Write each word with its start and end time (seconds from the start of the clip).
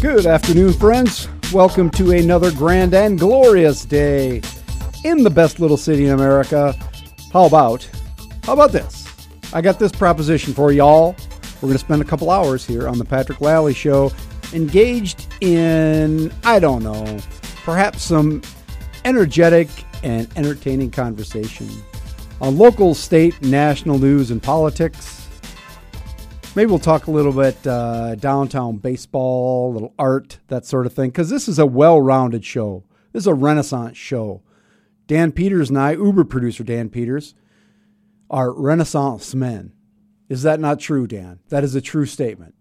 Good 0.00 0.26
afternoon, 0.26 0.72
friends. 0.74 1.28
Welcome 1.52 1.90
to 1.92 2.12
another 2.12 2.52
grand 2.52 2.94
and 2.94 3.18
glorious 3.18 3.84
day 3.84 4.42
in 5.02 5.22
the 5.24 5.30
best 5.30 5.58
little 5.58 5.76
city 5.76 6.06
in 6.06 6.12
America. 6.12 6.72
How 7.32 7.46
about, 7.46 7.88
how 8.44 8.52
about 8.52 8.70
this? 8.70 9.08
I 9.52 9.60
got 9.60 9.78
this 9.78 9.90
proposition 9.90 10.54
for 10.54 10.72
y'all. 10.72 11.16
We're 11.56 11.68
going 11.68 11.72
to 11.72 11.78
spend 11.78 12.00
a 12.02 12.04
couple 12.04 12.30
hours 12.30 12.64
here 12.64 12.86
on 12.86 12.98
the 12.98 13.04
Patrick 13.04 13.38
Lalley 13.38 13.74
Show 13.74 14.12
engaged 14.52 15.26
in, 15.40 16.32
I 16.44 16.58
don't 16.58 16.82
know, 16.82 17.18
perhaps 17.64 18.02
some 18.02 18.42
energetic 19.04 19.68
and 20.02 20.28
entertaining 20.36 20.90
conversation 20.90 21.68
on 22.40 22.56
local, 22.56 22.94
state, 22.94 23.40
national 23.42 23.98
news 23.98 24.30
and 24.30 24.42
politics 24.42 25.13
Maybe 26.56 26.70
we'll 26.70 26.78
talk 26.78 27.08
a 27.08 27.10
little 27.10 27.32
bit 27.32 27.66
uh, 27.66 28.14
downtown 28.14 28.76
baseball, 28.76 29.72
a 29.72 29.74
little 29.74 29.94
art, 29.98 30.38
that 30.46 30.64
sort 30.64 30.86
of 30.86 30.92
thing, 30.92 31.10
because 31.10 31.28
this 31.28 31.48
is 31.48 31.58
a 31.58 31.66
well 31.66 32.00
rounded 32.00 32.44
show. 32.44 32.84
This 33.12 33.24
is 33.24 33.26
a 33.26 33.34
renaissance 33.34 33.96
show. 33.96 34.40
Dan 35.08 35.32
Peters 35.32 35.68
and 35.68 35.78
I, 35.78 35.92
Uber 35.92 36.24
producer 36.24 36.62
Dan 36.62 36.90
Peters, 36.90 37.34
are 38.30 38.52
renaissance 38.52 39.34
men. 39.34 39.72
Is 40.28 40.42
that 40.44 40.60
not 40.60 40.78
true, 40.78 41.08
Dan? 41.08 41.40
That 41.48 41.64
is 41.64 41.74
a 41.74 41.80
true 41.80 42.06
statement. 42.06 42.54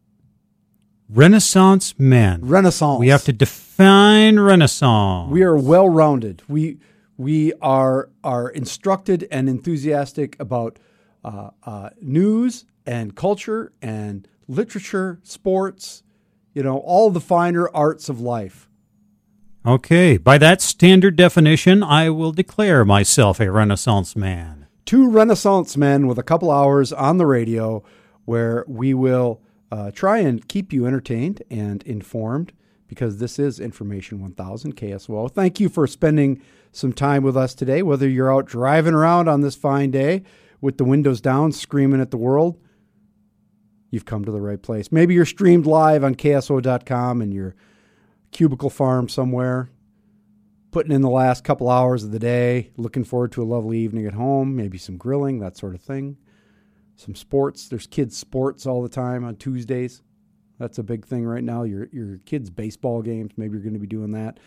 Renaissance 1.07 1.93
men. 1.99 2.41
Renaissance. 2.41 2.99
We 2.99 3.09
have 3.09 3.23
to 3.25 3.33
define 3.33 4.39
renaissance. 4.39 5.31
We 5.31 5.43
are 5.43 5.55
well 5.55 5.87
rounded. 5.87 6.41
We 6.47 6.79
we 7.15 7.53
are 7.61 8.09
are 8.23 8.49
instructed 8.49 9.27
and 9.29 9.47
enthusiastic 9.47 10.35
about 10.39 10.79
uh, 11.23 11.51
uh, 11.63 11.89
news 12.01 12.65
and 12.85 13.15
culture 13.15 13.73
and 13.81 14.27
literature, 14.47 15.19
sports, 15.23 16.03
you 16.53 16.63
know, 16.63 16.77
all 16.77 17.09
the 17.09 17.19
finer 17.19 17.69
arts 17.73 18.09
of 18.09 18.19
life. 18.19 18.67
Okay, 19.65 20.17
by 20.17 20.37
that 20.37 20.61
standard 20.61 21.15
definition, 21.15 21.83
I 21.83 22.09
will 22.09 22.33
declare 22.33 22.83
myself 22.83 23.39
a 23.39 23.49
Renaissance 23.49 24.15
man. 24.15 24.67
Two 24.85 25.09
Renaissance 25.09 25.77
men 25.77 26.07
with 26.07 26.19
a 26.19 26.23
couple 26.23 26.51
hours 26.51 26.91
on 26.91 27.17
the 27.17 27.25
radio 27.25 27.83
where 28.25 28.65
we 28.67 28.93
will 28.93 29.41
uh, 29.71 29.91
try 29.91 30.19
and 30.19 30.47
keep 30.47 30.73
you 30.73 30.85
entertained 30.85 31.41
and 31.49 31.81
informed 31.83 32.51
because 32.87 33.17
this 33.17 33.39
is 33.39 33.59
Information 33.59 34.21
1000 34.21 34.75
KSOO. 34.75 35.31
Thank 35.31 35.59
you 35.59 35.69
for 35.69 35.87
spending 35.87 36.41
some 36.71 36.93
time 36.93 37.23
with 37.23 37.37
us 37.37 37.55
today, 37.55 37.81
whether 37.81 38.07
you're 38.07 38.33
out 38.33 38.45
driving 38.45 38.93
around 38.93 39.27
on 39.27 39.41
this 39.41 39.55
fine 39.55 39.91
day 39.91 40.23
with 40.61 40.77
the 40.77 40.83
windows 40.83 41.21
down, 41.21 41.51
screaming 41.51 42.01
at 42.01 42.11
the 42.11 42.17
world, 42.17 42.59
you've 43.93 44.05
come 44.05 44.25
to 44.25 44.31
the 44.31 44.41
right 44.41 44.61
place. 44.61 44.91
Maybe 44.91 45.13
you're 45.13 45.23
streamed 45.23 45.67
live 45.67 46.03
on 46.03 46.15
KSOO.com 46.15 47.21
and 47.21 47.31
your 47.31 47.55
cubicle 48.31 48.71
farm 48.71 49.07
somewhere, 49.07 49.69
putting 50.71 50.91
in 50.91 51.01
the 51.01 51.11
last 51.11 51.43
couple 51.43 51.69
hours 51.69 52.03
of 52.03 52.09
the 52.09 52.17
day, 52.17 52.71
looking 52.75 53.03
forward 53.03 53.31
to 53.33 53.43
a 53.43 53.45
lovely 53.45 53.77
evening 53.77 54.07
at 54.07 54.15
home, 54.15 54.55
maybe 54.55 54.79
some 54.79 54.97
grilling, 54.97 55.39
that 55.39 55.55
sort 55.55 55.75
of 55.75 55.81
thing. 55.81 56.17
Some 56.95 57.13
sports. 57.13 57.67
There's 57.67 57.85
kids' 57.85 58.17
sports 58.17 58.65
all 58.65 58.81
the 58.81 58.89
time 58.89 59.23
on 59.23 59.35
Tuesdays. 59.35 60.01
That's 60.57 60.79
a 60.79 60.83
big 60.83 61.05
thing 61.05 61.25
right 61.25 61.43
now. 61.43 61.61
Your 61.61 61.87
your 61.91 62.17
kids' 62.25 62.49
baseball 62.49 63.01
games. 63.03 63.33
Maybe 63.37 63.53
you're 63.53 63.63
going 63.63 63.73
to 63.73 63.79
be 63.79 63.87
doing 63.87 64.11
that. 64.11 64.39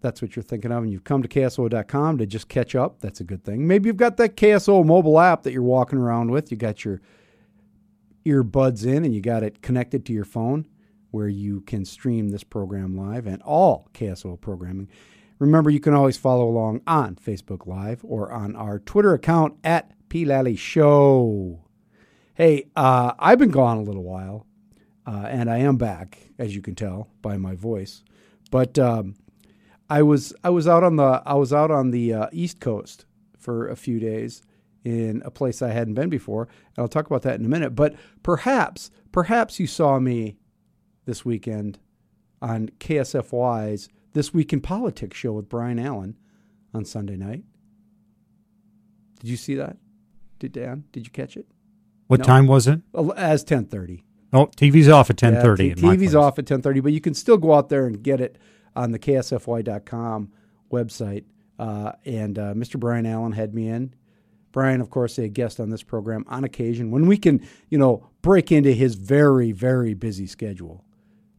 That's 0.00 0.20
what 0.20 0.36
you're 0.36 0.42
thinking 0.42 0.70
of, 0.70 0.82
and 0.82 0.92
you've 0.92 1.04
come 1.04 1.22
to 1.22 1.28
KSOO.com 1.28 2.18
to 2.18 2.26
just 2.26 2.48
catch 2.48 2.74
up. 2.74 3.00
That's 3.00 3.20
a 3.20 3.24
good 3.24 3.42
thing. 3.42 3.66
Maybe 3.66 3.88
you've 3.88 3.96
got 3.96 4.18
that 4.18 4.36
KSOO 4.36 4.84
mobile 4.84 5.18
app 5.18 5.44
that 5.44 5.52
you're 5.52 5.62
walking 5.62 5.98
around 5.98 6.30
with. 6.30 6.50
You 6.50 6.58
got 6.58 6.84
your 6.84 7.00
earbuds 8.24 8.86
in 8.86 9.04
and 9.04 9.14
you 9.14 9.20
got 9.20 9.42
it 9.42 9.62
connected 9.62 10.04
to 10.06 10.12
your 10.12 10.24
phone 10.24 10.66
where 11.10 11.28
you 11.28 11.60
can 11.60 11.84
stream 11.84 12.30
this 12.30 12.44
program 12.44 12.96
live 12.96 13.26
and 13.26 13.40
all 13.42 13.88
KSOO 13.94 14.40
programming. 14.40 14.88
Remember, 15.38 15.70
you 15.70 15.80
can 15.80 15.94
always 15.94 16.16
follow 16.16 16.48
along 16.48 16.80
on 16.86 17.16
Facebook 17.16 17.66
Live 17.66 18.04
or 18.04 18.32
on 18.32 18.56
our 18.56 18.78
Twitter 18.78 19.14
account 19.14 19.56
at 19.62 19.92
P. 20.08 20.56
Show. 20.56 21.60
Hey, 22.34 22.66
uh, 22.74 23.14
I've 23.18 23.38
been 23.38 23.50
gone 23.50 23.78
a 23.78 23.82
little 23.82 24.04
while, 24.04 24.46
uh, 25.06 25.26
and 25.28 25.50
I 25.50 25.58
am 25.58 25.76
back, 25.76 26.18
as 26.38 26.54
you 26.54 26.62
can 26.62 26.74
tell 26.74 27.08
by 27.20 27.36
my 27.36 27.54
voice. 27.54 28.02
But 28.50 28.78
um, 28.78 29.16
I 29.90 30.02
was 30.02 30.32
I 30.42 30.50
was 30.50 30.66
out 30.66 30.82
on 30.82 30.96
the 30.96 31.22
I 31.26 31.34
was 31.34 31.52
out 31.52 31.70
on 31.70 31.90
the 31.90 32.12
uh, 32.14 32.26
East 32.32 32.60
Coast 32.60 33.06
for 33.38 33.68
a 33.68 33.76
few 33.76 34.00
days, 34.00 34.42
in 34.84 35.22
a 35.24 35.30
place 35.30 35.62
I 35.62 35.70
hadn't 35.70 35.94
been 35.94 36.10
before. 36.10 36.42
And 36.42 36.78
I'll 36.78 36.88
talk 36.88 37.06
about 37.06 37.22
that 37.22 37.40
in 37.40 37.46
a 37.46 37.48
minute. 37.48 37.74
But 37.74 37.94
perhaps, 38.22 38.90
perhaps 39.10 39.58
you 39.58 39.66
saw 39.66 39.98
me 39.98 40.36
this 41.06 41.24
weekend 41.24 41.78
on 42.40 42.68
KSFY's 42.78 43.88
This 44.12 44.34
Week 44.34 44.52
in 44.52 44.60
Politics 44.60 45.16
show 45.16 45.32
with 45.32 45.48
Brian 45.48 45.78
Allen 45.78 46.16
on 46.74 46.84
Sunday 46.84 47.16
night. 47.16 47.44
Did 49.20 49.30
you 49.30 49.36
see 49.36 49.54
that? 49.54 49.78
Did 50.38 50.52
Dan? 50.52 50.84
Did 50.92 51.06
you 51.06 51.10
catch 51.10 51.36
it? 51.36 51.46
What 52.06 52.20
no. 52.20 52.24
time 52.26 52.46
was 52.46 52.68
it? 52.68 52.80
As 53.16 53.42
ten 53.42 53.64
thirty. 53.64 54.04
Oh, 54.32 54.46
TV's 54.46 54.88
off 54.88 55.08
at 55.08 55.16
ten 55.16 55.40
thirty. 55.40 55.68
Yeah, 55.68 55.74
TV's 55.74 56.14
off 56.14 56.38
at 56.38 56.46
ten 56.46 56.60
thirty, 56.60 56.80
but 56.80 56.92
you 56.92 57.00
can 57.00 57.14
still 57.14 57.38
go 57.38 57.54
out 57.54 57.70
there 57.70 57.86
and 57.86 58.02
get 58.02 58.20
it 58.20 58.36
on 58.76 58.90
the 58.92 58.98
KSFY.com 58.98 60.30
website. 60.70 61.24
Uh, 61.58 61.92
and 62.04 62.38
uh, 62.38 62.52
Mr. 62.52 62.78
Brian 62.78 63.06
Allen 63.06 63.32
had 63.32 63.54
me 63.54 63.68
in. 63.68 63.94
Brian, 64.54 64.80
of 64.80 64.88
course, 64.88 65.18
a 65.18 65.28
guest 65.28 65.58
on 65.58 65.70
this 65.70 65.82
program 65.82 66.24
on 66.28 66.44
occasion 66.44 66.92
when 66.92 67.08
we 67.08 67.16
can, 67.18 67.44
you 67.70 67.76
know, 67.76 68.08
break 68.22 68.52
into 68.52 68.70
his 68.70 68.94
very, 68.94 69.50
very 69.50 69.94
busy 69.94 70.28
schedule. 70.28 70.84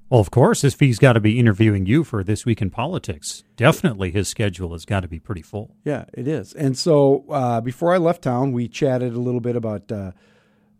Well, 0.09 0.19
of 0.19 0.31
course, 0.31 0.65
if 0.65 0.81
he's 0.81 0.99
got 0.99 1.13
to 1.13 1.21
be 1.21 1.39
interviewing 1.39 1.85
you 1.85 2.03
for 2.03 2.25
This 2.25 2.45
Week 2.45 2.61
in 2.61 2.69
Politics, 2.69 3.45
definitely 3.55 4.11
his 4.11 4.27
schedule 4.27 4.73
has 4.73 4.83
got 4.83 4.99
to 4.99 5.07
be 5.07 5.17
pretty 5.17 5.41
full. 5.41 5.77
Yeah, 5.85 6.03
it 6.13 6.27
is. 6.27 6.53
And 6.53 6.77
so 6.77 7.23
uh, 7.29 7.61
before 7.61 7.93
I 7.93 7.97
left 7.97 8.21
town, 8.21 8.51
we 8.51 8.67
chatted 8.67 9.13
a 9.13 9.19
little 9.19 9.39
bit 9.39 9.55
about 9.55 9.89
uh, 9.89 10.11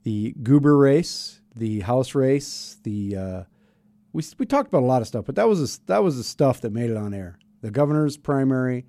the 0.03 0.35
Goober 0.43 0.77
race, 0.77 1.39
the 1.55 1.79
House 1.79 2.13
race, 2.13 2.77
the. 2.83 3.15
Uh, 3.15 3.43
we, 4.11 4.23
we 4.37 4.45
talked 4.45 4.67
about 4.67 4.83
a 4.83 4.85
lot 4.85 5.01
of 5.01 5.07
stuff, 5.07 5.25
but 5.25 5.35
that 5.35 5.47
was 5.47 5.77
a, 5.77 5.79
that 5.87 6.03
was 6.03 6.17
the 6.17 6.23
stuff 6.23 6.59
that 6.61 6.73
made 6.73 6.89
it 6.89 6.97
on 6.97 7.13
air. 7.13 7.39
The 7.61 7.71
governor's 7.71 8.17
primary, 8.17 8.85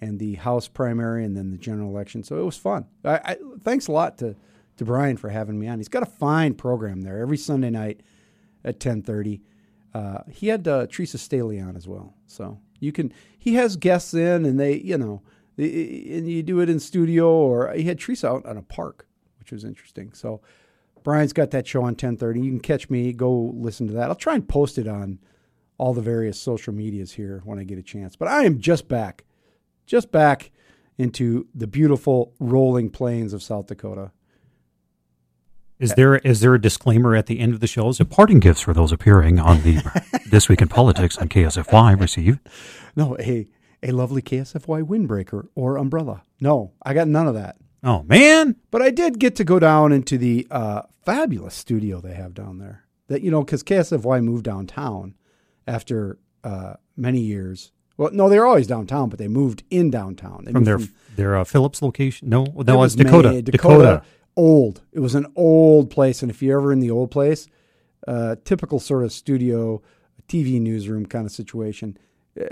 and 0.00 0.18
the 0.18 0.34
House 0.34 0.68
primary 0.68 1.24
and 1.24 1.36
then 1.36 1.50
the 1.50 1.58
general 1.58 1.90
election. 1.90 2.22
So 2.22 2.38
it 2.38 2.44
was 2.44 2.56
fun. 2.56 2.86
I, 3.04 3.20
I, 3.24 3.36
thanks 3.62 3.86
a 3.86 3.92
lot 3.92 4.18
to, 4.18 4.34
to 4.78 4.84
Brian 4.84 5.16
for 5.16 5.28
having 5.28 5.58
me 5.58 5.68
on. 5.68 5.78
He's 5.78 5.88
got 5.88 6.02
a 6.02 6.06
fine 6.06 6.54
program 6.54 7.02
there 7.02 7.18
every 7.18 7.36
Sunday 7.36 7.70
night 7.70 8.00
at 8.64 8.74
1030. 8.74 9.42
Uh, 9.92 10.18
he 10.30 10.48
had 10.48 10.66
uh, 10.66 10.86
Teresa 10.86 11.18
Stehly 11.18 11.64
on 11.66 11.76
as 11.76 11.86
well. 11.86 12.14
So 12.26 12.58
you 12.78 12.92
can, 12.92 13.12
he 13.38 13.54
has 13.54 13.76
guests 13.76 14.14
in 14.14 14.44
and 14.44 14.58
they, 14.58 14.76
you 14.76 14.96
know, 14.96 15.22
and 15.58 16.28
you 16.30 16.42
do 16.42 16.60
it 16.60 16.70
in 16.70 16.80
studio 16.80 17.30
or 17.30 17.72
he 17.72 17.84
had 17.84 17.98
Teresa 17.98 18.28
out 18.28 18.46
on 18.46 18.56
a 18.56 18.62
park, 18.62 19.06
which 19.38 19.52
was 19.52 19.64
interesting. 19.64 20.12
So 20.14 20.40
Brian's 21.02 21.32
got 21.32 21.50
that 21.50 21.66
show 21.66 21.80
on 21.80 21.88
1030. 21.88 22.40
You 22.40 22.50
can 22.50 22.60
catch 22.60 22.88
me, 22.88 23.12
go 23.12 23.52
listen 23.54 23.86
to 23.88 23.92
that. 23.94 24.08
I'll 24.08 24.14
try 24.14 24.34
and 24.34 24.48
post 24.48 24.78
it 24.78 24.88
on 24.88 25.18
all 25.76 25.92
the 25.92 26.02
various 26.02 26.38
social 26.38 26.72
medias 26.72 27.12
here 27.12 27.42
when 27.44 27.58
I 27.58 27.64
get 27.64 27.78
a 27.78 27.82
chance. 27.82 28.16
But 28.16 28.28
I 28.28 28.44
am 28.44 28.60
just 28.60 28.88
back 28.88 29.24
just 29.90 30.12
back 30.12 30.52
into 30.98 31.48
the 31.52 31.66
beautiful 31.66 32.32
rolling 32.38 32.90
plains 32.90 33.32
of 33.32 33.42
South 33.42 33.66
Dakota. 33.66 34.12
Is 35.80 35.94
there 35.94 36.16
is 36.16 36.40
there 36.40 36.54
a 36.54 36.60
disclaimer 36.60 37.16
at 37.16 37.26
the 37.26 37.40
end 37.40 37.54
of 37.54 37.60
the 37.60 37.66
show? 37.66 37.88
Is 37.88 37.98
it 37.98 38.08
parting 38.10 38.38
gifts 38.38 38.60
for 38.60 38.72
those 38.72 38.92
appearing 38.92 39.40
on 39.40 39.62
the 39.62 39.82
This 40.30 40.48
Week 40.48 40.62
in 40.62 40.68
Politics 40.68 41.18
on 41.18 41.28
KSFY 41.28 41.98
receive? 41.98 42.38
No, 42.94 43.16
a 43.18 43.48
a 43.82 43.90
lovely 43.90 44.22
KSFY 44.22 44.82
windbreaker 44.82 45.48
or 45.56 45.76
umbrella. 45.76 46.22
No, 46.40 46.72
I 46.82 46.94
got 46.94 47.08
none 47.08 47.26
of 47.26 47.34
that. 47.34 47.56
Oh 47.82 48.04
man! 48.04 48.56
But 48.70 48.82
I 48.82 48.90
did 48.90 49.18
get 49.18 49.34
to 49.36 49.44
go 49.44 49.58
down 49.58 49.90
into 49.90 50.18
the 50.18 50.46
uh, 50.50 50.82
fabulous 51.02 51.54
studio 51.54 52.00
they 52.00 52.14
have 52.14 52.34
down 52.34 52.58
there. 52.58 52.84
That 53.08 53.22
you 53.22 53.30
know, 53.30 53.42
because 53.42 53.64
KSFY 53.64 54.22
moved 54.22 54.44
downtown 54.44 55.14
after 55.66 56.18
uh, 56.44 56.74
many 56.96 57.22
years 57.22 57.72
well, 58.00 58.08
no, 58.14 58.30
they 58.30 58.38
were 58.38 58.46
always 58.46 58.66
downtown, 58.66 59.10
but 59.10 59.18
they 59.18 59.28
moved 59.28 59.62
in 59.68 59.90
downtown. 59.90 60.44
They 60.46 60.52
from 60.52 60.64
their 60.64 60.78
from, 60.78 60.94
their 61.16 61.36
uh, 61.36 61.44
Phillips 61.44 61.82
location. 61.82 62.30
No, 62.30 62.46
that 62.46 62.74
was 62.74 62.96
Dakota. 62.96 63.30
May, 63.30 63.42
Dakota. 63.42 63.78
Dakota. 63.78 64.02
Old. 64.36 64.80
It 64.90 65.00
was 65.00 65.14
an 65.14 65.26
old 65.36 65.90
place, 65.90 66.22
and 66.22 66.30
if 66.30 66.40
you're 66.42 66.58
ever 66.58 66.72
in 66.72 66.80
the 66.80 66.90
old 66.90 67.10
place, 67.10 67.46
uh, 68.08 68.36
typical 68.42 68.80
sort 68.80 69.04
of 69.04 69.12
studio, 69.12 69.82
TV 70.28 70.58
newsroom 70.58 71.04
kind 71.04 71.26
of 71.26 71.32
situation. 71.32 71.98
Uh, 72.40 72.44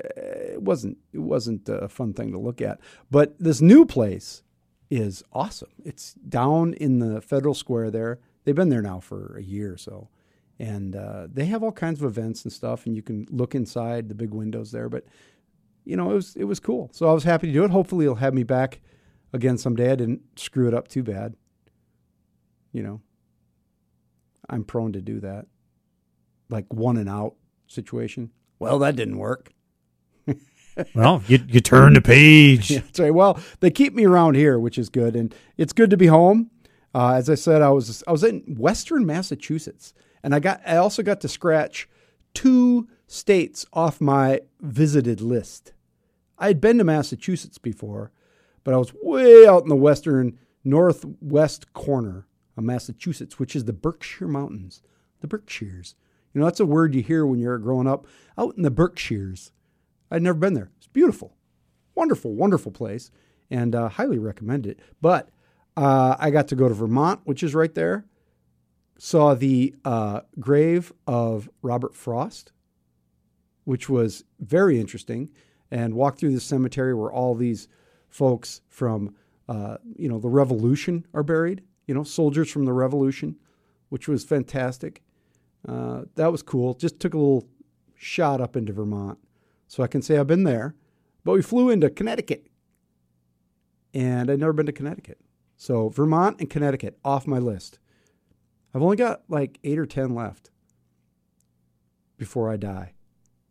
it 0.52 0.60
wasn't. 0.60 0.98
It 1.14 1.20
wasn't 1.20 1.66
a 1.66 1.88
fun 1.88 2.12
thing 2.12 2.30
to 2.32 2.38
look 2.38 2.60
at. 2.60 2.78
But 3.10 3.34
this 3.38 3.62
new 3.62 3.86
place 3.86 4.42
is 4.90 5.24
awesome. 5.32 5.70
It's 5.82 6.12
down 6.12 6.74
in 6.74 6.98
the 6.98 7.22
Federal 7.22 7.54
Square 7.54 7.92
there. 7.92 8.18
They've 8.44 8.54
been 8.54 8.68
there 8.68 8.82
now 8.82 9.00
for 9.00 9.38
a 9.38 9.42
year 9.42 9.72
or 9.72 9.78
so 9.78 10.10
and 10.60 10.96
uh, 10.96 11.28
they 11.32 11.46
have 11.46 11.62
all 11.62 11.70
kinds 11.70 12.02
of 12.02 12.06
events 12.06 12.42
and 12.42 12.52
stuff 12.52 12.84
and 12.84 12.96
you 12.96 13.02
can 13.02 13.26
look 13.30 13.54
inside 13.54 14.08
the 14.08 14.14
big 14.14 14.34
windows 14.34 14.72
there 14.72 14.88
but 14.88 15.04
you 15.88 15.96
know, 15.96 16.10
it 16.10 16.14
was 16.14 16.36
it 16.36 16.44
was 16.44 16.60
cool. 16.60 16.90
So 16.92 17.08
I 17.08 17.14
was 17.14 17.24
happy 17.24 17.46
to 17.46 17.52
do 17.52 17.64
it. 17.64 17.70
Hopefully, 17.70 18.04
he'll 18.04 18.16
have 18.16 18.34
me 18.34 18.42
back 18.42 18.80
again 19.32 19.56
someday. 19.56 19.90
I 19.90 19.96
didn't 19.96 20.20
screw 20.36 20.68
it 20.68 20.74
up 20.74 20.86
too 20.86 21.02
bad. 21.02 21.34
You 22.72 22.82
know, 22.82 23.00
I'm 24.50 24.64
prone 24.64 24.92
to 24.92 25.00
do 25.00 25.18
that. 25.20 25.46
Like 26.50 26.66
one 26.72 26.98
and 26.98 27.08
out 27.08 27.36
situation. 27.68 28.30
Well, 28.58 28.78
that 28.80 28.96
didn't 28.96 29.18
work. 29.18 29.52
Well, 30.94 31.24
you 31.26 31.40
you 31.48 31.58
turn 31.58 31.94
the 31.94 32.00
page. 32.00 32.70
Yeah, 32.70 32.78
that's 32.84 33.00
right. 33.00 33.12
Well, 33.12 33.40
they 33.58 33.68
keep 33.68 33.94
me 33.94 34.04
around 34.04 34.36
here, 34.36 34.60
which 34.60 34.78
is 34.78 34.88
good, 34.88 35.16
and 35.16 35.34
it's 35.56 35.72
good 35.72 35.90
to 35.90 35.96
be 35.96 36.06
home. 36.06 36.52
Uh, 36.94 37.14
as 37.14 37.28
I 37.28 37.34
said, 37.34 37.62
I 37.62 37.70
was 37.70 38.04
I 38.06 38.12
was 38.12 38.22
in 38.22 38.42
Western 38.56 39.04
Massachusetts, 39.04 39.92
and 40.22 40.36
I 40.36 40.38
got 40.38 40.60
I 40.64 40.76
also 40.76 41.02
got 41.02 41.20
to 41.22 41.28
scratch 41.28 41.88
two 42.32 42.86
states 43.08 43.66
off 43.72 44.00
my 44.00 44.42
visited 44.60 45.20
list. 45.20 45.72
I 46.38 46.48
had 46.48 46.60
been 46.60 46.78
to 46.78 46.84
Massachusetts 46.84 47.58
before, 47.58 48.12
but 48.64 48.74
I 48.74 48.76
was 48.76 48.92
way 49.02 49.46
out 49.46 49.62
in 49.62 49.68
the 49.68 49.76
western 49.76 50.38
northwest 50.64 51.72
corner 51.72 52.26
of 52.56 52.64
Massachusetts, 52.64 53.38
which 53.38 53.56
is 53.56 53.64
the 53.64 53.72
Berkshire 53.72 54.28
Mountains. 54.28 54.82
The 55.20 55.26
Berkshires. 55.26 55.94
You 56.32 56.40
know, 56.40 56.46
that's 56.46 56.60
a 56.60 56.66
word 56.66 56.94
you 56.94 57.02
hear 57.02 57.26
when 57.26 57.40
you're 57.40 57.58
growing 57.58 57.86
up 57.86 58.06
out 58.36 58.56
in 58.56 58.62
the 58.62 58.70
Berkshires. 58.70 59.52
I'd 60.10 60.22
never 60.22 60.38
been 60.38 60.54
there. 60.54 60.70
It's 60.76 60.86
beautiful, 60.86 61.36
wonderful, 61.94 62.34
wonderful 62.34 62.72
place, 62.72 63.10
and 63.50 63.74
uh, 63.74 63.88
highly 63.88 64.18
recommend 64.18 64.66
it. 64.66 64.78
But 65.00 65.30
uh, 65.76 66.16
I 66.18 66.30
got 66.30 66.48
to 66.48 66.56
go 66.56 66.68
to 66.68 66.74
Vermont, 66.74 67.20
which 67.24 67.42
is 67.42 67.54
right 67.54 67.74
there. 67.74 68.04
Saw 68.98 69.34
the 69.34 69.74
uh, 69.84 70.20
grave 70.38 70.92
of 71.06 71.48
Robert 71.62 71.94
Frost, 71.94 72.52
which 73.64 73.88
was 73.88 74.24
very 74.40 74.80
interesting, 74.80 75.30
and 75.70 75.94
walked 75.94 76.20
through 76.20 76.32
the 76.32 76.40
cemetery 76.40 76.94
where 76.94 77.12
all 77.12 77.34
these 77.34 77.68
folks 78.08 78.62
from 78.68 79.14
uh, 79.48 79.78
you 79.96 80.08
know 80.08 80.18
the 80.18 80.28
Revolution 80.28 81.06
are 81.14 81.22
buried. 81.22 81.62
You 81.86 81.94
know, 81.94 82.04
soldiers 82.04 82.50
from 82.50 82.66
the 82.66 82.72
Revolution, 82.72 83.36
which 83.88 84.08
was 84.08 84.24
fantastic. 84.24 85.02
Uh, 85.66 86.02
that 86.16 86.30
was 86.30 86.42
cool. 86.42 86.74
Just 86.74 87.00
took 87.00 87.14
a 87.14 87.18
little 87.18 87.48
shot 87.94 88.40
up 88.40 88.56
into 88.56 88.72
Vermont 88.72 89.18
so 89.66 89.82
I 89.82 89.86
can 89.86 90.02
say 90.02 90.18
I've 90.18 90.26
been 90.26 90.44
there. 90.44 90.74
But 91.24 91.32
we 91.32 91.42
flew 91.42 91.70
into 91.70 91.90
Connecticut, 91.90 92.46
and 93.92 94.30
I'd 94.30 94.40
never 94.40 94.52
been 94.52 94.66
to 94.66 94.72
Connecticut. 94.72 95.18
So 95.56 95.88
Vermont 95.88 96.40
and 96.40 96.48
Connecticut 96.48 96.98
off 97.04 97.26
my 97.26 97.38
list. 97.38 97.78
I've 98.74 98.82
only 98.82 98.96
got 98.96 99.22
like 99.28 99.58
eight 99.64 99.78
or 99.78 99.86
ten 99.86 100.14
left 100.14 100.50
before 102.16 102.50
I 102.50 102.56
die. 102.56 102.92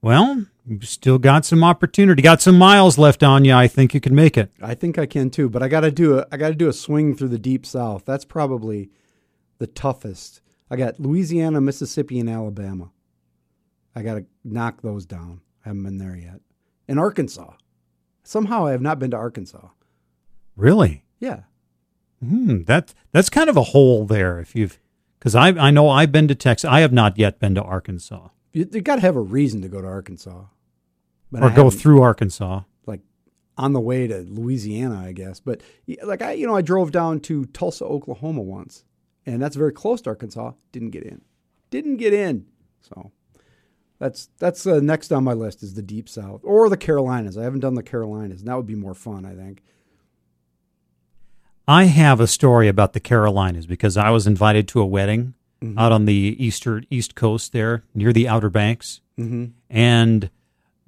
Well, 0.02 0.46
you 0.68 0.82
still 0.82 1.18
got 1.18 1.46
some 1.46 1.64
opportunity. 1.64 2.22
Got 2.22 2.42
some 2.42 2.58
miles 2.58 2.98
left 2.98 3.24
on 3.24 3.46
you. 3.46 3.54
I 3.54 3.68
think 3.68 3.94
you 3.94 4.02
can 4.02 4.14
make 4.14 4.38
it. 4.38 4.52
I 4.62 4.76
think 4.76 4.98
I 4.98 5.06
can 5.06 5.30
too, 5.30 5.50
but 5.50 5.64
I 5.64 5.68
got 5.68 5.82
to 5.82 5.92
do 5.92 6.20
a 6.20 6.28
I 6.32 6.38
got 6.38 6.50
to 6.50 6.56
do 6.56 6.68
a 6.68 6.74
swing 6.74 7.16
through 7.16 7.30
the 7.30 7.40
deep 7.40 7.66
south. 7.66 8.04
That's 8.06 8.26
probably 8.26 8.90
the 9.60 9.68
toughest. 9.68 10.42
I 10.70 10.76
got 10.76 11.00
Louisiana, 11.00 11.62
Mississippi, 11.62 12.20
and 12.20 12.30
Alabama. 12.30 12.92
I 13.96 14.04
got 14.04 14.16
to 14.16 14.26
knock 14.44 14.82
those 14.82 15.06
down. 15.06 15.42
I 15.66 15.70
haven't 15.70 15.84
been 15.84 15.98
there 15.98 16.16
yet. 16.16 16.42
And 16.88 17.00
Arkansas. 17.00 17.54
Somehow 18.24 18.66
I 18.66 18.72
have 18.72 18.82
not 18.82 19.00
been 19.00 19.12
to 19.12 19.18
Arkansas. 19.18 19.70
Really? 20.58 21.06
Yeah. 21.20 21.44
Hmm, 22.20 22.64
that 22.64 22.94
that's 23.12 23.30
kind 23.30 23.50
of 23.50 23.56
a 23.56 23.64
hole 23.64 24.06
there. 24.06 24.40
If 24.40 24.56
you've, 24.56 24.80
because 25.18 25.34
I 25.34 25.50
I 25.50 25.72
know 25.72 25.90
I've 25.90 26.12
been 26.12 26.28
to 26.28 26.36
Texas. 26.36 26.70
I 26.70 26.82
have 26.82 26.92
not 26.92 27.18
yet 27.18 27.40
been 27.40 27.56
to 27.56 27.64
Arkansas 27.64 28.30
You, 28.52 28.68
you 28.72 28.82
got 28.82 28.96
to 28.96 29.02
have 29.02 29.16
a 29.16 29.22
reason 29.22 29.62
to 29.62 29.70
go 29.70 29.82
to 29.82 29.88
Arkansas. 29.88 30.46
But 31.32 31.44
or 31.44 31.50
go 31.50 31.70
through 31.70 32.02
Arkansas. 32.02 32.62
like 32.86 33.02
on 33.58 33.74
the 33.74 33.80
way 33.82 34.08
to 34.08 34.20
Louisiana, 34.20 35.00
I 35.06 35.12
guess. 35.12 35.40
But 35.40 35.62
like 36.04 36.22
I, 36.22 36.32
you 36.34 36.48
know, 36.48 36.56
I 36.56 36.62
drove 36.62 36.92
down 36.92 37.20
to 37.22 37.46
Tulsa, 37.48 37.86
Oklahoma 37.86 38.42
once, 38.42 38.84
and 39.26 39.42
that's 39.42 39.56
very 39.56 39.72
close 39.74 40.02
to 40.04 40.10
Arkansas. 40.12 40.54
Didn't 40.72 40.92
get 40.92 41.04
in. 41.04 41.22
Didn't 41.70 41.98
get 41.98 42.14
in. 42.14 42.46
So 42.82 43.12
that's 44.00 44.30
that's 44.38 44.66
uh, 44.66 44.80
next 44.80 45.12
on 45.12 45.24
my 45.26 45.34
list 45.34 45.64
is 45.64 45.74
the 45.74 45.82
Deep 45.82 46.08
South 46.08 46.42
or 46.44 46.70
the 46.70 46.78
Carolinas. 46.78 47.38
I 47.38 47.44
haven't 47.44 47.60
done 47.62 47.74
the 47.76 47.84
Carolinas, 47.84 48.40
and 48.42 48.48
that 48.48 48.56
would 48.56 48.68
be 48.68 48.76
more 48.76 48.94
fun, 48.94 49.26
I 49.26 49.34
think. 49.36 49.62
I 51.68 51.86
have 51.86 52.20
a 52.22 52.28
story 52.28 52.68
about 52.70 52.94
the 52.94 53.00
Carolinas 53.02 53.66
because 53.66 53.98
I 53.98 54.10
was 54.12 54.26
invited 54.28 54.68
to 54.70 54.82
a 54.82 54.86
wedding 54.86 55.34
Mm-hmm. 55.60 55.80
out 55.80 55.92
on 55.92 56.06
the 56.06 56.36
eastern 56.38 56.86
east 56.92 57.16
coast 57.16 57.52
there 57.52 57.84
near 57.96 58.14
the 58.14 58.28
Outer 58.28 58.52
Banks, 58.52 59.02
Mm-hmm. 59.18 59.46
and 59.72 60.30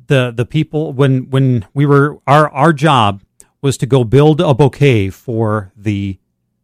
the 0.10 0.34
the 0.36 0.46
people 0.46 0.92
when 0.94 1.30
when 1.30 1.66
we 1.74 1.86
were 1.86 2.20
our 2.28 2.50
our 2.50 2.74
job 2.74 3.22
was 3.62 3.78
to 3.78 3.86
go 3.86 4.04
build 4.04 4.42
a 4.42 4.54
bouquet 4.54 5.10
for 5.10 5.72
the 5.76 6.20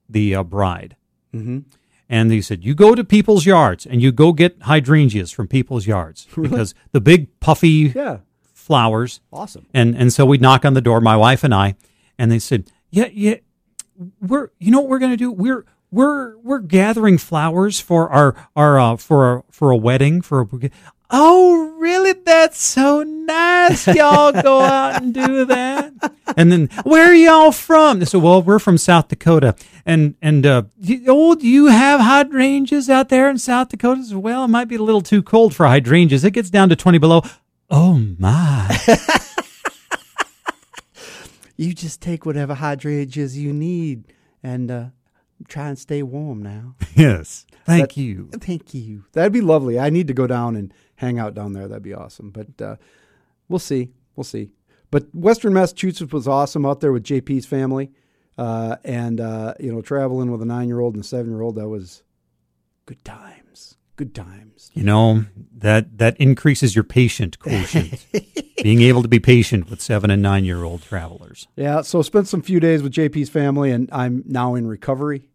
the 0.09 0.35
uh, 0.35 0.43
bride. 0.43 0.95
Mm-hmm. 1.33 1.59
And 2.07 2.29
they 2.29 2.39
said, 2.41 2.63
you 2.63 2.75
go 2.75 2.93
to 2.93 3.03
people's 3.03 3.45
yards 3.47 3.85
and 3.87 3.99
you 4.01 4.11
go 4.11 4.31
get 4.31 4.61
hydrangeas 4.61 5.31
from 5.31 5.47
people's 5.47 5.87
yards 5.87 6.27
because 6.41 6.75
the 6.91 7.01
big 7.01 7.39
puffy 7.39 7.91
Yeah, 7.95 8.19
flowers. 8.53 9.21
awesome. 9.33 9.65
And 9.73 9.95
and 9.97 10.13
so 10.13 10.25
we'd 10.25 10.41
knock 10.41 10.65
on 10.65 10.73
the 10.75 10.81
door, 10.81 11.01
my 11.01 11.15
wife 11.17 11.43
and 11.43 11.53
I, 11.53 11.75
and 12.19 12.31
they 12.31 12.39
said, 12.39 12.69
yeah, 12.91 13.07
yeah, 13.11 13.35
we're 14.21 14.49
you 14.59 14.71
know 14.71 14.81
what 14.81 14.89
we're 14.89 14.99
gonna 14.99 15.17
do? 15.17 15.31
We're 15.31 15.65
we're 15.91 16.37
we're 16.39 16.59
gathering 16.59 17.17
flowers 17.17 17.79
for 17.79 18.09
our 18.09 18.35
our 18.55 18.79
uh, 18.79 18.95
for 18.97 19.37
a, 19.37 19.43
for 19.49 19.71
a 19.71 19.77
wedding 19.77 20.21
for 20.21 20.41
a. 20.41 20.69
Oh, 21.17 21.73
really? 21.79 22.11
That's 22.11 22.61
so 22.61 23.03
nice. 23.03 23.87
Y'all 23.87 24.33
go 24.33 24.59
out 24.59 25.01
and 25.01 25.13
do 25.13 25.45
that. 25.45 25.93
And 26.35 26.51
then, 26.51 26.67
where 26.83 27.09
are 27.09 27.13
y'all 27.15 27.53
from? 27.53 27.99
They 27.99 28.05
said, 28.05 28.21
well, 28.21 28.41
we're 28.41 28.59
from 28.59 28.77
South 28.77 29.07
Dakota. 29.07 29.55
And, 29.85 30.15
and, 30.21 30.45
uh, 30.45 30.63
you- 30.81 31.05
oh, 31.07 31.35
do 31.35 31.47
you 31.47 31.67
have 31.67 32.01
hydrangeas 32.01 32.89
out 32.89 33.07
there 33.07 33.29
in 33.29 33.37
South 33.37 33.69
Dakota? 33.69 34.03
Said, 34.03 34.17
well, 34.17 34.43
it 34.43 34.49
might 34.49 34.65
be 34.67 34.75
a 34.75 34.83
little 34.83 34.99
too 35.01 35.23
cold 35.23 35.55
for 35.55 35.65
hydrangeas. 35.67 36.25
It 36.25 36.31
gets 36.31 36.49
down 36.49 36.67
to 36.69 36.75
20 36.75 36.97
below. 36.97 37.21
Oh, 37.69 37.93
my. 38.19 38.77
You 41.57 41.73
just 41.73 42.01
take 42.01 42.25
whatever 42.25 42.53
hydrangeas 42.55 43.37
you 43.37 43.53
need 43.53 44.11
and 44.43 44.69
uh, 44.69 44.85
try 45.47 45.69
and 45.69 45.79
stay 45.79 46.03
warm 46.03 46.43
now. 46.43 46.75
yes. 46.95 47.45
Thank 47.65 47.91
That- 47.91 47.97
you. 47.97 48.29
Thank 48.33 48.73
you. 48.73 49.05
That'd 49.13 49.31
be 49.31 49.39
lovely. 49.41 49.79
I 49.79 49.89
need 49.89 50.07
to 50.07 50.13
go 50.13 50.27
down 50.27 50.57
and 50.57 50.73
hang 50.95 51.19
out 51.19 51.33
down 51.33 51.53
there. 51.53 51.67
That'd 51.67 51.83
be 51.83 51.93
awesome. 51.93 52.31
But 52.31 52.61
uh, 52.61 52.75
we'll 53.47 53.59
see. 53.59 53.91
We'll 54.15 54.23
see. 54.23 54.51
But 54.91 55.13
Western 55.13 55.53
Massachusetts 55.53 56.13
was 56.13 56.27
awesome 56.27 56.65
out 56.65 56.79
there 56.79 56.91
with 56.91 57.03
JP's 57.03 57.45
family, 57.45 57.91
uh, 58.37 58.77
and 58.83 59.19
uh, 59.19 59.53
you 59.59 59.73
know, 59.73 59.81
traveling 59.81 60.31
with 60.31 60.41
a 60.41 60.45
nine-year-old 60.45 60.95
and 60.95 61.03
a 61.03 61.07
seven-year-old. 61.07 61.55
That 61.55 61.67
was 61.67 62.03
good 62.85 63.03
times. 63.03 63.77
Good 63.97 64.13
times. 64.13 64.71
You 64.73 64.83
know, 64.83 65.25
that, 65.53 65.99
that 65.99 66.17
increases 66.17 66.75
your 66.75 66.83
patient 66.83 67.39
quotient. 67.39 68.05
Being 68.63 68.81
able 68.81 69.01
to 69.01 69.07
be 69.07 69.19
patient 69.19 69.69
with 69.69 69.81
seven 69.81 70.11
and 70.11 70.21
nine 70.21 70.43
year 70.43 70.63
old 70.63 70.81
travelers. 70.81 71.47
Yeah. 71.55 71.81
So 71.81 72.01
spent 72.01 72.27
some 72.27 72.41
few 72.41 72.59
days 72.59 72.83
with 72.83 72.93
JP's 72.93 73.29
family, 73.29 73.71
and 73.71 73.89
I'm 73.93 74.23
now 74.25 74.55
in 74.55 74.67
recovery, 74.67 75.29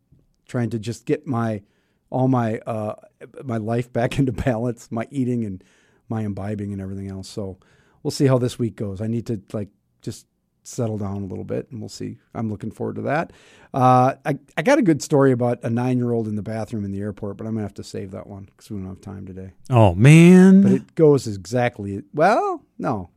trying 0.46 0.68
to 0.70 0.78
just 0.78 1.06
get 1.06 1.26
my 1.26 1.62
all 2.10 2.28
my 2.28 2.58
uh, 2.60 2.96
my 3.44 3.56
life 3.56 3.92
back 3.92 4.18
into 4.18 4.32
balance, 4.32 4.88
my 4.90 5.06
eating 5.10 5.44
and 5.44 5.62
my 6.08 6.22
imbibing 6.22 6.72
and 6.72 6.82
everything 6.82 7.08
else. 7.08 7.28
So 7.28 7.58
we'll 8.02 8.10
see 8.10 8.26
how 8.26 8.38
this 8.38 8.58
week 8.58 8.76
goes. 8.76 9.00
I 9.00 9.06
need 9.06 9.26
to 9.26 9.40
like 9.52 9.68
just 10.02 10.26
settle 10.62 10.98
down 10.98 11.22
a 11.22 11.26
little 11.26 11.44
bit, 11.44 11.70
and 11.70 11.80
we'll 11.80 11.88
see. 11.88 12.18
I'm 12.34 12.50
looking 12.50 12.70
forward 12.70 12.96
to 12.96 13.02
that. 13.02 13.32
Uh, 13.72 14.14
I 14.24 14.38
I 14.56 14.62
got 14.62 14.78
a 14.78 14.82
good 14.82 15.02
story 15.02 15.32
about 15.32 15.62
a 15.62 15.70
nine 15.70 15.98
year 15.98 16.12
old 16.12 16.28
in 16.28 16.36
the 16.36 16.42
bathroom 16.42 16.84
in 16.84 16.90
the 16.92 17.00
airport, 17.00 17.36
but 17.36 17.46
I'm 17.46 17.54
gonna 17.54 17.62
have 17.62 17.74
to 17.74 17.84
save 17.84 18.10
that 18.10 18.26
one 18.26 18.44
because 18.44 18.70
we 18.70 18.78
don't 18.78 18.88
have 18.88 19.00
time 19.00 19.26
today. 19.26 19.52
Oh, 19.70 19.94
man. 19.94 20.62
But 20.62 20.72
it 20.72 20.94
goes 20.94 21.26
exactly 21.26 22.02
well. 22.12 22.64
No, 22.78 23.10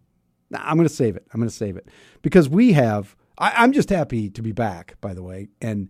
Nah, 0.53 0.59
I'm 0.63 0.77
going 0.77 0.87
to 0.87 0.93
save 0.93 1.15
it. 1.15 1.25
I'm 1.33 1.39
going 1.39 1.49
to 1.49 1.55
save 1.55 1.75
it 1.77 1.87
because 2.21 2.47
we 2.47 2.73
have. 2.73 3.15
I, 3.39 3.53
I'm 3.63 3.73
just 3.73 3.89
happy 3.89 4.29
to 4.29 4.41
be 4.43 4.51
back. 4.51 4.95
By 5.01 5.15
the 5.15 5.23
way, 5.23 5.49
and 5.59 5.89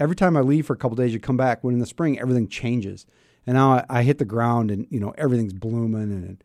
every 0.00 0.16
time 0.16 0.36
I 0.36 0.40
leave 0.40 0.66
for 0.66 0.72
a 0.72 0.76
couple 0.76 0.96
days, 0.96 1.12
you 1.12 1.20
come 1.20 1.36
back. 1.36 1.62
When 1.62 1.74
in 1.74 1.80
the 1.80 1.86
spring, 1.86 2.18
everything 2.18 2.48
changes, 2.48 3.06
and 3.46 3.54
now 3.54 3.74
I, 3.74 3.84
I 3.88 4.02
hit 4.02 4.18
the 4.18 4.24
ground, 4.24 4.70
and 4.70 4.86
you 4.90 4.98
know 4.98 5.14
everything's 5.16 5.52
blooming, 5.52 6.10
and 6.10 6.42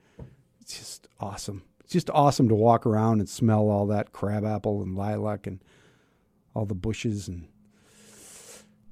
it's 0.62 0.78
just 0.78 1.08
awesome. 1.20 1.64
It's 1.84 1.94
just 1.94 2.10
awesome 2.12 2.50
to 2.50 2.56
walk 2.56 2.86
around 2.86 3.20
and 3.20 3.30
smell 3.30 3.70
all 3.70 3.88
that 3.88 4.12
crabapple 4.12 4.84
and 4.84 4.96
lilac 4.96 5.48
and 5.48 5.64
all 6.54 6.66
the 6.66 6.76
bushes, 6.76 7.28
and 7.28 7.48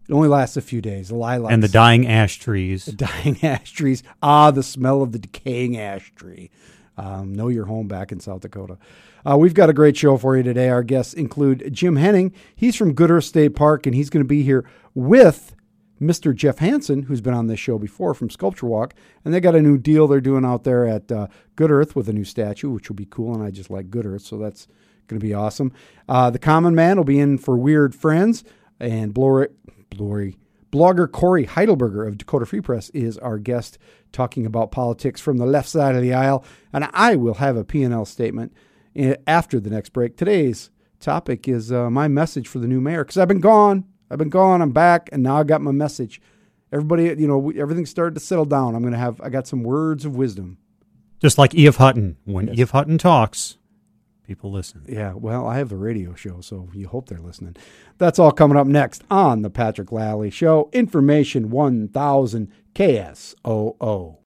it 0.08 0.14
only 0.14 0.30
lasts 0.30 0.58
a 0.58 0.62
few 0.62 0.82
days. 0.82 1.10
The 1.10 1.16
lilac 1.16 1.52
and 1.52 1.62
the 1.62 1.68
dying 1.68 2.08
ash 2.08 2.40
trees. 2.40 2.86
the 2.86 2.92
dying 2.94 3.44
ash 3.44 3.72
trees. 3.72 4.02
Ah, 4.24 4.50
the 4.52 4.64
smell 4.64 5.02
of 5.04 5.12
the 5.12 5.20
decaying 5.20 5.78
ash 5.78 6.14
tree. 6.16 6.50
Um, 6.98 7.34
know 7.34 7.48
your 7.48 7.66
home 7.66 7.88
back 7.88 8.12
in 8.12 8.20
South 8.20 8.42
Dakota. 8.42 8.78
Uh, 9.26 9.38
we've 9.38 9.54
got 9.54 9.70
a 9.70 9.74
great 9.74 9.98
show 9.98 10.18
for 10.18 10.36
you 10.36 10.44
today. 10.44 10.70
Our 10.70 10.84
guests 10.84 11.14
include 11.14 11.70
Jim 11.74 11.96
Henning. 11.96 12.34
He's 12.56 12.76
from 12.76 12.94
Good 12.94 13.12
Earth 13.12 13.26
State 13.26 13.56
Park, 13.56 13.86
and 13.86 13.96
he's 13.96 14.10
going 14.10 14.24
to 14.24 14.28
be 14.28 14.44
here 14.44 14.66
with 14.94 15.56
Mr. 16.02 16.36
Jeff 16.36 16.60
Hansen, 16.60 17.04
who's 17.04 17.22
been 17.22 17.34
on 17.34 17.48
this 17.48 17.60
show 17.60 17.78
before 17.78 18.14
from 18.14 18.30
Sculpture 18.30 18.66
Walk. 18.66 18.94
And 19.24 19.34
they 19.34 19.40
got 19.40 19.56
a 19.56 19.62
new 19.62 19.78
deal 19.78 20.08
they're 20.08 20.22
doing 20.22 20.46
out 20.46 20.64
there 20.64 20.86
at 20.86 21.12
uh, 21.12 21.28
Good 21.56 21.72
Earth 21.72 21.96
with 21.96 22.10
a 22.10 22.14
new 22.14 22.26
statue, 22.26 22.70
which 22.70 22.90
will 22.90 22.96
be 22.96 23.06
cool. 23.06 23.34
And 23.34 23.44
I 23.44 23.52
just 23.52 23.70
like 23.70 23.90
Good 23.90 24.06
Earth, 24.06 24.24
so 24.24 24.38
that's 24.38 24.68
going 25.08 25.20
to 25.20 25.26
be 25.26 25.34
awesome. 25.34 25.72
Uh, 26.08 26.30
the 26.30 26.40
Common 26.40 26.76
Man 26.76 26.98
will 26.98 27.04
be 27.04 27.20
in 27.20 27.38
for 27.38 27.58
Weird 27.58 27.96
Friends, 27.96 28.44
and 28.80 29.14
Blory, 29.14 29.50
Blory, 29.90 30.38
Blogger 30.74 31.10
Cory 31.10 31.46
Heidelberger 31.46 32.08
of 32.08 32.18
Dakota 32.18 32.48
Free 32.48 32.62
Press 32.62 32.90
is 32.90 33.20
our 33.20 33.38
guest 33.38 33.78
talking 34.12 34.46
about 34.46 34.72
politics 34.72 35.22
from 35.22 35.38
the 35.38 35.46
left 35.46 35.70
side 35.70 35.96
of 35.96 36.02
the 36.02 36.14
aisle. 36.14 36.44
And 36.74 36.90
I 36.94 37.16
will 37.16 37.36
have 37.36 37.56
a 37.56 37.64
P&L 37.64 38.06
statement 38.06 38.52
eh, 38.54 38.56
after 39.28 39.60
the 39.60 39.70
next 39.70 39.90
break. 39.90 40.18
Today's 40.18 40.70
topic 41.00 41.48
is 41.48 41.72
uh, 41.72 41.90
my 41.90 42.08
message 42.08 42.48
for 42.48 42.60
the 42.60 42.68
new 42.68 42.80
mayor 42.82 43.04
because 43.04 43.18
I've 43.18 43.28
been 43.28 43.40
gone. 43.42 43.86
I've 44.10 44.18
been 44.20 44.30
gone. 44.30 44.62
I'm 44.62 44.72
back, 44.72 45.10
and 45.12 45.24
now 45.24 45.38
I 45.38 45.44
got 45.44 45.62
my 45.62 45.72
message. 45.72 46.22
Everybody, 46.72 47.04
you 47.22 47.28
know, 47.28 47.52
everything's 47.52 47.90
started 47.90 48.16
to 48.16 48.20
settle 48.20 48.46
down. 48.46 48.76
I'm 48.76 48.82
going 48.82 48.94
to 48.94 49.00
have, 49.00 49.20
I 49.22 49.30
got 49.30 49.48
some 49.48 49.64
words 49.64 50.06
of 50.06 50.16
wisdom. 50.16 50.58
Just 51.20 51.38
like 51.38 51.56
E.F. 51.56 51.78
Hutton. 51.78 52.18
When 52.26 52.48
Yes. 52.48 52.58
E.F. 52.60 52.70
Hutton 52.72 52.98
talks, 52.98 53.58
people 54.28 54.52
listen. 54.52 54.84
Yeah, 54.88 55.14
well, 55.14 55.48
I 55.48 55.58
have 55.58 55.72
a 55.72 55.76
radio 55.76 56.16
show, 56.16 56.42
so 56.42 56.70
you 56.74 56.88
hope 56.88 57.10
they're 57.10 57.20
listening. 57.20 57.56
That's 57.98 58.20
all 58.20 58.32
coming 58.32 58.58
up 58.58 58.68
next 58.68 59.04
on 59.10 59.42
the 59.42 59.50
Patrick 59.50 59.92
Lalley 59.92 60.32
Show. 60.32 60.70
Information 60.74 61.50
1000 61.50 62.52
KSOO. 62.76 64.23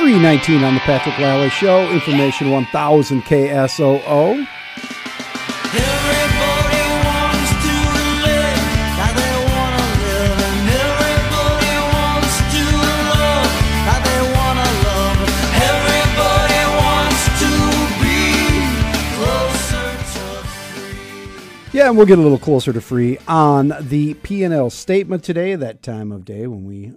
319 0.00 0.64
on 0.64 0.72
the 0.72 0.80
Patrick 0.80 1.14
Lalley 1.16 1.50
Show. 1.50 1.90
Information 1.90 2.50
1000 2.50 3.20
KSOO. 3.20 4.46
Everybody 5.76 6.82
wants 7.04 7.50
to 7.60 7.74
live 8.24 8.64
how 8.96 9.12
they 9.12 9.34
wanna 9.44 9.84
live, 10.00 10.40
and 10.40 10.72
everybody 10.72 11.76
wants 11.92 12.32
to 12.48 12.64
love 13.12 13.52
how 13.84 14.00
they 14.00 14.20
wanna 14.32 14.68
love. 14.88 15.20
Everybody 15.68 16.60
wants 16.80 17.20
to 17.44 17.52
be 18.00 18.16
closer 19.20 19.84
to 20.14 20.24
free. 20.72 21.28
Yeah, 21.72 21.88
and 21.88 21.96
we'll 21.98 22.06
get 22.06 22.18
a 22.18 22.22
little 22.22 22.38
closer 22.38 22.72
to 22.72 22.80
free 22.80 23.18
on 23.28 23.74
the 23.78 24.14
P&L 24.14 24.70
statement 24.70 25.22
today, 25.24 25.56
that 25.56 25.82
time 25.82 26.10
of 26.10 26.24
day 26.24 26.46
when 26.46 26.64
we 26.64 26.94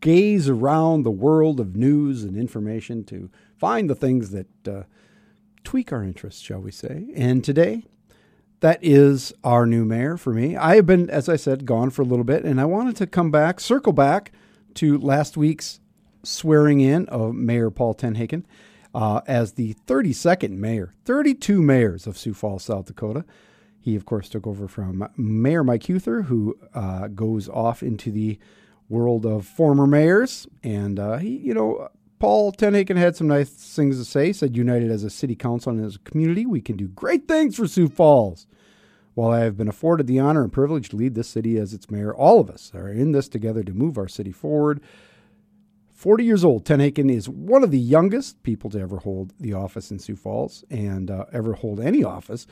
gaze 0.00 0.48
around 0.48 1.02
the 1.02 1.10
world 1.10 1.60
of 1.60 1.76
news 1.76 2.24
and 2.24 2.36
information 2.36 3.04
to 3.04 3.30
find 3.56 3.88
the 3.88 3.94
things 3.94 4.30
that 4.30 4.68
uh, 4.68 4.82
tweak 5.64 5.92
our 5.92 6.02
interests, 6.02 6.40
shall 6.40 6.60
we 6.60 6.72
say. 6.72 7.06
And 7.14 7.44
today, 7.44 7.84
that 8.60 8.78
is 8.82 9.32
our 9.44 9.66
new 9.66 9.84
mayor 9.84 10.16
for 10.16 10.32
me. 10.32 10.56
I 10.56 10.76
have 10.76 10.86
been, 10.86 11.08
as 11.08 11.28
I 11.28 11.36
said, 11.36 11.66
gone 11.66 11.90
for 11.90 12.02
a 12.02 12.06
little 12.06 12.24
bit, 12.24 12.44
and 12.44 12.60
I 12.60 12.64
wanted 12.64 12.96
to 12.96 13.06
come 13.06 13.30
back, 13.30 13.60
circle 13.60 13.92
back 13.92 14.32
to 14.74 14.98
last 14.98 15.36
week's 15.36 15.80
swearing 16.22 16.80
in 16.80 17.06
of 17.06 17.34
Mayor 17.34 17.70
Paul 17.70 17.94
Tenhaken 17.94 18.44
uh, 18.94 19.20
as 19.26 19.52
the 19.52 19.74
32nd 19.86 20.50
mayor, 20.50 20.92
32 21.04 21.62
mayors 21.62 22.06
of 22.06 22.18
Sioux 22.18 22.34
Falls, 22.34 22.64
South 22.64 22.86
Dakota. 22.86 23.24
He, 23.80 23.96
of 23.96 24.04
course, 24.04 24.28
took 24.28 24.46
over 24.46 24.68
from 24.68 25.08
Mayor 25.16 25.64
Mike 25.64 25.84
Huether, 25.84 26.26
who 26.26 26.58
uh, 26.74 27.08
goes 27.08 27.48
off 27.48 27.82
into 27.82 28.10
the 28.10 28.38
world 28.90 29.24
of 29.24 29.46
former 29.46 29.86
mayors. 29.86 30.46
And 30.62 30.98
uh, 30.98 31.16
he, 31.16 31.38
you 31.38 31.54
know, 31.54 31.88
Paul 32.18 32.52
Tenhaken 32.52 32.98
had 32.98 33.16
some 33.16 33.28
nice 33.28 33.48
things 33.48 33.98
to 33.98 34.04
say. 34.04 34.32
Said, 34.34 34.54
united 34.54 34.90
as 34.90 35.04
a 35.04 35.10
city 35.10 35.34
council 35.34 35.72
and 35.72 35.82
as 35.82 35.96
a 35.96 36.00
community, 36.00 36.44
we 36.44 36.60
can 36.60 36.76
do 36.76 36.88
great 36.88 37.26
things 37.26 37.56
for 37.56 37.66
Sioux 37.66 37.88
Falls. 37.88 38.46
While 39.14 39.30
I 39.30 39.40
have 39.40 39.56
been 39.56 39.68
afforded 39.68 40.06
the 40.06 40.18
honor 40.18 40.42
and 40.42 40.52
privilege 40.52 40.90
to 40.90 40.96
lead 40.96 41.14
this 41.14 41.28
city 41.28 41.56
as 41.56 41.72
its 41.72 41.90
mayor, 41.90 42.14
all 42.14 42.40
of 42.40 42.50
us 42.50 42.72
are 42.74 42.88
in 42.88 43.12
this 43.12 43.28
together 43.28 43.62
to 43.64 43.72
move 43.72 43.96
our 43.96 44.08
city 44.08 44.32
forward. 44.32 44.80
40 45.90 46.24
years 46.24 46.44
old, 46.44 46.64
Tenhaken 46.64 47.10
is 47.10 47.28
one 47.28 47.62
of 47.62 47.70
the 47.70 47.78
youngest 47.78 48.42
people 48.42 48.70
to 48.70 48.80
ever 48.80 48.98
hold 48.98 49.34
the 49.38 49.52
office 49.52 49.90
in 49.90 49.98
Sioux 49.98 50.16
Falls 50.16 50.64
and 50.70 51.10
uh, 51.10 51.26
ever 51.32 51.54
hold 51.54 51.80
any 51.80 52.02
office. 52.02 52.46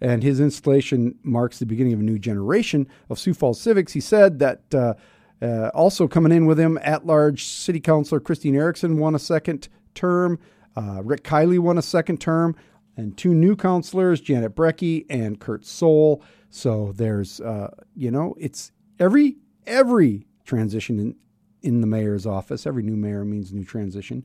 And 0.00 0.22
his 0.22 0.40
installation 0.40 1.18
marks 1.22 1.58
the 1.58 1.66
beginning 1.66 1.92
of 1.92 2.00
a 2.00 2.04
new 2.04 2.18
generation 2.18 2.88
of 3.08 3.18
Sioux 3.18 3.34
Falls 3.34 3.60
civics. 3.60 3.92
He 3.92 4.00
said 4.00 4.38
that 4.40 4.74
uh, 4.74 4.94
uh, 5.42 5.68
also 5.74 6.06
coming 6.06 6.32
in 6.32 6.46
with 6.46 6.58
him, 6.58 6.78
at 6.82 7.06
large 7.06 7.44
city 7.44 7.80
councilor 7.80 8.20
Christine 8.20 8.56
Erickson 8.56 8.98
won 8.98 9.14
a 9.14 9.18
second 9.18 9.68
term. 9.94 10.38
Uh, 10.76 11.02
Rick 11.02 11.24
Kiley 11.24 11.58
won 11.58 11.78
a 11.78 11.82
second 11.82 12.20
term. 12.20 12.54
And 12.96 13.16
two 13.16 13.32
new 13.32 13.56
councilors, 13.56 14.20
Janet 14.20 14.54
Brekke 14.54 15.06
and 15.08 15.40
Curt 15.40 15.62
Soehl. 15.62 16.20
So 16.50 16.92
there's, 16.94 17.40
uh, 17.40 17.70
you 17.94 18.10
know, 18.10 18.34
it's 18.38 18.72
every 18.98 19.36
every 19.66 20.26
transition 20.44 20.98
in, 20.98 21.16
in 21.62 21.80
the 21.80 21.86
mayor's 21.86 22.26
office. 22.26 22.66
Every 22.66 22.82
new 22.82 22.96
mayor 22.96 23.24
means 23.24 23.52
new 23.52 23.64
transition. 23.64 24.24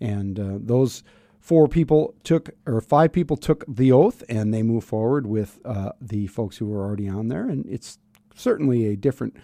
And 0.00 0.40
uh, 0.40 0.58
those 0.58 1.04
four 1.38 1.68
people 1.68 2.14
took, 2.24 2.50
or 2.66 2.80
five 2.80 3.12
people 3.12 3.36
took 3.36 3.64
the 3.68 3.92
oath, 3.92 4.24
and 4.28 4.52
they 4.52 4.62
move 4.62 4.84
forward 4.84 5.26
with 5.26 5.60
uh, 5.64 5.92
the 6.00 6.26
folks 6.26 6.56
who 6.56 6.66
were 6.66 6.82
already 6.82 7.08
on 7.08 7.28
there. 7.28 7.46
And 7.48 7.66
it's 7.66 7.98
certainly 8.34 8.86
a 8.86 8.96
different 8.96 9.36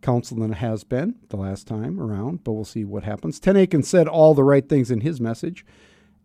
council 0.00 0.38
than 0.38 0.52
it 0.52 0.56
has 0.56 0.84
been 0.84 1.16
the 1.28 1.36
last 1.36 1.66
time 1.66 2.00
around, 2.00 2.44
but 2.44 2.52
we'll 2.52 2.64
see 2.64 2.84
what 2.84 3.04
happens. 3.04 3.38
TenHaken 3.40 3.84
said 3.84 4.08
all 4.08 4.34
the 4.34 4.44
right 4.44 4.68
things 4.68 4.90
in 4.90 5.00
his 5.00 5.20
message. 5.20 5.64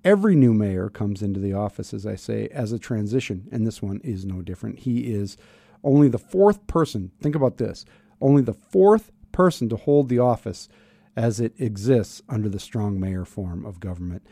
Every 0.03 0.35
new 0.35 0.53
mayor 0.53 0.89
comes 0.89 1.21
into 1.21 1.39
the 1.39 1.53
office, 1.53 1.93
as 1.93 2.05
I 2.05 2.15
say, 2.15 2.47
as 2.49 2.71
a 2.71 2.79
transition, 2.79 3.47
and 3.51 3.65
this 3.65 3.81
one 3.81 4.01
is 4.03 4.25
no 4.25 4.41
different. 4.41 4.79
He 4.79 5.13
is 5.13 5.35
only 5.83 6.09
the 6.09 6.19
fourth 6.19 6.67
person, 6.67 7.11
think 7.21 7.35
about 7.35 7.57
this, 7.57 7.85
only 8.21 8.41
the 8.41 8.53
fourth 8.53 9.11
person 9.31 9.67
to 9.69 9.75
hold 9.75 10.09
the 10.09 10.19
office 10.19 10.69
as 11.15 11.39
it 11.39 11.53
exists 11.57 12.21
under 12.29 12.49
the 12.49 12.59
strong 12.59 12.99
mayor 12.99 13.25
form 13.25 13.65
of 13.65 13.79
government. 13.79 14.25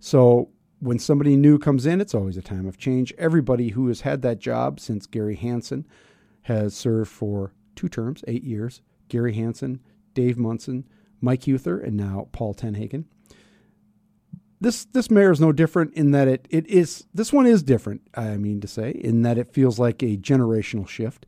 So 0.00 0.50
when 0.80 0.98
somebody 0.98 1.36
new 1.36 1.58
comes 1.58 1.86
in, 1.86 2.00
it's 2.00 2.14
always 2.14 2.36
a 2.36 2.42
time 2.42 2.66
of 2.66 2.78
change. 2.78 3.12
Everybody 3.18 3.70
who 3.70 3.88
has 3.88 4.02
had 4.02 4.22
that 4.22 4.38
job 4.38 4.80
since 4.80 5.06
Gary 5.06 5.36
Hanson 5.36 5.86
has 6.42 6.74
served 6.74 7.10
for 7.10 7.52
two 7.74 7.88
terms, 7.88 8.24
eight 8.28 8.44
years. 8.44 8.80
Gary 9.08 9.34
Hanson, 9.34 9.80
Dave 10.14 10.38
Munson, 10.38 10.84
Mike 11.20 11.42
Huether, 11.42 11.82
and 11.82 11.96
now 11.96 12.28
Paul 12.32 12.54
TenHaken. 12.54 13.04
This 14.60 14.84
this 14.86 15.10
mayor 15.10 15.30
is 15.30 15.40
no 15.40 15.52
different 15.52 15.94
in 15.94 16.10
that 16.10 16.26
it, 16.26 16.48
it 16.50 16.66
is 16.66 17.06
this 17.14 17.32
one 17.32 17.46
is 17.46 17.62
different. 17.62 18.02
I 18.14 18.36
mean 18.36 18.60
to 18.60 18.66
say 18.66 18.90
in 18.90 19.22
that 19.22 19.38
it 19.38 19.52
feels 19.52 19.78
like 19.78 20.02
a 20.02 20.16
generational 20.16 20.88
shift. 20.88 21.26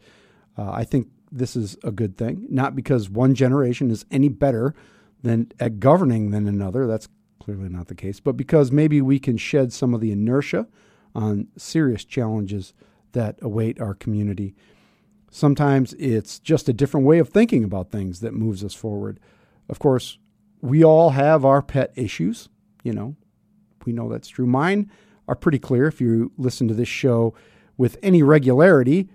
Uh, 0.58 0.70
I 0.72 0.84
think 0.84 1.08
this 1.30 1.54
is 1.54 1.76
a 1.84 1.92
good 1.92 2.16
thing, 2.16 2.46
not 2.50 2.75
because 2.75 3.08
one 3.08 3.34
generation 3.34 3.90
is 3.90 4.04
any 4.10 4.28
better 4.28 4.75
than 5.22 5.52
at 5.60 5.78
governing 5.78 6.32
than 6.32 6.49
another. 6.49 6.87
That's 6.87 7.08
clearly 7.38 7.68
not 7.68 7.88
the 7.88 7.94
case, 7.94 8.20
but 8.20 8.37
because 8.37 8.72
maybe 8.72 9.00
we 9.00 9.18
can 9.18 9.37
shed 9.37 9.72
some 9.72 9.94
of 9.94 10.00
the 10.00 10.12
inertia 10.12 10.66
on 11.14 11.49
serious 11.56 12.04
challenges 12.04 12.75
that 13.12 13.38
await 13.42 13.80
our 13.80 13.94
community. 13.94 14.54
Sometimes 15.30 15.94
it's 15.94 16.40
just 16.40 16.68
a 16.68 16.72
different 16.72 17.06
way 17.06 17.20
of 17.20 17.28
thinking 17.28 17.62
about 17.62 17.90
things 17.90 18.20
that 18.20 18.34
moves 18.34 18.64
us 18.64 18.75
forward. 18.75 19.20
Of 19.68 19.78
course, 19.78 20.18
we 20.60 20.84
all 20.84 21.10
have 21.10 21.44
our 21.44 21.62
pet 21.62 21.92
issues, 21.94 22.49
you 22.82 22.92
know. 22.92 23.14
We 23.87 23.92
know 23.92 24.08
that's 24.08 24.28
true. 24.28 24.46
Mine 24.46 24.90
are 25.28 25.37
pretty 25.37 25.60
clear. 25.60 25.87
If 25.87 26.00
you 26.00 26.32
listen 26.37 26.66
to 26.68 26.75
this 26.75 26.88
show 26.88 27.32
with 27.76 27.96
any 28.02 28.22
regularity, 28.22 29.08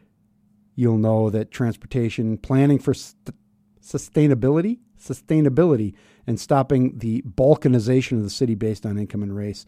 you'll 0.73 0.97
know 0.97 1.29
that 1.29 1.51
transportation 1.51 2.37
planning 2.37 2.79
for 2.79 2.93
st- 2.93 3.35
sustainability, 3.83 4.79
sustainability, 4.97 5.93
and 6.25 6.39
stopping 6.39 6.97
the 6.97 7.21
balkanization 7.23 8.13
of 8.13 8.23
the 8.23 8.29
city 8.29 8.55
based 8.55 8.85
on 8.85 8.97
income 8.97 9.21
and 9.21 9.35
race 9.35 9.65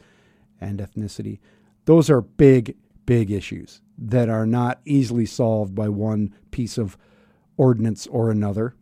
and 0.60 0.80
ethnicity. 0.80 1.39
Those 1.86 2.10
are 2.10 2.22
big, 2.22 2.75
big 3.06 3.30
issues 3.30 3.82
that 3.98 4.30
are 4.30 4.46
not 4.46 4.80
easily 4.86 5.25
solved 5.25 5.74
by 5.74 5.89
one 5.89 6.34
piece 6.51 6.77
of 6.77 6.98
ordinance 7.58 8.08
or 8.08 8.30
another. 8.30 8.75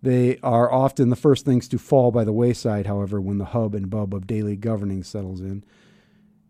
They 0.00 0.38
are 0.42 0.72
often 0.72 1.10
the 1.10 1.16
first 1.16 1.44
things 1.44 1.68
to 1.68 1.78
fall 1.78 2.10
by 2.10 2.24
the 2.24 2.32
wayside, 2.32 2.86
however, 2.86 3.20
when 3.20 3.38
the 3.38 3.46
hub 3.46 3.74
and 3.74 3.88
bub 3.88 4.14
of 4.14 4.26
daily 4.26 4.56
governing 4.56 5.04
settles 5.04 5.40
in. 5.40 5.64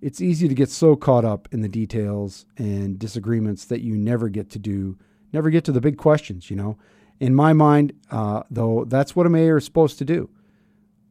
It's 0.00 0.20
easy 0.20 0.48
to 0.48 0.54
get 0.54 0.70
so 0.70 0.96
caught 0.96 1.24
up 1.24 1.48
in 1.52 1.60
the 1.60 1.68
details 1.68 2.46
and 2.56 2.98
disagreements 2.98 3.66
that 3.66 3.82
you 3.82 3.96
never 3.96 4.28
get 4.28 4.50
to 4.50 4.58
do, 4.58 4.98
never 5.32 5.50
get 5.50 5.64
to 5.64 5.72
the 5.72 5.80
big 5.80 5.96
questions, 5.96 6.50
you 6.50 6.56
know. 6.56 6.78
In 7.20 7.34
my 7.34 7.52
mind, 7.52 7.92
uh, 8.10 8.42
though, 8.50 8.84
that's 8.84 9.14
what 9.14 9.26
a 9.26 9.30
mayor 9.30 9.58
is 9.58 9.64
supposed 9.64 9.98
to 9.98 10.04
do. 10.04 10.30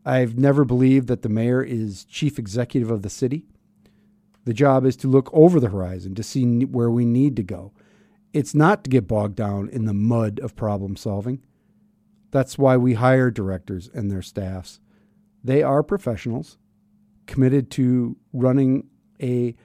I've 0.04 0.38
never 0.38 0.66
believed 0.66 1.08
that 1.08 1.22
the 1.22 1.30
mayor 1.30 1.64
is 1.64 2.06
chief 2.06 2.40
executive 2.40 2.90
of 2.90 3.04
the 3.04 3.10
city. 3.10 3.46
The 4.46 4.54
job 4.54 4.86
is 4.86 4.96
to 4.98 5.08
look 5.08 5.30
over 5.34 5.60
the 5.60 5.70
horizon 5.70 6.16
to 6.16 6.24
see 6.24 6.66
where 6.66 6.90
we 6.90 7.06
need 7.06 7.36
to 7.36 7.44
go. 7.44 7.74
It's 8.34 8.56
not 8.56 8.84
to 8.84 8.90
get 8.90 9.08
bogged 9.08 9.36
down 9.36 9.70
in 9.70 9.86
the 9.86 9.94
mud 9.94 10.40
of 10.40 10.56
problem 10.56 10.96
solving. 10.96 11.42
That's 12.32 12.58
why 12.58 12.78
we 12.78 12.94
hire 12.94 13.30
directors 13.30 13.90
and 13.94 14.10
their 14.10 14.22
staffs. 14.22 14.80
They 15.44 15.62
are 15.64 15.84
professionals 15.84 16.58
committed 17.28 17.70
to 17.72 18.18
running 18.34 18.88
a 19.22 19.56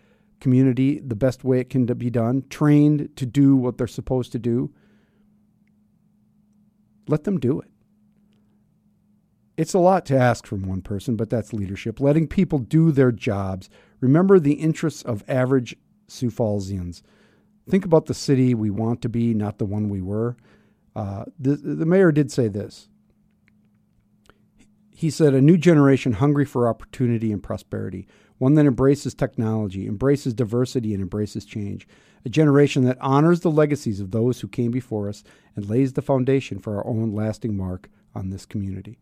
community 0.41 1.01
the 1.01 1.17
best 1.17 1.45
way 1.45 1.61
it 1.61 1.71
can 1.71 1.87
be 1.87 2.11
done, 2.11 2.45
trained 2.51 3.09
to 3.17 3.27
do 3.27 3.57
what 3.57 3.79
they're 3.79 3.87
supposed 3.87 4.33
to 4.33 4.39
do. 4.39 4.73
Let 7.09 7.25
them 7.25 7.39
do 7.39 7.61
it. 7.61 7.71
It's 9.57 9.75
a 9.75 9.79
lot 9.79 10.05
to 10.07 10.19
ask 10.19 10.47
from 10.47 10.63
one 10.67 10.83
person, 10.83 11.17
but 11.17 11.31
that's 11.31 11.53
leadership. 11.53 11.99
Letting 11.99 12.29
people 12.29 12.59
do 12.59 12.93
their 12.93 13.13
jobs. 13.13 13.71
Remember 14.01 14.39
the 14.39 14.55
interests 14.55 15.03
of 15.03 15.25
average 15.29 15.77
Sioux 16.09 16.31
Fallsians. 16.31 17.03
Think 17.69 17.85
about 17.85 18.07
the 18.07 18.15
city 18.15 18.55
we 18.55 18.71
want 18.71 19.03
to 19.03 19.09
be, 19.09 19.35
not 19.35 19.59
the 19.59 19.65
one 19.65 19.89
we 19.89 20.01
were. 20.01 20.37
Uh, 20.95 21.25
the, 21.39 21.57
the 21.57 21.87
mayor 21.87 22.13
did 22.13 22.31
say 22.31 22.49
this. 22.49 22.89
He 24.91 25.11
said, 25.11 25.35
A 25.35 25.43
new 25.43 25.59
generation 25.59 26.15
hungry 26.15 26.45
for 26.45 26.69
opportunity 26.69 27.33
and 27.33 27.43
prosperity, 27.43 28.07
one 28.39 28.55
that 28.55 28.67
embraces 28.67 29.15
technology, 29.15 29.87
embraces 29.87 30.33
diversity, 30.33 30.95
and 30.95 31.03
embraces 31.03 31.45
change. 31.45 31.87
A 32.25 32.29
generation 32.29 32.85
that 32.85 32.99
honors 33.01 33.41
the 33.41 33.51
legacies 33.51 34.01
of 34.01 34.11
those 34.11 34.41
who 34.41 34.49
came 34.49 34.71
before 34.71 35.09
us 35.09 35.23
and 35.55 35.69
lays 35.69 35.93
the 35.93 36.03
foundation 36.03 36.59
for 36.59 36.77
our 36.77 36.87
own 36.87 37.15
lasting 37.15 37.57
mark 37.57 37.89
on 38.15 38.31
this 38.31 38.47
community. 38.47 38.99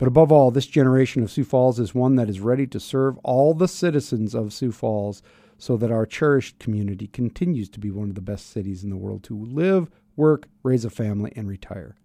But 0.00 0.08
above 0.08 0.32
all, 0.32 0.50
this 0.50 0.66
generation 0.66 1.22
of 1.22 1.30
Sioux 1.30 1.44
Falls 1.44 1.78
is 1.78 1.94
one 1.94 2.16
that 2.16 2.30
is 2.30 2.40
ready 2.40 2.66
to 2.68 2.80
serve 2.80 3.18
all 3.18 3.52
the 3.52 3.68
citizens 3.68 4.34
of 4.34 4.54
Sioux 4.54 4.72
Falls 4.72 5.22
so 5.58 5.76
that 5.76 5.90
our 5.90 6.06
cherished 6.06 6.58
community 6.58 7.06
continues 7.06 7.68
to 7.68 7.78
be 7.78 7.90
one 7.90 8.08
of 8.08 8.14
the 8.14 8.22
best 8.22 8.48
cities 8.48 8.82
in 8.82 8.88
the 8.88 8.96
world 8.96 9.22
to 9.24 9.36
live, 9.36 9.90
work, 10.16 10.48
raise 10.62 10.86
a 10.86 10.90
family, 10.90 11.34
and 11.36 11.46
retire. 11.46 11.96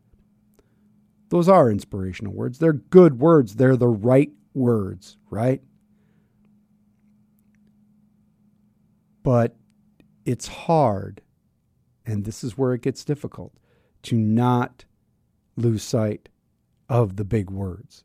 Those 1.29 1.47
are 1.47 1.71
inspirational 1.71 2.33
words. 2.33 2.59
They're 2.59 2.73
good 2.73 3.17
words. 3.19 3.55
They're 3.55 3.77
the 3.77 3.87
right 3.87 4.33
words, 4.53 5.15
right? 5.29 5.63
But 9.23 9.55
it's 10.25 10.47
hard, 10.47 11.21
and 12.05 12.25
this 12.25 12.43
is 12.43 12.57
where 12.57 12.73
it 12.73 12.81
gets 12.81 13.05
difficult, 13.05 13.53
to 14.03 14.17
not 14.17 14.83
lose 15.55 15.81
sight 15.81 16.27
of 16.89 17.15
the 17.15 17.25
big 17.25 17.49
words, 17.49 18.03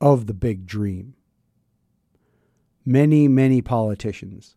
of 0.00 0.26
the 0.26 0.34
big 0.34 0.66
dream. 0.66 1.14
Many, 2.84 3.28
many 3.28 3.62
politicians 3.62 4.56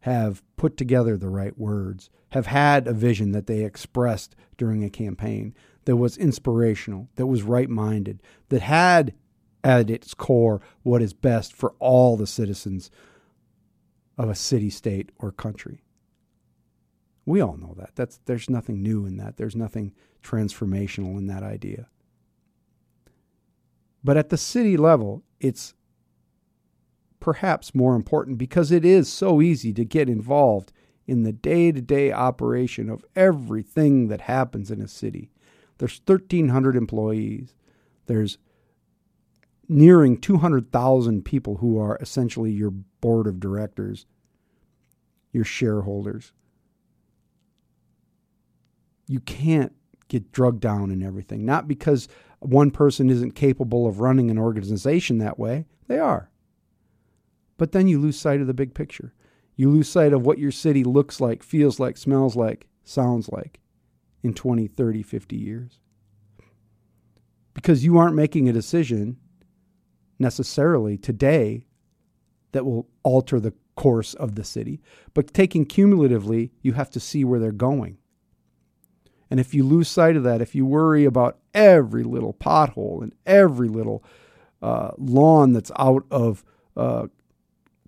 have 0.00 0.42
put 0.56 0.76
together 0.76 1.16
the 1.16 1.28
right 1.28 1.58
words, 1.58 2.08
have 2.30 2.46
had 2.46 2.86
a 2.86 2.92
vision 2.92 3.32
that 3.32 3.46
they 3.46 3.64
expressed 3.64 4.34
during 4.56 4.82
a 4.84 4.90
campaign 4.90 5.54
that 5.84 5.96
was 5.96 6.16
inspirational, 6.16 7.08
that 7.16 7.26
was 7.26 7.42
right 7.42 7.68
minded, 7.68 8.22
that 8.48 8.62
had 8.62 9.14
at 9.62 9.90
its 9.90 10.14
core 10.14 10.60
what 10.82 11.02
is 11.02 11.12
best 11.12 11.52
for 11.52 11.74
all 11.78 12.16
the 12.16 12.26
citizens 12.26 12.90
of 14.16 14.28
a 14.28 14.34
city, 14.34 14.70
state, 14.70 15.10
or 15.18 15.32
country. 15.32 15.82
We 17.26 17.40
all 17.40 17.56
know 17.56 17.74
that. 17.76 17.90
That's 17.94 18.20
there's 18.24 18.50
nothing 18.50 18.82
new 18.82 19.06
in 19.06 19.16
that. 19.18 19.36
There's 19.36 19.56
nothing 19.56 19.92
transformational 20.22 21.16
in 21.18 21.26
that 21.26 21.42
idea. 21.42 21.88
But 24.02 24.16
at 24.16 24.30
the 24.30 24.36
city 24.36 24.76
level, 24.76 25.22
it's 25.40 25.74
perhaps 27.18 27.74
more 27.74 27.94
important 27.94 28.38
because 28.38 28.70
it 28.70 28.84
is 28.84 29.12
so 29.12 29.42
easy 29.42 29.72
to 29.74 29.84
get 29.84 30.08
involved 30.08 30.72
in 31.06 31.22
the 31.22 31.32
day 31.32 31.72
to 31.72 31.80
day 31.80 32.12
operation 32.12 32.88
of 32.88 33.04
everything 33.14 34.08
that 34.08 34.22
happens 34.22 34.70
in 34.70 34.80
a 34.80 34.88
city. 34.88 35.30
There's 35.78 36.00
1,300 36.04 36.76
employees. 36.76 37.54
There's 38.06 38.38
nearing 39.68 40.18
200,000 40.18 41.24
people 41.24 41.56
who 41.56 41.78
are 41.78 41.96
essentially 42.00 42.50
your 42.50 42.70
board 42.70 43.26
of 43.26 43.40
directors, 43.40 44.06
your 45.32 45.44
shareholders. 45.44 46.32
You 49.06 49.20
can't 49.20 49.72
get 50.08 50.32
drugged 50.32 50.60
down 50.60 50.90
in 50.90 51.02
everything. 51.02 51.44
Not 51.44 51.66
because 51.66 52.08
one 52.40 52.70
person 52.70 53.10
isn't 53.10 53.32
capable 53.32 53.86
of 53.86 54.00
running 54.00 54.30
an 54.30 54.38
organization 54.38 55.18
that 55.18 55.38
way, 55.38 55.66
they 55.86 55.98
are. 55.98 56.30
But 57.56 57.72
then 57.72 57.86
you 57.86 58.00
lose 58.00 58.18
sight 58.18 58.40
of 58.40 58.46
the 58.46 58.54
big 58.54 58.74
picture. 58.74 59.12
You 59.56 59.70
lose 59.70 59.88
sight 59.88 60.12
of 60.12 60.24
what 60.24 60.38
your 60.38 60.50
city 60.50 60.82
looks 60.82 61.20
like, 61.20 61.42
feels 61.42 61.78
like, 61.78 61.96
smells 61.98 62.34
like, 62.34 62.66
sounds 62.82 63.28
like 63.28 63.60
in 64.22 64.32
20, 64.32 64.66
30, 64.66 65.02
50 65.02 65.36
years. 65.36 65.78
Because 67.52 67.84
you 67.84 67.98
aren't 67.98 68.16
making 68.16 68.48
a 68.48 68.54
decision 68.54 69.18
necessarily 70.18 70.96
today 70.96 71.66
that 72.52 72.64
will 72.64 72.88
alter 73.02 73.38
the 73.38 73.52
course 73.76 74.14
of 74.14 74.34
the 74.34 74.44
city, 74.44 74.80
but 75.14 75.32
taking 75.32 75.64
cumulatively, 75.64 76.52
you 76.62 76.72
have 76.72 76.90
to 76.90 77.00
see 77.00 77.24
where 77.24 77.40
they're 77.40 77.52
going. 77.52 77.96
And 79.30 79.38
if 79.38 79.54
you 79.54 79.62
lose 79.62 79.88
sight 79.88 80.16
of 80.16 80.24
that, 80.24 80.40
if 80.40 80.54
you 80.54 80.66
worry 80.66 81.04
about 81.04 81.38
every 81.54 82.02
little 82.02 82.34
pothole 82.34 83.02
and 83.02 83.14
every 83.24 83.68
little 83.68 84.02
uh, 84.60 84.90
lawn 84.98 85.52
that's 85.52 85.70
out 85.78 86.04
of 86.10 86.44
uh, 86.76 87.06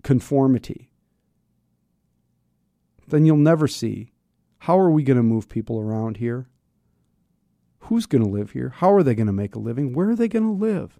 conformity, 0.03 0.89
then 3.07 3.25
you'll 3.25 3.37
never 3.37 3.67
see 3.67 4.13
how 4.59 4.79
are 4.79 4.89
we 4.89 5.03
going 5.03 5.17
to 5.17 5.23
move 5.23 5.49
people 5.49 5.77
around 5.77 6.17
here? 6.17 6.47
Who's 7.79 8.05
going 8.05 8.23
to 8.23 8.29
live 8.29 8.51
here? 8.51 8.69
How 8.77 8.93
are 8.93 9.03
they 9.03 9.13
going 9.13 9.27
to 9.27 9.33
make 9.33 9.55
a 9.55 9.59
living? 9.59 9.91
Where 9.93 10.11
are 10.11 10.15
they 10.15 10.29
going 10.29 10.45
to 10.45 10.51
live? 10.51 10.97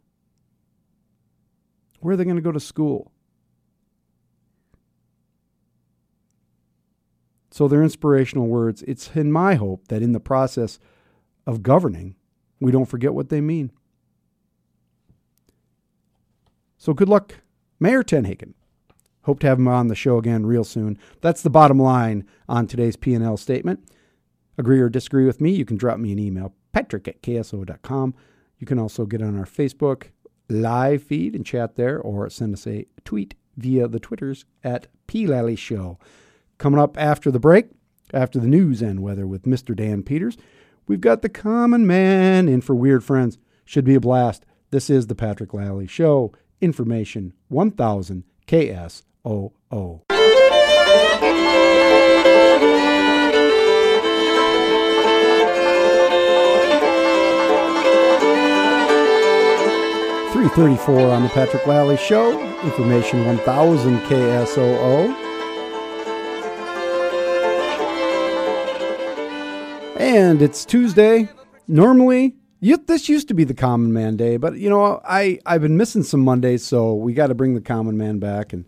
Where 2.01 2.13
are 2.13 2.17
they 2.17 2.25
going 2.25 2.36
to 2.36 2.41
go 2.41 2.51
to 2.51 2.60
school? 2.60 3.12
So 7.53 7.67
they're 7.67 7.83
inspirational 7.83 8.47
words. 8.47 8.81
It's 8.87 9.11
in 9.15 9.31
my 9.31 9.53
hope 9.53 9.89
that 9.89 10.01
in 10.01 10.11
the 10.11 10.19
process 10.19 10.79
of 11.45 11.61
governing, 11.61 12.15
we 12.59 12.71
don't 12.71 12.87
forget 12.87 13.13
what 13.13 13.29
they 13.29 13.41
mean. 13.41 13.71
So 16.79 16.95
good 16.95 17.07
luck, 17.07 17.35
Mayor 17.79 18.01
Tenhaken. 18.01 18.55
Hope 19.25 19.39
to 19.41 19.47
have 19.47 19.59
him 19.59 19.67
on 19.67 19.87
the 19.87 19.93
show 19.93 20.17
again 20.17 20.47
real 20.47 20.63
soon. 20.63 20.97
That's 21.21 21.43
the 21.43 21.51
bottom 21.51 21.77
line 21.77 22.25
on 22.49 22.65
today's 22.65 22.95
P&L 22.95 23.37
statement. 23.37 23.87
Agree 24.57 24.79
or 24.79 24.89
disagree 24.89 25.27
with 25.27 25.39
me, 25.39 25.51
you 25.51 25.63
can 25.63 25.77
drop 25.77 25.99
me 25.99 26.11
an 26.11 26.17
email, 26.17 26.55
patrick 26.71 27.07
at 27.07 27.21
ksoo.com. 27.21 28.15
You 28.57 28.65
can 28.65 28.79
also 28.79 29.05
get 29.05 29.21
on 29.21 29.37
our 29.37 29.45
Facebook 29.45 30.05
live 30.49 31.03
feed 31.03 31.35
and 31.35 31.45
chat 31.45 31.75
there 31.75 31.99
or 31.99 32.27
send 32.31 32.55
us 32.55 32.65
a 32.65 32.87
tweet 33.05 33.35
via 33.57 33.87
the 33.87 33.99
Twitters 33.99 34.45
at 34.63 34.87
P. 35.05 35.27
Show. 35.55 35.99
Coming 36.57 36.79
up 36.79 36.97
after 36.97 37.31
the 37.31 37.39
break, 37.39 37.67
after 38.13 38.39
the 38.39 38.47
news 38.47 38.81
and 38.81 39.01
weather 39.01 39.25
with 39.27 39.43
Mr. 39.43 39.75
Dan 39.75 40.03
Peters, 40.03 40.37
we've 40.87 41.01
got 41.01 41.21
the 41.21 41.29
common 41.29 41.85
man 41.87 42.47
in 42.47 42.61
for 42.61 42.75
Weird 42.75 43.03
Friends. 43.03 43.37
Should 43.65 43.85
be 43.85 43.95
a 43.95 43.99
blast. 43.99 44.45
This 44.71 44.89
is 44.89 45.07
the 45.07 45.15
Patrick 45.15 45.53
Lalley 45.53 45.87
Show. 45.89 46.31
Information 46.61 47.33
1000 47.49 48.23
KSOO. 48.47 50.01
Three 60.31 60.47
thirty-four 60.49 61.11
on 61.11 61.23
the 61.23 61.29
Patrick 61.29 61.65
Lalley 61.67 61.97
Show. 61.97 62.39
Information 62.63 63.25
one 63.25 63.37
thousand 63.39 63.99
KSOO. 64.01 65.32
And 70.13 70.43
it's 70.43 70.63
Tuesday. 70.63 71.28
Normally, 71.67 72.36
you, 72.60 72.78
this 72.78 73.10
used 73.10 73.28
to 73.30 73.34
be 73.34 73.45
the 73.45 73.56
Common 73.56 73.91
Man 73.93 74.15
Day, 74.15 74.38
but 74.38 74.56
you 74.60 74.69
know, 74.69 75.02
I 75.04 75.39
I've 75.43 75.63
been 75.63 75.76
missing 75.76 76.04
some 76.04 76.19
Mondays, 76.19 76.63
so 76.63 76.93
we 76.93 77.15
got 77.15 77.28
to 77.28 77.34
bring 77.34 77.56
the 77.56 77.62
Common 77.62 77.97
Man 77.97 78.19
back. 78.19 78.54
And 78.54 78.65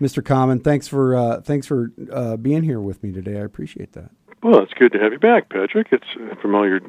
Mr. 0.00 0.24
Common, 0.24 0.58
thanks 0.58 0.88
for 0.88 1.14
uh, 1.14 1.40
thanks 1.40 1.68
for 1.68 1.92
uh, 2.12 2.36
being 2.36 2.64
here 2.64 2.80
with 2.80 3.00
me 3.04 3.12
today. 3.12 3.38
I 3.38 3.44
appreciate 3.44 3.92
that. 3.92 4.10
Well, 4.42 4.60
it's 4.60 4.74
good 4.74 4.90
to 4.94 4.98
have 4.98 5.12
you 5.12 5.20
back, 5.20 5.50
Patrick. 5.50 5.86
It's 5.92 6.04
uh, 6.20 6.34
from 6.42 6.56
all 6.56 6.66
your 6.66 6.80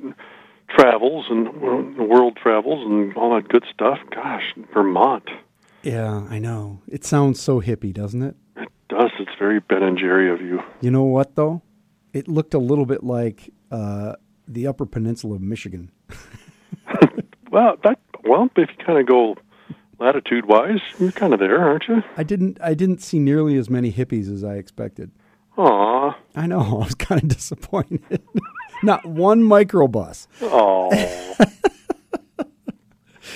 travels 0.69 1.27
and 1.29 1.55
world 1.61 2.35
travels 2.41 2.83
and 2.83 3.15
all 3.15 3.35
that 3.35 3.47
good 3.47 3.63
stuff. 3.71 3.99
Gosh, 4.09 4.55
Vermont. 4.73 5.29
Yeah, 5.83 6.25
I 6.31 6.39
know. 6.39 6.81
It 6.87 7.05
sounds 7.05 7.39
so 7.39 7.61
hippie, 7.61 7.93
doesn't 7.93 8.23
it? 8.23 8.35
It 8.57 8.69
does. 8.89 9.11
It's 9.19 9.37
very 9.37 9.59
Ben 9.59 9.83
and 9.83 9.99
Jerry 9.99 10.31
of 10.31 10.41
you. 10.41 10.63
You 10.81 10.89
know 10.89 11.03
what 11.03 11.35
though? 11.35 11.61
It 12.11 12.27
looked 12.27 12.55
a 12.55 12.59
little 12.59 12.87
bit 12.87 13.03
like 13.03 13.52
uh, 13.73 14.15
the 14.47 14.67
Upper 14.67 14.85
Peninsula 14.85 15.35
of 15.35 15.41
Michigan. 15.41 15.91
Well, 17.53 17.77
that 17.83 17.99
well, 18.23 18.49
if 18.55 18.67
you 18.67 18.83
kind 18.83 18.97
of 18.97 19.05
go 19.05 19.35
latitude 19.99 20.45
wise, 20.45 20.79
you're 20.97 21.11
kind 21.11 21.35
of 21.35 21.39
there, 21.39 21.59
aren't 21.61 21.87
you? 21.87 22.01
I 22.17 22.23
didn't 22.23 22.57
I 22.59 22.73
didn't 22.73 23.03
see 23.03 23.19
nearly 23.19 23.57
as 23.57 23.69
many 23.69 23.93
hippies 23.93 24.27
as 24.27 24.43
I 24.43 24.55
expected. 24.55 25.11
Aw, 25.57 26.17
I 26.35 26.47
know. 26.47 26.61
I 26.81 26.85
was 26.85 26.95
kind 26.95 27.21
of 27.21 27.29
disappointed. 27.29 28.23
Not 28.83 29.05
one 29.05 29.43
microbus. 29.43 30.25
oh. 30.41 30.89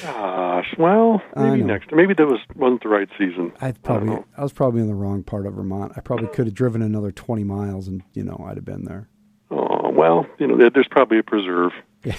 Gosh, 0.01 0.73
well, 0.79 1.21
maybe 1.35 1.61
next. 1.63 1.91
Maybe 1.91 2.15
that 2.15 2.25
was 2.25 2.39
wasn't 2.55 2.81
the 2.81 2.89
right 2.89 3.09
season. 3.19 3.51
I 3.61 3.73
probably 3.73 4.09
know. 4.09 4.25
I 4.35 4.41
was 4.41 4.51
probably 4.51 4.81
in 4.81 4.87
the 4.87 4.95
wrong 4.95 5.21
part 5.21 5.45
of 5.45 5.53
Vermont. 5.53 5.93
I 5.95 6.01
probably 6.01 6.27
could 6.29 6.47
have 6.47 6.55
driven 6.55 6.81
another 6.81 7.11
twenty 7.11 7.43
miles, 7.43 7.87
and 7.87 8.01
you 8.13 8.23
know 8.23 8.43
I'd 8.47 8.57
have 8.57 8.65
been 8.65 8.85
there. 8.85 9.09
Well, 9.97 10.25
you 10.39 10.47
know, 10.47 10.69
there's 10.69 10.87
probably 10.87 11.17
a 11.19 11.23
preserve. 11.23 11.73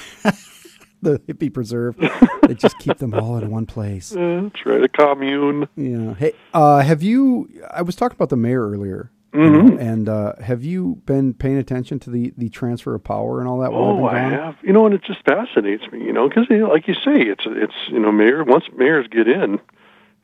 The 1.00 1.20
hippie 1.28 1.54
preserve. 1.54 1.94
they 2.42 2.54
just 2.54 2.76
keep 2.80 2.98
them 2.98 3.14
all 3.14 3.38
in 3.38 3.50
one 3.52 3.66
place. 3.66 4.12
Uh, 4.16 4.40
that's 4.42 4.66
right, 4.66 4.82
a 4.82 4.88
commune. 4.88 5.68
Yeah. 5.76 6.14
Hey, 6.14 6.32
uh, 6.52 6.80
have 6.80 7.04
you? 7.04 7.48
I 7.70 7.82
was 7.82 7.94
talking 7.94 8.16
about 8.16 8.30
the 8.30 8.36
mayor 8.36 8.68
earlier. 8.68 9.12
you 9.32 9.48
know, 9.48 9.60
Mhm. 9.62 9.80
and 9.80 10.08
uh, 10.08 10.32
have 10.42 10.64
you 10.64 11.00
been 11.06 11.34
paying 11.34 11.56
attention 11.56 12.00
to 12.00 12.10
the, 12.10 12.32
the 12.36 12.48
transfer 12.48 12.96
of 12.96 13.04
power 13.04 13.38
and 13.38 13.48
all 13.48 13.58
that? 13.60 13.70
Oh, 13.72 13.96
been 13.98 14.06
I 14.16 14.18
have. 14.30 14.56
You 14.62 14.72
know, 14.72 14.86
and 14.86 14.94
it 14.94 15.02
just 15.04 15.24
fascinates 15.24 15.84
me. 15.92 16.02
You 16.02 16.12
know, 16.12 16.28
because 16.28 16.46
like 16.50 16.88
you 16.88 16.94
say, 16.94 17.22
it's 17.22 17.44
it's 17.46 17.74
you 17.92 18.00
know, 18.00 18.10
mayor 18.10 18.42
once 18.42 18.64
mayors 18.76 19.06
get 19.08 19.28
in, 19.28 19.60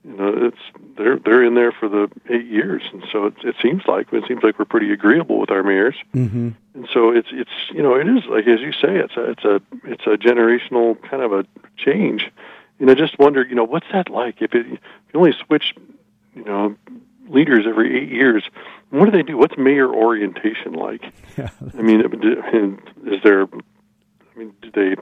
you 0.06 0.16
know, 0.16 0.32
it's 0.46 0.58
they're 0.98 1.18
they're 1.18 1.42
in 1.42 1.54
there 1.54 1.72
for 1.72 1.88
the 1.88 2.10
eight 2.28 2.46
years, 2.46 2.82
and 2.92 3.02
so 3.10 3.26
it, 3.26 3.34
it 3.42 3.56
seems 3.62 3.82
like 3.86 4.12
it 4.12 4.24
seems 4.28 4.42
like 4.42 4.58
we're 4.58 4.64
pretty 4.66 4.92
agreeable 4.92 5.38
with 5.38 5.50
our 5.50 5.62
mayors, 5.62 5.96
Mm-hmm. 6.14 6.50
and 6.74 6.88
so 6.92 7.10
it's 7.10 7.28
it's 7.32 7.50
you 7.72 7.82
know, 7.82 7.94
it 7.94 8.06
is 8.06 8.24
like 8.26 8.46
as 8.46 8.60
you 8.60 8.72
say, 8.72 8.96
it's 8.98 9.16
a 9.16 9.30
it's 9.30 9.44
a 9.44 9.60
it's 9.84 10.06
a 10.06 10.16
generational 10.18 11.00
kind 11.02 11.22
of 11.22 11.32
a 11.32 11.46
change, 11.76 12.30
and 12.78 12.90
I 12.90 12.94
just 12.94 13.18
wonder, 13.18 13.44
you 13.46 13.54
know, 13.54 13.64
what's 13.64 13.86
that 13.92 14.10
like 14.10 14.42
if 14.42 14.54
it 14.54 14.66
if 14.66 14.78
you 15.14 15.20
only 15.20 15.32
switch, 15.46 15.74
you 16.34 16.44
know, 16.44 16.76
leaders 17.28 17.64
every 17.66 17.96
eight 17.98 18.10
years. 18.10 18.44
What 18.90 19.06
do 19.06 19.10
they 19.10 19.22
do? 19.22 19.36
What's 19.36 19.56
mayor 19.56 19.88
orientation 19.88 20.74
like? 20.74 21.02
Yeah. 21.36 21.48
I 21.76 21.82
mean, 21.82 22.00
is 23.06 23.22
there? 23.24 23.42
I 23.42 24.38
mean, 24.38 24.52
do 24.62 24.70
they 24.70 24.94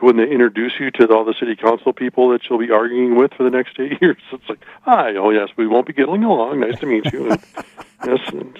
when 0.00 0.16
they 0.16 0.30
introduce 0.30 0.72
you 0.78 0.90
to 0.92 1.08
all 1.12 1.24
the 1.24 1.34
city 1.34 1.56
council 1.56 1.92
people 1.92 2.30
that 2.30 2.42
you'll 2.48 2.58
be 2.58 2.70
arguing 2.70 3.16
with 3.16 3.32
for 3.34 3.42
the 3.42 3.50
next 3.50 3.78
eight 3.78 3.98
years? 4.02 4.16
It's 4.32 4.48
like, 4.48 4.64
hi, 4.82 5.14
oh 5.16 5.30
yes, 5.30 5.48
we 5.56 5.66
won't 5.66 5.86
be 5.86 5.92
getting 5.92 6.24
along. 6.24 6.60
Nice 6.60 6.78
to 6.80 6.86
meet 6.86 7.12
you. 7.12 7.30
And, 7.30 7.44
yes, 8.06 8.20
and, 8.28 8.58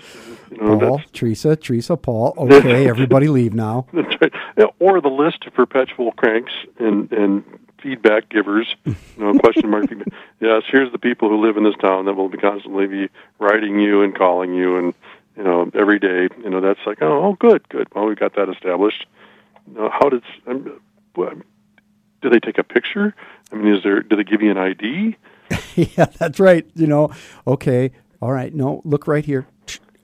you 0.50 0.56
know 0.56 0.78
Paul, 0.78 1.02
Teresa, 1.12 1.56
Teresa, 1.56 1.96
Paul. 1.96 2.34
Okay, 2.58 2.88
everybody 2.88 3.28
leave 3.28 3.54
now. 3.54 3.86
right. 3.92 4.32
Or 4.80 5.00
the 5.00 5.08
list 5.08 5.44
of 5.46 5.54
perpetual 5.54 6.12
cranks 6.12 6.52
and 6.78 7.10
and 7.12 7.44
feedback 7.82 8.28
givers. 8.28 8.74
You 8.84 8.96
know, 9.18 9.38
question 9.38 9.70
mark. 9.70 9.88
feedback. 9.88 10.08
Yes, 10.40 10.62
here's 10.70 10.90
the 10.92 10.98
people 10.98 11.28
who 11.28 11.44
live 11.44 11.56
in 11.56 11.64
this 11.64 11.76
town 11.80 12.06
that 12.06 12.14
will 12.14 12.28
be 12.28 12.38
constantly 12.38 12.86
be 12.86 13.08
writing 13.38 13.78
you 13.80 14.02
and 14.02 14.16
calling 14.16 14.54
you 14.54 14.78
and 14.78 14.94
you 15.36 15.44
know 15.44 15.70
every 15.74 15.98
day. 15.98 16.28
You 16.42 16.50
know, 16.50 16.60
that's 16.60 16.80
like, 16.86 16.98
oh, 17.02 17.24
oh 17.24 17.32
good, 17.34 17.68
good. 17.68 17.88
Well, 17.94 18.06
we've 18.06 18.18
got 18.18 18.34
that 18.36 18.48
established. 18.48 19.06
Now, 19.74 19.90
how 19.90 20.08
did 20.08 20.22
um, 20.46 20.80
what, 21.18 21.36
do 22.22 22.30
they 22.30 22.40
take 22.40 22.58
a 22.58 22.64
picture? 22.64 23.14
I 23.52 23.56
mean, 23.56 23.74
is 23.74 23.82
there? 23.82 24.02
Do 24.02 24.16
they 24.16 24.24
give 24.24 24.40
you 24.42 24.50
an 24.50 24.58
ID? 24.58 25.16
yeah, 25.74 26.06
that's 26.06 26.38
right. 26.40 26.66
You 26.74 26.86
know, 26.86 27.10
okay, 27.46 27.92
all 28.20 28.32
right. 28.32 28.54
No, 28.54 28.82
look 28.84 29.06
right 29.06 29.24
here. 29.24 29.46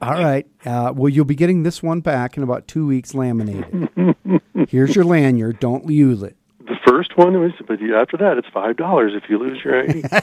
All 0.00 0.12
right. 0.12 0.46
Uh, 0.66 0.92
well, 0.94 1.08
you'll 1.08 1.24
be 1.24 1.34
getting 1.34 1.62
this 1.62 1.82
one 1.82 2.00
back 2.00 2.36
in 2.36 2.42
about 2.42 2.68
two 2.68 2.86
weeks, 2.86 3.14
laminated. 3.14 3.88
Here's 4.68 4.94
your 4.94 5.04
lanyard. 5.04 5.60
Don't 5.60 5.88
use 5.88 6.22
it. 6.22 6.36
The 6.60 6.76
first 6.86 7.16
one 7.16 7.40
was, 7.40 7.52
but 7.66 7.80
after 7.82 8.16
that, 8.18 8.36
it's 8.36 8.48
five 8.48 8.76
dollars 8.76 9.12
if 9.14 9.30
you 9.30 9.38
lose 9.38 9.62
your 9.64 9.80
ID. 9.82 10.04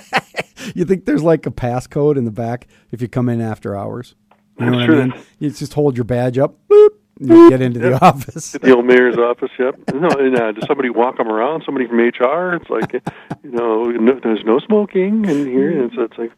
You 0.76 0.86
think 0.86 1.06
there's 1.06 1.24
like 1.24 1.48
a 1.48 1.52
passcode 1.52 2.18
in 2.18 2.26
the 2.26 2.32
back 2.32 2.68
if 2.92 3.02
you 3.02 3.08
come 3.08 3.30
in 3.30 3.42
after 3.42 3.76
hours? 3.76 4.14
You 4.60 4.68
know 4.68 4.74
I'm 4.74 4.78
what 4.78 4.86
sure 4.86 5.02
I 5.02 5.06
mean? 5.06 5.22
You 5.40 5.50
just 5.50 5.74
hold 5.74 5.98
your 5.98 6.04
badge 6.04 6.38
up, 6.38 6.56
boop, 6.70 6.90
you 7.22 7.50
get 7.50 7.62
into 7.62 7.80
the 7.80 8.04
office. 8.04 8.52
The 8.54 8.76
old 8.76 8.86
mayor's 8.86 9.18
office, 9.18 9.52
yep. 9.60 9.76
No, 9.94 10.10
and 10.10 10.36
uh, 10.38 10.52
does 10.54 10.66
somebody 10.68 10.90
walk 10.90 11.18
them 11.18 11.28
around? 11.28 11.64
Somebody 11.66 11.88
from 11.88 12.00
HR? 12.00 12.56
It's 12.56 12.70
like, 12.70 12.94
you 13.44 13.52
know, 13.52 13.86
no, 13.86 14.20
there's 14.22 14.44
no 14.44 14.60
smoking 14.60 15.26
in 15.26 15.46
here, 15.46 15.82
and 15.82 15.92
so 15.96 16.02
it's 16.04 16.18
like, 16.18 16.32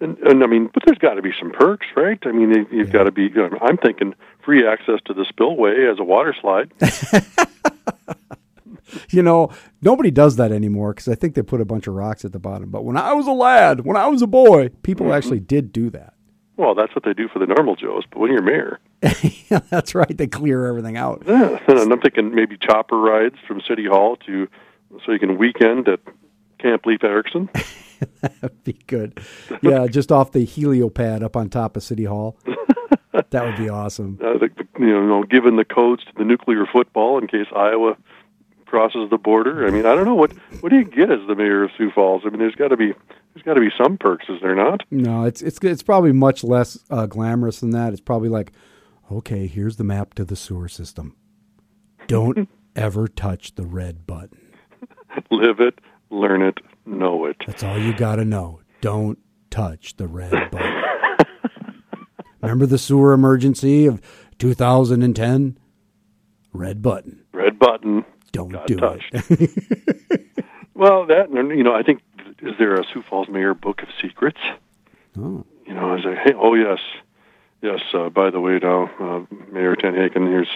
and, 0.00 0.16
and 0.18 0.44
I 0.44 0.46
mean, 0.46 0.70
but 0.72 0.84
there's 0.86 0.98
got 0.98 1.14
to 1.14 1.22
be 1.22 1.32
some 1.38 1.50
perks, 1.50 1.86
right? 1.96 2.18
I 2.24 2.30
mean, 2.32 2.66
you've 2.70 2.92
got 2.92 3.04
to 3.04 3.10
be. 3.12 3.22
You 3.24 3.48
know, 3.50 3.58
I'm 3.60 3.76
thinking 3.78 4.14
free 4.44 4.66
access 4.66 5.00
to 5.06 5.12
the 5.14 5.24
spillway 5.28 5.86
as 5.90 5.98
a 5.98 6.04
water 6.04 6.34
slide. 6.40 6.72
You 9.10 9.22
know, 9.22 9.50
nobody 9.82 10.10
does 10.10 10.36
that 10.36 10.50
anymore 10.50 10.94
because 10.94 11.08
I 11.08 11.14
think 11.14 11.34
they 11.34 11.42
put 11.42 11.60
a 11.60 11.66
bunch 11.66 11.86
of 11.86 11.94
rocks 11.94 12.24
at 12.24 12.32
the 12.32 12.38
bottom. 12.38 12.70
But 12.70 12.84
when 12.86 12.96
I 12.96 13.12
was 13.12 13.26
a 13.26 13.32
lad, 13.32 13.84
when 13.84 13.98
I 13.98 14.06
was 14.06 14.22
a 14.22 14.26
boy, 14.26 14.70
people 14.82 15.06
Mm-hmm. 15.06 15.14
actually 15.14 15.40
did 15.40 15.72
do 15.72 15.90
that. 15.90 16.14
Well, 16.58 16.74
that's 16.74 16.94
what 16.94 17.04
they 17.04 17.14
do 17.14 17.28
for 17.28 17.38
the 17.38 17.46
normal 17.46 17.76
Joes, 17.76 18.02
but 18.10 18.18
when 18.18 18.30
you're 18.32 18.42
mayor, 18.42 18.80
yeah, 19.48 19.60
that's 19.70 19.94
right. 19.94 20.14
They 20.14 20.26
clear 20.26 20.66
everything 20.66 20.96
out. 20.98 21.22
yeah. 21.26 21.58
And 21.68 21.92
I'm 21.92 22.00
thinking 22.00 22.34
maybe 22.34 22.58
chopper 22.58 22.98
rides 22.98 23.36
from 23.46 23.62
City 23.66 23.86
Hall 23.86 24.16
to 24.26 24.48
so 25.06 25.12
you 25.12 25.18
can 25.20 25.38
weekend 25.38 25.88
at 25.88 26.00
Camp 26.58 26.84
Leif 26.84 27.04
Erickson. 27.04 27.48
That'd 28.20 28.64
be 28.64 28.74
good. 28.86 29.20
Yeah, 29.62 29.86
just 29.86 30.10
off 30.12 30.32
the 30.32 30.44
heliopad 30.46 31.22
up 31.22 31.36
on 31.36 31.48
top 31.48 31.76
of 31.76 31.82
City 31.82 32.04
Hall. 32.04 32.36
That 33.30 33.44
would 33.44 33.56
be 33.56 33.68
awesome. 33.68 34.18
uh, 34.22 34.38
the, 34.38 34.48
you 34.78 34.86
know, 34.86 35.24
given 35.24 35.56
the 35.56 35.64
codes 35.64 36.04
to 36.04 36.12
the 36.16 36.24
nuclear 36.24 36.64
football 36.66 37.18
in 37.18 37.26
case 37.26 37.46
Iowa 37.54 37.96
crosses 38.68 39.10
the 39.10 39.18
border. 39.18 39.66
I 39.66 39.70
mean, 39.70 39.86
I 39.86 39.94
don't 39.94 40.04
know 40.04 40.14
what 40.14 40.32
what 40.60 40.70
do 40.70 40.76
you 40.76 40.84
get 40.84 41.10
as 41.10 41.26
the 41.26 41.34
mayor 41.34 41.64
of 41.64 41.70
Sioux 41.76 41.90
Falls? 41.90 42.22
I 42.24 42.30
mean, 42.30 42.38
there's 42.38 42.54
got 42.54 42.68
to 42.68 42.76
be 42.76 42.92
there's 43.34 43.44
got 43.44 43.54
to 43.54 43.60
be 43.60 43.70
some 43.76 43.98
perks, 43.98 44.26
is 44.28 44.40
there 44.40 44.54
not? 44.54 44.82
No, 44.90 45.24
it's 45.24 45.42
it's 45.42 45.58
it's 45.62 45.82
probably 45.82 46.12
much 46.12 46.44
less 46.44 46.78
uh, 46.90 47.06
glamorous 47.06 47.60
than 47.60 47.70
that. 47.70 47.92
It's 47.92 48.00
probably 48.00 48.28
like, 48.28 48.52
okay, 49.10 49.46
here's 49.46 49.76
the 49.76 49.84
map 49.84 50.14
to 50.14 50.24
the 50.24 50.36
sewer 50.36 50.68
system. 50.68 51.16
Don't 52.06 52.48
ever 52.76 53.08
touch 53.08 53.54
the 53.54 53.66
red 53.66 54.06
button. 54.06 54.40
Live 55.30 55.60
it, 55.60 55.80
learn 56.10 56.42
it, 56.42 56.58
know 56.86 57.24
it. 57.24 57.36
That's 57.46 57.62
all 57.62 57.78
you 57.78 57.92
got 57.92 58.16
to 58.16 58.24
know. 58.24 58.60
Don't 58.80 59.18
touch 59.50 59.96
the 59.96 60.06
red 60.06 60.30
button. 60.50 60.82
Remember 62.40 62.66
the 62.66 62.78
sewer 62.78 63.12
emergency 63.12 63.86
of 63.86 64.00
2010? 64.38 65.58
Red 66.52 66.82
button. 66.82 67.24
Red 67.32 67.58
button. 67.58 68.04
Don't 68.32 68.48
Got 68.50 68.66
do 68.66 68.76
touched. 68.76 69.10
it. 69.12 70.20
Well, 70.74 71.06
that 71.06 71.30
you 71.32 71.64
know, 71.64 71.74
I 71.74 71.82
think 71.82 72.02
is 72.40 72.54
there 72.56 72.74
a 72.74 72.84
Sioux 72.92 73.02
Falls 73.10 73.28
Mayor 73.28 73.52
Book 73.52 73.82
of 73.82 73.88
Secrets? 74.00 74.38
oh, 75.18 75.44
You 75.66 75.74
know, 75.74 75.96
is 75.96 76.04
there? 76.04 76.14
Hey, 76.14 76.34
oh 76.36 76.54
yes, 76.54 76.78
yes. 77.62 77.80
Uh, 77.92 78.08
by 78.10 78.30
the 78.30 78.38
way, 78.40 78.60
now 78.62 78.84
uh, 79.00 79.34
Mayor 79.50 79.74
Tenhaken, 79.74 80.28
here's 80.28 80.46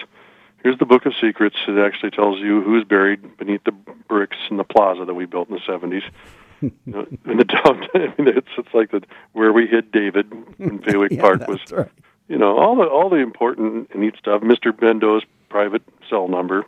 here's 0.63 0.77
the 0.79 0.85
Book 0.85 1.05
of 1.05 1.11
Secrets. 1.19 1.57
It 1.67 1.77
actually 1.77 2.11
tells 2.11 2.39
you 2.39 2.61
who's 2.61 2.85
buried 2.85 3.35
beneath 3.35 3.65
the 3.65 3.73
bricks 4.07 4.37
in 4.49 4.55
the 4.55 4.63
plaza 4.63 5.03
that 5.03 5.13
we 5.13 5.25
built 5.25 5.49
in 5.49 5.55
the 5.55 5.61
seventies. 5.67 6.03
you 6.61 6.71
know, 6.85 7.05
in 7.25 7.35
the 7.37 7.43
downtown, 7.43 7.89
I 8.17 8.21
mean, 8.21 8.29
it's 8.37 8.47
it's 8.57 8.73
like 8.73 8.91
the 8.91 9.01
where 9.33 9.51
we 9.51 9.67
hid 9.67 9.91
David 9.91 10.31
in 10.57 10.79
Fawick 10.79 11.11
yeah, 11.11 11.21
Park 11.21 11.47
was. 11.49 11.59
right. 11.69 11.89
You 12.29 12.37
know, 12.37 12.57
all 12.57 12.77
the 12.77 12.83
all 12.85 13.09
the 13.09 13.17
important 13.17 13.89
and 13.91 14.01
neat 14.03 14.15
stuff. 14.17 14.41
Mister 14.41 14.71
Bendo's 14.71 15.23
private 15.49 15.81
cell 16.09 16.29
number. 16.29 16.63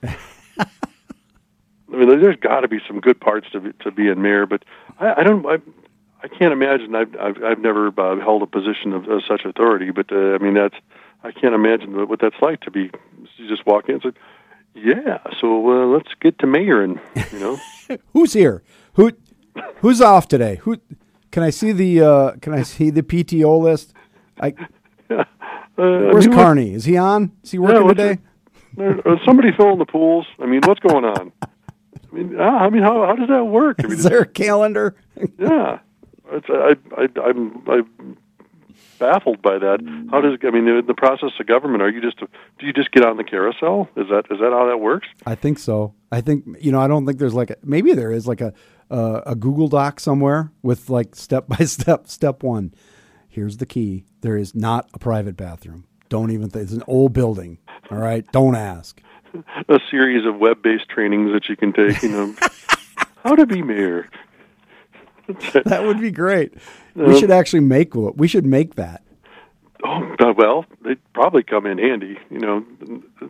I 1.95 1.97
mean, 1.99 2.09
there's 2.19 2.35
got 2.35 2.61
to 2.61 2.67
be 2.67 2.79
some 2.87 2.99
good 2.99 3.19
parts 3.19 3.47
to 3.53 3.61
be, 3.61 3.71
to 3.83 3.91
being 3.91 4.21
mayor, 4.21 4.45
but 4.45 4.63
I, 4.99 5.21
I 5.21 5.23
don't. 5.23 5.45
I, 5.45 5.57
I 6.21 6.27
can't 6.27 6.51
imagine. 6.51 6.93
I've 6.93 7.15
I've, 7.15 7.43
I've 7.43 7.59
never 7.59 7.87
uh, 7.97 8.19
held 8.19 8.41
a 8.41 8.47
position 8.47 8.91
of, 8.93 9.07
of 9.07 9.21
such 9.27 9.45
authority, 9.45 9.91
but 9.91 10.11
uh, 10.11 10.33
I 10.33 10.37
mean 10.39 10.55
that's. 10.55 10.75
I 11.23 11.31
can't 11.31 11.55
imagine 11.55 11.95
what, 11.95 12.09
what 12.09 12.19
that's 12.19 12.35
like 12.41 12.61
to 12.61 12.71
be. 12.71 12.91
You 13.37 13.47
just 13.47 13.65
walk 13.65 13.87
in 13.87 13.95
and 13.95 14.03
say, 14.03 14.11
"Yeah, 14.75 15.19
so 15.39 15.69
uh, 15.71 15.85
let's 15.85 16.09
get 16.19 16.37
to 16.39 16.47
mayor," 16.47 16.81
and 16.81 16.99
you 17.31 17.39
know, 17.39 17.57
Who's 18.13 18.33
here? 18.33 18.61
Who 18.93 19.11
who's 19.77 20.01
off 20.01 20.27
today? 20.27 20.57
Who 20.63 20.77
can 21.31 21.43
I 21.43 21.49
see 21.49 21.71
the 21.71 22.01
uh, 22.01 22.31
can 22.41 22.53
I 22.53 22.63
see 22.63 22.89
the 22.89 23.03
PTO 23.03 23.61
list? 23.61 23.93
I, 24.39 24.53
uh, 25.09 25.23
where's 25.75 26.25
I 26.25 26.29
mean, 26.29 26.37
Carney? 26.37 26.73
Is 26.73 26.85
he 26.85 26.97
on? 26.97 27.31
Is 27.43 27.51
he 27.51 27.59
working 27.59 27.85
what's 27.85 27.97
today? 27.97 28.19
uh, 28.77 29.15
somebody 29.25 29.51
filling 29.55 29.79
the 29.79 29.85
pools. 29.85 30.25
I 30.39 30.45
mean, 30.45 30.61
what's 30.65 30.81
going 30.81 31.05
on? 31.05 31.31
I 32.15 32.23
mean, 32.23 32.39
I 32.39 32.69
mean, 32.69 32.83
how 32.83 33.05
how 33.05 33.15
does 33.15 33.29
that 33.29 33.45
work? 33.45 33.77
I 33.79 33.83
mean, 33.83 33.93
Is 33.93 34.03
there 34.03 34.21
a 34.21 34.25
calendar? 34.25 34.95
Yeah, 35.37 35.79
it's, 36.31 36.47
I, 36.49 36.75
I, 36.97 37.07
I'm, 37.21 37.61
I'm 37.67 38.17
baffled 38.99 39.41
by 39.41 39.57
that. 39.57 39.79
How 40.11 40.21
does 40.21 40.37
I 40.43 40.49
mean 40.51 40.67
in 40.67 40.85
the 40.85 40.93
process 40.93 41.31
of 41.39 41.47
government? 41.47 41.83
Are 41.83 41.89
you 41.89 42.01
just 42.01 42.19
do 42.19 42.65
you 42.65 42.73
just 42.73 42.91
get 42.91 43.05
on 43.05 43.17
the 43.17 43.23
carousel? 43.23 43.89
Is 43.95 44.07
that 44.09 44.25
is 44.31 44.39
that 44.39 44.51
how 44.51 44.67
that 44.67 44.77
works? 44.77 45.07
I 45.25 45.35
think 45.35 45.59
so. 45.59 45.93
I 46.11 46.21
think 46.21 46.45
you 46.59 46.71
know. 46.71 46.79
I 46.79 46.87
don't 46.87 47.05
think 47.05 47.19
there's 47.19 47.33
like 47.33 47.49
a, 47.49 47.57
maybe 47.63 47.93
there 47.93 48.11
is 48.11 48.27
like 48.27 48.41
a 48.41 48.53
uh, 48.89 49.21
a 49.25 49.35
Google 49.35 49.67
Doc 49.67 49.99
somewhere 49.99 50.51
with 50.61 50.89
like 50.89 51.15
step 51.15 51.47
by 51.47 51.57
step. 51.65 52.07
Step 52.07 52.43
one. 52.43 52.73
Here's 53.27 53.57
the 53.57 53.65
key. 53.65 54.05
There 54.21 54.37
is 54.37 54.55
not 54.55 54.89
a 54.93 54.99
private 54.99 55.35
bathroom. 55.35 55.85
Don't 56.07 56.31
even 56.31 56.49
think 56.49 56.63
it's 56.63 56.71
an 56.71 56.83
old 56.87 57.11
building. 57.11 57.57
All 57.91 57.97
right. 57.97 58.25
Don't 58.31 58.55
ask. 58.55 59.01
A 59.69 59.79
series 59.89 60.25
of 60.25 60.37
web-based 60.37 60.89
trainings 60.89 61.31
that 61.33 61.49
you 61.49 61.55
can 61.55 61.73
take. 61.73 62.01
You 62.03 62.09
know, 62.09 62.35
how 63.23 63.35
to 63.35 63.45
be 63.45 63.61
mayor. 63.61 64.09
That 65.65 65.83
would 65.85 65.99
be 65.99 66.11
great. 66.11 66.53
We 66.93 67.19
should 67.19 67.31
actually 67.31 67.61
make 67.61 67.95
we 67.95 68.27
should 68.27 68.45
make 68.45 68.75
that. 68.75 69.01
Oh 69.83 70.15
uh, 70.19 70.33
well, 70.37 70.65
they'd 70.83 70.99
probably 71.13 71.43
come 71.43 71.65
in 71.65 71.77
handy. 71.77 72.17
You 72.29 72.39
know, 72.39 72.65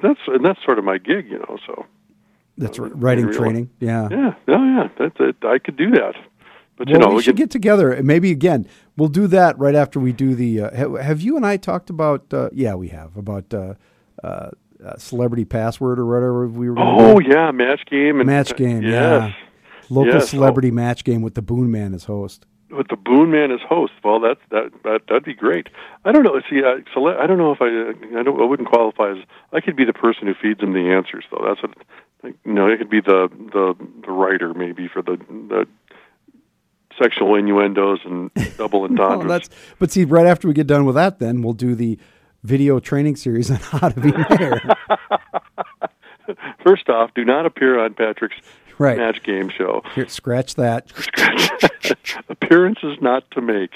that's 0.04 0.20
and 0.28 0.44
that's 0.44 0.64
sort 0.64 0.78
of 0.78 0.86
my 0.86 0.98
gig. 0.98 1.30
You 1.30 1.40
know, 1.40 1.58
so 1.66 1.86
That's 2.58 2.80
writing 2.80 3.32
training. 3.32 3.70
Yeah. 3.80 4.10
yeah, 4.12 4.34
oh 4.50 4.66
yeah, 4.66 4.90
that, 4.98 5.16
that 5.18 5.48
I 5.48 5.58
could 5.60 5.78
do 5.78 5.92
that. 5.92 6.16
But 6.78 6.88
Well, 6.88 6.94
you 6.94 7.00
know, 7.00 7.10
we 7.10 7.16
we 7.16 7.24
should 7.24 7.38
get 7.38 7.50
together. 7.50 7.92
and 7.92 8.06
Maybe 8.06 8.32
again, 8.32 8.68
we'll 8.98 9.10
do 9.10 9.28
that 9.28 9.58
right 9.58 9.76
after 9.76 10.00
we 10.00 10.12
do 10.12 10.36
the. 10.36 10.62
Uh, 10.62 10.76
have, 10.76 11.00
have 11.00 11.22
you 11.22 11.38
and 11.38 11.46
I 11.46 11.58
talked 11.58 11.90
about? 11.90 12.34
Uh, 12.34 12.50
yeah, 12.54 12.76
we 12.76 12.90
have 12.90 13.16
about 13.18 13.54
uh, 13.54 13.76
uh, 14.84 14.88
uh, 14.88 14.98
celebrity 14.98 15.46
password 15.46 16.00
or 16.00 16.06
whatever 16.06 16.48
we 16.48 16.70
were. 16.70 16.76
Oh 16.80 17.20
do. 17.20 17.30
yeah, 17.30 17.52
match 17.52 17.86
game 17.90 18.20
and 18.20 18.28
match 18.28 18.56
game. 18.56 18.82
Yes. 18.82 18.92
Yeah, 18.92 19.34
local 19.90 20.14
Yes. 20.14 20.30
celebrity 20.30 20.72
match 20.72 21.04
game 21.04 21.22
with 21.22 21.36
the 21.36 21.42
Boone 21.42 21.72
Man 21.72 21.94
as 21.94 22.04
host. 22.06 22.46
with 22.72 22.88
the 22.90 22.96
Boone 22.98 23.32
Man 23.32 23.52
as 23.52 23.62
host. 23.68 23.94
Well, 24.04 24.20
that's 24.20 24.40
that 24.52 24.72
that 24.84 25.02
that'd 25.08 25.24
be 25.24 25.34
great. 25.34 25.68
I 26.04 26.12
don't 26.12 26.24
know. 26.24 26.40
See, 26.50 26.62
I, 26.66 26.80
so 26.94 27.08
I 27.08 27.26
don't 27.28 27.38
know 27.38 27.52
if 27.52 27.62
I 27.62 27.68
I 28.20 28.24
don't 28.24 28.40
I 28.42 28.46
wouldn't 28.46 28.68
qualify 28.70 29.12
as 29.12 29.18
I 29.54 29.62
could 29.62 29.76
be 29.76 29.86
the 29.86 29.94
person 29.94 30.28
who 30.28 30.34
feeds 30.34 30.62
him 30.62 30.74
the 30.74 30.92
answers 30.92 31.24
though. 31.32 31.44
That's 31.48 31.62
what 31.62 32.36
you 32.46 32.54
know. 32.54 32.72
I 32.72 32.76
could 32.78 32.90
be 32.90 33.02
the 33.02 33.30
the 33.54 33.76
the 34.06 34.12
writer 34.12 34.54
maybe 34.54 34.88
for 34.88 35.02
the 35.02 35.18
the 35.50 35.68
sexual 37.02 37.36
innuendos 37.36 38.00
and 38.06 38.32
double 38.58 38.82
Oh, 38.84 38.86
entendres. 38.86 39.28
that's 39.28 39.50
but 39.80 39.92
see, 39.92 40.06
right 40.06 40.26
after 40.26 40.48
we 40.48 40.54
get 40.54 40.68
done 40.68 40.86
with 40.86 40.96
that, 40.96 41.20
then 41.20 41.42
we'll 41.42 41.54
do 41.54 41.76
the 41.76 42.00
video 42.46 42.80
training 42.80 43.16
series 43.18 43.50
on 43.52 43.58
how 43.58 43.90
to 43.90 44.00
be 44.00 44.12
mayor. 44.40 44.62
First 46.64 46.90
off, 46.90 47.14
do 47.14 47.24
not 47.26 47.46
appear 47.46 47.80
on 47.80 47.94
Patrick's 47.94 48.36
Right. 48.78 48.98
match 48.98 49.24
game 49.24 49.48
show. 49.50 49.84
Here, 49.94 50.08
scratch 50.10 50.56
that. 50.56 50.92
Appearances 52.30 52.98
not 53.02 53.24
to 53.32 53.40
make. 53.42 53.72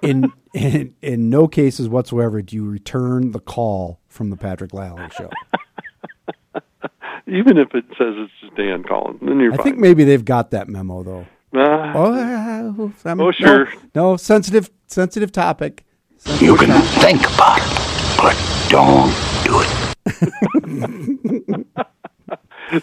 In 0.00 0.32
in 0.52 0.94
in 1.02 1.28
no 1.28 1.48
cases 1.48 1.88
whatsoever 1.88 2.40
do 2.40 2.54
you 2.54 2.64
return 2.64 3.32
the 3.32 3.40
call 3.40 3.98
from 4.08 4.30
the 4.30 4.36
Patrick 4.36 4.72
Lalley 4.72 5.08
show. 5.12 5.28
Even 7.26 7.56
if 7.58 7.74
it 7.74 7.84
says 7.98 8.14
it's 8.16 8.32
just 8.40 8.54
Dan 8.54 8.84
calling, 8.84 9.18
then 9.22 9.40
you're 9.40 9.52
I 9.54 9.56
fine. 9.56 9.64
think 9.64 9.78
maybe 9.78 10.04
they've 10.04 10.24
got 10.24 10.50
that 10.52 10.68
memo 10.68 11.02
though. 11.02 11.26
Ah, 11.56 11.92
Oh, 11.96 12.12
I'm- 13.04 13.20
Oh, 13.20 13.24
no, 13.24 13.32
sure. 13.32 13.68
No, 13.94 14.16
sensitive 14.16 14.70
sensitive 14.86 15.32
topic. 15.32 15.84
You 16.38 16.56
can 16.56 16.70
think 17.00 17.20
about 17.20 17.58
it, 17.58 17.64
but 17.76 17.83
don't 18.68 19.12
do 19.44 19.60
it. 19.60 21.66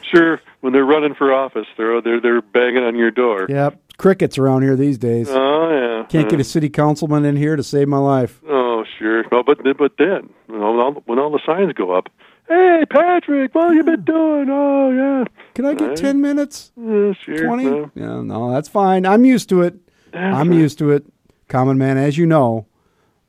sure. 0.04 0.42
When 0.62 0.74
they're 0.74 0.86
running 0.86 1.16
for 1.16 1.34
office, 1.34 1.66
they're 1.78 2.02
they're 2.02 2.22
they're 2.22 2.42
banging 2.42 2.84
on 2.84 2.96
your 2.96 3.12
door. 3.12 3.48
Yep, 3.50 3.82
crickets 3.98 4.38
around 4.38 4.62
here 4.62 4.76
these 4.76 4.98
days. 4.98 5.28
Oh 5.30 5.70
yeah. 5.72 6.06
Can't 6.08 6.30
get 6.30 6.40
a 6.40 6.44
city 6.44 6.70
councilman 6.70 7.26
in 7.26 7.36
here 7.36 7.56
to 7.56 7.64
save 7.64 7.88
my 7.88 7.98
life. 7.98 8.42
Oh 8.48 8.84
sure. 9.00 9.24
Well, 9.32 9.44
but 9.44 9.58
but 9.78 9.94
then 9.98 10.30
you 10.48 10.48
when 10.48 10.62
all, 10.62 10.94
when 11.06 11.20
all 11.20 11.32
the 11.32 11.42
signs 11.46 11.74
go 11.74 11.92
up, 11.92 12.10
hey 12.48 12.84
Patrick, 12.90 13.54
what 13.56 13.70
have 13.70 13.76
you 13.76 13.84
been 13.84 14.04
doing? 14.04 14.50
Oh 14.52 14.92
yeah. 14.92 15.24
Can 15.56 15.66
I 15.66 15.74
get 15.74 15.88
Right. 15.90 15.98
ten 15.98 16.22
minutes? 16.22 16.72
Yeah, 16.78 17.14
sure. 17.14 17.46
Twenty? 17.48 17.70
well, 17.70 17.92
Yeah, 17.96 18.22
no, 18.22 18.52
that's 18.52 18.70
fine. 18.70 19.06
I'm 19.06 19.26
used 19.26 19.50
to 19.50 19.64
it. 19.64 19.76
That's 20.12 20.38
I'm 20.38 20.50
right. 20.50 20.60
used 20.60 20.78
to 20.80 20.92
it. 20.92 21.06
Common 21.48 21.78
man, 21.78 21.98
as 21.98 22.18
you 22.18 22.26
know, 22.28 22.68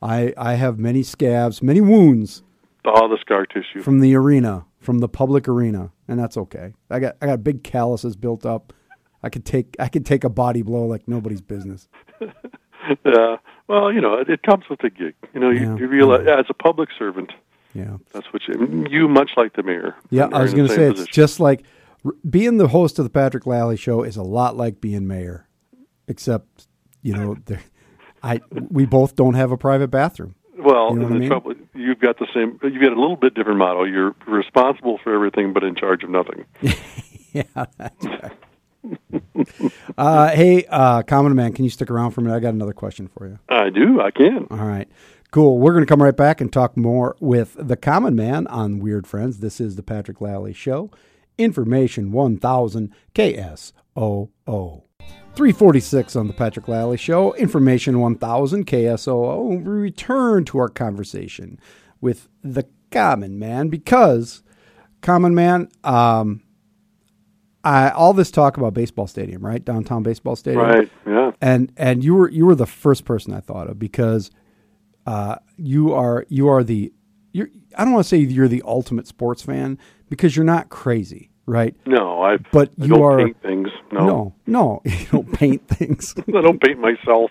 I 0.02 0.34
I 0.36 0.54
have 0.54 0.78
many 0.78 1.02
scabs, 1.02 1.62
many 1.62 1.80
wounds 1.80 2.42
all 2.84 3.08
the 3.08 3.18
scar 3.20 3.46
tissue. 3.46 3.80
from 3.80 4.00
the 4.00 4.14
arena, 4.16 4.64
from 4.80 4.98
the 4.98 5.08
public 5.08 5.46
arena, 5.46 5.92
and 6.08 6.18
that's 6.18 6.36
okay. 6.36 6.72
I 6.90 6.98
got 6.98 7.16
I 7.22 7.26
got 7.26 7.44
big 7.44 7.62
calluses 7.62 8.16
built 8.16 8.44
up. 8.44 8.72
I 9.22 9.28
could 9.28 9.44
take 9.44 9.76
I 9.78 9.86
could 9.88 10.04
take 10.04 10.24
a 10.24 10.28
body 10.28 10.62
blow 10.62 10.84
like 10.86 11.06
nobody's 11.08 11.40
business. 11.40 11.88
Yeah. 13.04 13.36
Well, 13.68 13.92
you 13.92 14.00
know, 14.00 14.14
it, 14.14 14.28
it 14.28 14.42
comes 14.42 14.64
with 14.68 14.80
the 14.80 14.90
gig. 14.90 15.14
You 15.34 15.40
know, 15.40 15.50
you, 15.50 15.60
Yeah. 15.60 15.76
you 15.76 15.86
realize 15.86 16.26
as 16.26 16.46
a 16.48 16.54
public 16.54 16.88
servant, 16.98 17.32
Yeah. 17.74 17.98
that's 18.12 18.26
what 18.32 18.42
you, 18.48 18.86
you 18.90 19.06
much 19.08 19.30
like 19.36 19.54
the 19.54 19.62
mayor. 19.62 19.94
Yeah, 20.10 20.28
I 20.32 20.42
was 20.42 20.52
going 20.52 20.66
to 20.66 20.74
say 20.74 20.90
it's 20.90 21.06
just 21.06 21.38
like 21.38 21.64
r- 22.04 22.10
being 22.28 22.56
the 22.56 22.66
host 22.68 22.98
of 22.98 23.04
the 23.04 23.10
Patrick 23.10 23.44
Lalley 23.46 23.78
show 23.78 24.02
is 24.02 24.16
a 24.16 24.22
lot 24.24 24.56
like 24.56 24.80
being 24.80 25.06
mayor, 25.06 25.46
except 26.08 26.66
you 27.02 27.14
know, 27.14 27.36
there- 27.46 27.62
I 28.22 28.40
we 28.70 28.86
both 28.86 29.16
don't 29.16 29.34
have 29.34 29.50
a 29.52 29.56
private 29.56 29.88
bathroom. 29.88 30.34
Well, 30.58 30.90
You 30.90 30.96
know 31.00 31.06
and 31.06 31.06
I 31.06 31.08
the 31.08 31.20
mean? 31.20 31.28
trouble 31.28 31.54
you've 31.74 31.98
got 32.00 32.18
the 32.18 32.26
same. 32.32 32.58
You've 32.62 32.80
got 32.82 32.92
a 32.92 33.00
little 33.00 33.16
bit 33.16 33.34
different 33.34 33.58
motto. 33.58 33.84
You're 33.84 34.14
responsible 34.26 34.98
for 35.02 35.12
everything, 35.14 35.52
but 35.52 35.64
in 35.64 35.74
charge 35.74 36.02
of 36.04 36.10
nothing. 36.10 36.44
Yeah, 37.34 37.44
right. 37.56 38.32
uh, 39.96 40.28
hey, 40.32 40.66
uh, 40.68 41.02
Common 41.02 41.34
Man, 41.34 41.54
can 41.54 41.64
you 41.64 41.70
stick 41.70 41.90
around 41.90 42.10
for 42.10 42.20
a 42.20 42.24
minute? 42.24 42.36
I 42.36 42.40
got 42.40 42.52
another 42.52 42.74
question 42.74 43.08
for 43.08 43.26
you. 43.26 43.38
I 43.48 43.70
do. 43.70 44.02
I 44.02 44.10
can. 44.10 44.46
All 44.50 44.58
right. 44.66 44.86
Cool. 45.30 45.56
We're 45.58 45.72
going 45.72 45.82
to 45.82 45.88
come 45.88 46.02
right 46.02 46.14
back 46.14 46.42
and 46.42 46.52
talk 46.52 46.76
more 46.76 47.16
with 47.20 47.56
the 47.58 47.76
Common 47.78 48.14
Man 48.14 48.46
on 48.48 48.80
Weird 48.80 49.06
Friends. 49.06 49.38
This 49.38 49.62
is 49.62 49.76
the 49.76 49.82
Patrick 49.82 50.20
Lalley 50.20 50.54
Show. 50.54 50.90
Information 51.38 52.12
1000 52.12 52.92
KSOO. 53.14 54.81
346 55.34 56.14
on 56.16 56.26
the 56.26 56.32
Patrick 56.34 56.66
Lalley 56.68 56.98
Show. 56.98 57.32
Information 57.34 58.00
1000 58.00 58.66
KSOO. 58.66 59.48
We 59.48 59.56
return 59.72 60.44
to 60.46 60.58
our 60.58 60.68
conversation 60.68 61.58
with 62.00 62.28
the 62.42 62.66
Common 62.90 63.38
Man 63.38 63.68
because, 63.68 64.42
Common 65.00 65.34
Man, 65.34 65.68
um, 65.84 66.42
I, 67.64 67.90
all 67.90 68.12
this 68.12 68.30
talk 68.30 68.58
about 68.58 68.74
baseball 68.74 69.06
stadium, 69.06 69.44
right? 69.44 69.64
Downtown 69.64 70.02
baseball 70.02 70.36
stadium 70.36 70.64
Right. 70.64 70.90
Yeah. 71.06 71.30
and 71.40 71.72
and 71.76 72.02
you 72.04 72.14
were 72.14 72.28
you 72.28 72.44
were 72.44 72.56
the 72.56 72.66
first 72.66 73.04
person 73.04 73.32
I 73.32 73.40
thought 73.40 73.70
of 73.70 73.78
because 73.78 74.30
uh, 75.06 75.36
you 75.56 75.94
are 75.94 76.26
you 76.28 76.48
are 76.48 76.64
the 76.64 76.92
you're 77.32 77.48
I 77.78 77.84
don't 77.84 77.94
want 77.94 78.04
to 78.04 78.08
say 78.08 78.18
you're 78.18 78.48
the 78.48 78.62
ultimate 78.66 79.06
sports 79.06 79.42
fan 79.42 79.78
because 80.10 80.34
you're 80.36 80.44
not 80.44 80.68
crazy, 80.70 81.30
right? 81.46 81.74
No, 81.86 82.22
I. 82.22 82.36
But 82.52 82.70
I 82.80 82.84
you 82.84 82.88
don't 82.94 83.02
are- 83.02 83.18
paint 83.24 83.42
things. 83.42 83.68
No. 83.92 84.06
no, 84.06 84.34
no 84.46 84.82
you 84.84 85.06
don't 85.10 85.32
paint 85.32 85.66
things. 85.68 86.14
I 86.28 86.40
don't 86.40 86.60
paint 86.62 86.78
myself 86.80 87.30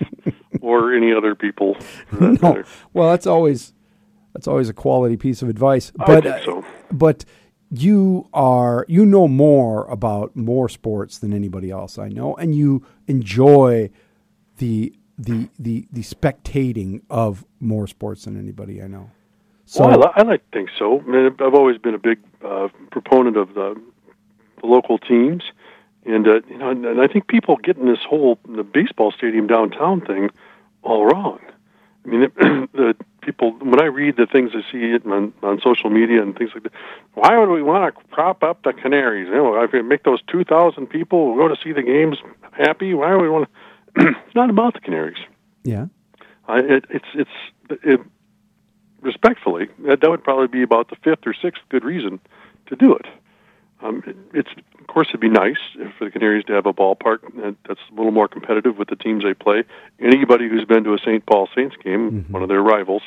or 0.61 0.93
any 0.93 1.13
other 1.13 1.35
people. 1.35 1.75
That 2.11 2.21
no, 2.41 2.49
matter. 2.49 2.65
well 2.93 3.09
that's 3.11 3.25
always 3.27 3.73
that's 4.33 4.47
always 4.47 4.69
a 4.69 4.73
quality 4.73 5.17
piece 5.17 5.41
of 5.41 5.49
advice. 5.49 5.91
I 5.99 6.05
But 6.05 6.23
think 6.23 6.45
so. 6.45 6.65
but 6.91 7.25
you 7.73 8.27
are 8.33 8.85
you 8.89 9.05
know 9.05 9.27
more 9.27 9.85
about 9.85 10.35
more 10.35 10.67
sports 10.69 11.17
than 11.19 11.33
anybody 11.33 11.71
else 11.71 11.97
I 11.97 12.09
know, 12.09 12.35
and 12.35 12.53
you 12.53 12.85
enjoy 13.07 13.89
the 14.57 14.93
the 15.17 15.49
the 15.59 15.87
the 15.91 16.01
spectating 16.01 17.01
of 17.09 17.45
more 17.59 17.87
sports 17.87 18.25
than 18.25 18.37
anybody 18.37 18.81
I 18.81 18.87
know. 18.87 19.09
So 19.65 19.87
well, 19.87 20.03
I, 20.15 20.21
I 20.21 20.23
like 20.23 20.41
to 20.51 20.57
think 20.57 20.69
so. 20.77 20.99
I 20.99 21.03
mean, 21.03 21.35
I've 21.39 21.53
always 21.53 21.77
been 21.77 21.93
a 21.93 21.99
big 21.99 22.19
uh, 22.45 22.67
proponent 22.91 23.37
of 23.37 23.53
the, 23.53 23.81
the 24.61 24.67
local 24.67 24.97
teams, 24.97 25.43
and 26.05 26.27
uh, 26.27 26.41
you 26.47 26.57
know, 26.57 26.69
and, 26.69 26.85
and 26.85 27.01
I 27.01 27.07
think 27.07 27.27
people 27.27 27.57
getting 27.57 27.85
this 27.85 27.99
whole 28.07 28.39
the 28.47 28.63
baseball 28.63 29.11
stadium 29.11 29.47
downtown 29.47 30.01
thing 30.01 30.29
all 30.83 31.05
wrong. 31.05 31.39
I 32.03 32.07
mean, 32.07 32.23
it, 32.23 32.35
the 32.73 32.95
people 33.21 33.51
when 33.51 33.79
I 33.79 33.85
read 33.85 34.17
the 34.17 34.25
things 34.25 34.51
I 34.53 34.69
see 34.71 34.95
on, 34.95 35.33
on 35.43 35.61
social 35.61 35.89
media 35.89 36.21
and 36.21 36.35
things 36.35 36.51
like 36.53 36.63
that, 36.63 36.73
why 37.13 37.37
would 37.37 37.49
we 37.49 37.61
want 37.61 37.95
to 37.95 38.03
prop 38.05 38.43
up 38.43 38.63
the 38.63 38.73
Canaries? 38.73 39.27
You 39.27 39.35
know, 39.35 39.61
if 39.61 39.71
we 39.71 39.81
make 39.81 40.03
those 40.03 40.21
two 40.27 40.43
thousand 40.43 40.87
people 40.87 41.33
who 41.33 41.39
go 41.39 41.47
to 41.47 41.55
see 41.61 41.71
the 41.71 41.83
games 41.83 42.17
happy, 42.51 42.93
why 42.93 43.15
would 43.15 43.21
we 43.21 43.29
want 43.29 43.49
to? 43.97 44.07
it's 44.25 44.35
not 44.35 44.49
about 44.49 44.73
the 44.73 44.79
Canaries. 44.79 45.19
yeah, 45.63 45.85
I, 46.47 46.59
it, 46.59 46.85
it's 46.89 47.05
it's 47.13 47.83
it, 47.83 48.01
respectfully 49.01 49.67
that, 49.85 50.01
that 50.01 50.09
would 50.09 50.23
probably 50.23 50.47
be 50.47 50.61
about 50.61 50.89
the 50.89 50.95
fifth 51.03 51.25
or 51.25 51.33
sixth 51.33 51.61
good 51.69 51.83
reason 51.83 52.19
to 52.67 52.75
do 52.75 52.95
it. 52.95 53.05
Um, 53.83 54.03
it- 54.05 54.15
it's 54.33 54.49
of 54.79 54.87
course 54.87 55.07
it'd 55.09 55.19
be 55.21 55.29
nice 55.29 55.57
for 55.97 56.05
the 56.05 56.11
Canaries 56.11 56.43
to 56.45 56.53
have 56.53 56.65
a 56.65 56.73
ballpark 56.73 57.19
that, 57.41 57.55
that's 57.67 57.79
a 57.91 57.95
little 57.95 58.11
more 58.11 58.27
competitive 58.27 58.77
with 58.77 58.89
the 58.89 58.95
teams 58.95 59.23
they 59.23 59.33
play. 59.33 59.63
Anybody 59.99 60.49
who's 60.49 60.65
been 60.65 60.83
to 60.83 60.93
a 60.93 60.97
St. 60.99 61.25
Paul 61.25 61.47
Saints 61.55 61.75
game, 61.83 62.25
one 62.29 62.43
of 62.43 62.49
their 62.49 62.61
rivals, 62.61 63.01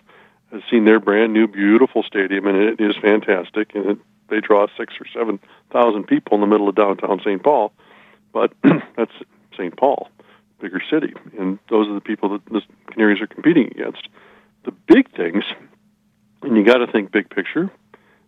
has 0.50 0.62
seen 0.70 0.84
their 0.84 0.98
brand 1.00 1.32
new 1.32 1.46
beautiful 1.46 2.02
stadium, 2.02 2.46
and 2.46 2.56
it 2.56 2.80
is 2.80 2.96
fantastic. 2.96 3.74
And 3.74 3.86
it, 3.90 3.98
they 4.28 4.40
draw 4.40 4.66
six 4.78 4.94
or 5.00 5.06
seven 5.12 5.38
thousand 5.70 6.04
people 6.06 6.34
in 6.36 6.40
the 6.40 6.46
middle 6.46 6.68
of 6.68 6.74
downtown 6.74 7.20
St. 7.20 7.42
Paul, 7.42 7.72
but 8.32 8.52
that's 8.96 9.12
St. 9.52 9.76
Paul, 9.76 10.08
bigger 10.60 10.80
city, 10.90 11.12
and 11.38 11.58
those 11.68 11.86
are 11.88 11.94
the 11.94 12.00
people 12.00 12.30
that 12.30 12.44
the 12.46 12.62
Canaries 12.92 13.20
are 13.20 13.26
competing 13.26 13.66
against. 13.66 14.08
The 14.64 14.72
big 14.86 15.14
things, 15.14 15.44
and 16.42 16.56
you 16.56 16.64
got 16.64 16.78
to 16.78 16.86
think 16.90 17.12
big 17.12 17.28
picture, 17.28 17.70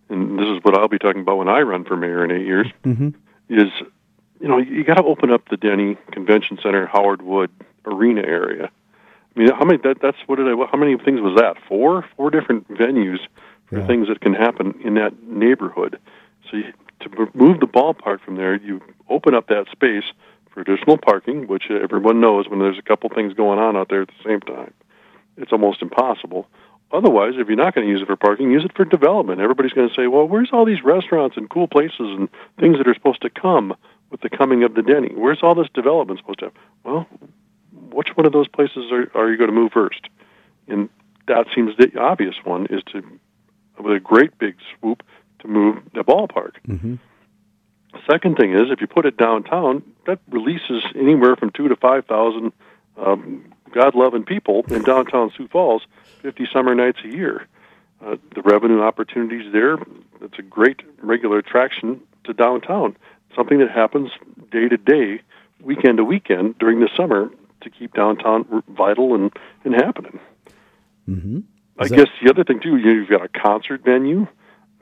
and 0.09 0.39
this 0.39 0.47
is 0.49 0.59
what 0.63 0.77
I'll 0.77 0.89
be 0.89 0.99
talking 0.99 1.21
about 1.23 1.39
when 1.39 1.49
I 1.49 1.61
run 1.61 1.85
for 1.85 1.97
mayor 1.97 2.25
in 2.25 2.31
eight 2.31 2.47
years. 2.47 2.67
Mhm. 2.85 3.15
Is 3.49 3.71
you 4.41 4.49
know 4.49 4.59
you 4.59 4.85
got 4.85 4.95
to 4.95 5.05
open 5.05 5.31
up 5.31 5.49
the 5.49 5.57
Denny 5.57 5.97
Convention 6.13 6.59
Center, 6.63 6.87
Howard 6.87 7.23
Wood 7.23 7.51
Arena 7.85 8.23
area. 8.23 8.71
I 9.35 9.39
mean, 9.39 9.51
how 9.51 9.65
many? 9.65 9.79
That, 9.83 10.01
that's 10.01 10.17
what 10.27 10.37
did 10.37 10.49
I? 10.49 10.67
How 10.71 10.79
many 10.79 10.97
things 10.97 11.21
was 11.21 11.37
that? 11.37 11.57
Four, 11.69 12.05
four 12.17 12.31
different 12.31 12.69
venues 12.69 13.21
for 13.67 13.79
Yeah. 13.81 13.87
things 13.87 14.09
that 14.09 14.21
can 14.21 14.35
happen 14.35 14.75
in 14.83 14.95
that 14.95 15.23
neighborhood. 15.23 15.99
So 16.51 16.57
you, 16.57 16.73
to 17.01 17.29
move 17.35 17.61
the 17.61 17.67
ballpark 17.67 18.21
from 18.21 18.37
there, 18.37 18.55
you 18.57 18.81
open 19.09 19.35
up 19.35 19.49
that 19.49 19.67
space 19.71 20.05
for 20.51 20.61
additional 20.63 20.97
parking, 20.97 21.47
which 21.47 21.71
everyone 21.71 22.21
knows 22.21 22.49
when 22.49 22.59
there's 22.61 22.79
a 22.79 22.83
couple 22.83 23.11
things 23.11 23.35
going 23.35 23.59
on 23.59 23.77
out 23.77 23.89
there 23.91 24.03
at 24.03 24.09
the 24.09 24.25
same 24.25 24.41
time, 24.41 24.73
it's 25.37 25.53
almost 25.53 25.83
impossible. 25.83 26.49
Otherwise, 26.93 27.35
if 27.37 27.49
you're 27.49 27.57
not 27.57 27.75
going 27.75 27.87
to 27.87 27.91
use 27.91 28.01
it 28.01 28.07
for 28.07 28.17
parking, 28.17 28.51
use 28.51 28.65
it 28.65 28.73
for 28.77 28.85
development. 28.85 29.41
Everybody's 29.41 29.73
going 29.73 29.89
to 29.89 29.95
say, 29.95 30.07
"Well, 30.07 30.27
where's 30.29 30.51
all 30.53 30.65
these 30.65 30.83
restaurants 30.85 31.37
and 31.37 31.51
cool 31.51 31.67
places 31.67 31.99
and 31.99 32.29
things 32.61 32.79
that 32.79 32.87
are 32.87 32.95
supposed 32.95 33.23
to 33.23 33.31
come 33.31 33.75
with 34.11 34.21
the 34.21 34.31
coming 34.31 34.63
of 34.63 34.75
the 34.75 34.83
Denny? 34.83 35.13
Where's 35.15 35.43
all 35.43 35.55
this 35.55 35.69
development 35.75 36.21
supposed 36.21 36.39
to 36.41 36.45
have?" 36.47 36.55
Well, 36.85 37.07
which 37.91 38.17
one 38.17 38.25
of 38.27 38.33
those 38.33 38.49
places 38.49 38.93
are, 38.93 39.11
are 39.15 39.31
you 39.31 39.37
going 39.37 39.51
to 39.51 39.57
move 39.57 39.73
first? 39.73 40.01
And 40.69 40.89
that 41.27 41.47
seems 41.55 41.77
the 41.77 41.99
obvious 41.99 42.37
one 42.45 42.67
is 42.67 42.83
to, 42.93 43.03
with 43.81 43.97
a 43.97 44.01
great 44.01 44.39
big 44.39 44.55
swoop, 44.79 45.03
to 45.41 45.49
move 45.49 45.79
the 45.93 46.05
ballpark. 46.05 46.53
Mhm. 46.69 46.99
Second 48.09 48.37
thing 48.37 48.53
is, 48.53 48.71
if 48.71 48.81
you 48.81 48.87
put 48.87 49.07
it 49.07 49.17
downtown, 49.17 49.83
that 50.07 50.21
releases 50.31 50.85
anywhere 50.95 51.35
from 51.35 51.51
two 51.51 51.67
to 51.69 51.77
five 51.77 52.05
thousand 52.07 52.53
um, 52.97 53.45
God 53.73 53.95
loving 53.95 54.25
people 54.25 54.65
in 54.69 54.83
downtown 54.83 55.31
Sioux 55.37 55.49
Falls 55.49 55.83
50 56.23 56.49
summer 56.53 56.75
nights 56.75 56.99
a 57.05 57.09
year. 57.09 57.47
Uh, 58.05 58.17
the 58.35 58.43
revenue 58.43 58.83
opportunities 58.83 59.53
there, 59.53 59.75
it's 60.21 60.39
a 60.39 60.43
great 60.43 60.83
regular 61.03 61.39
attraction 61.39 62.01
to 62.25 62.33
downtown. 62.33 62.97
Something 63.35 63.59
that 63.59 63.71
happens 63.71 64.11
day 64.51 64.69
to 64.69 64.77
day, 64.77 65.21
weekend 65.61 65.99
to 65.99 66.05
weekend 66.05 66.59
during 66.59 66.81
the 66.81 66.89
summer 66.97 67.31
to 67.63 67.71
keep 67.71 67.95
downtown 67.95 68.63
vital 68.69 69.15
and, 69.15 69.31
and 69.65 69.75
happening. 69.75 70.19
Mm-hmm. 71.09 71.41
I 71.79 71.89
that- 71.89 71.97
guess 71.97 72.09
the 72.23 72.31
other 72.31 72.45
thing 72.45 72.61
too, 72.61 72.77
you- 72.77 72.91
you've 72.93 73.09
got 73.09 73.23
a 73.25 73.29
concert 73.29 73.83
venue, 73.85 74.27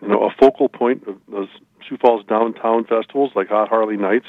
you 0.02 0.08
know, 0.08 0.24
a 0.24 0.30
focal 0.30 0.68
point 0.68 1.06
of 1.06 1.16
those 1.28 1.48
Sioux 1.88 1.96
Falls 1.98 2.24
downtown 2.26 2.84
festivals 2.84 3.32
like 3.34 3.48
Hot 3.48 3.68
Harley 3.68 3.96
Nights 3.96 4.26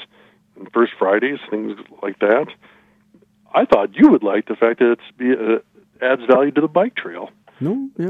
and 0.58 0.70
First 0.72 0.92
Fridays, 0.98 1.38
things 1.50 1.78
like 2.02 2.18
that. 2.20 2.46
I 3.56 3.64
thought 3.64 3.94
you 3.96 4.10
would 4.10 4.22
like 4.22 4.46
the 4.46 4.54
fact 4.54 4.78
that 4.80 4.92
it's 4.92 5.16
be 5.16 5.32
uh, 5.32 5.58
adds 6.04 6.22
value 6.30 6.52
to 6.52 6.60
the 6.60 6.68
bike 6.68 6.94
trail. 6.94 7.30
No, 7.58 7.88
yeah. 7.98 8.06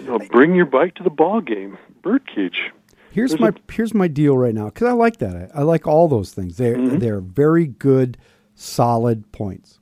You 0.00 0.06
know, 0.06 0.18
bring 0.30 0.54
your 0.54 0.66
bike 0.66 0.94
to 0.96 1.02
the 1.02 1.10
ball 1.10 1.40
game, 1.40 1.78
birdcage. 2.02 2.72
Here's 3.10 3.30
There's 3.30 3.40
my 3.40 3.48
a- 3.48 3.72
here's 3.72 3.94
my 3.94 4.08
deal 4.08 4.36
right 4.36 4.54
now 4.54 4.66
because 4.66 4.88
I 4.88 4.92
like 4.92 5.18
that. 5.18 5.50
I, 5.54 5.60
I 5.60 5.62
like 5.62 5.86
all 5.86 6.08
those 6.08 6.32
things. 6.32 6.56
They're 6.56 6.76
Mm-hmm. 6.76 6.98
they're 6.98 7.20
very 7.20 7.66
good, 7.66 8.18
solid 8.54 9.30
points. 9.32 9.80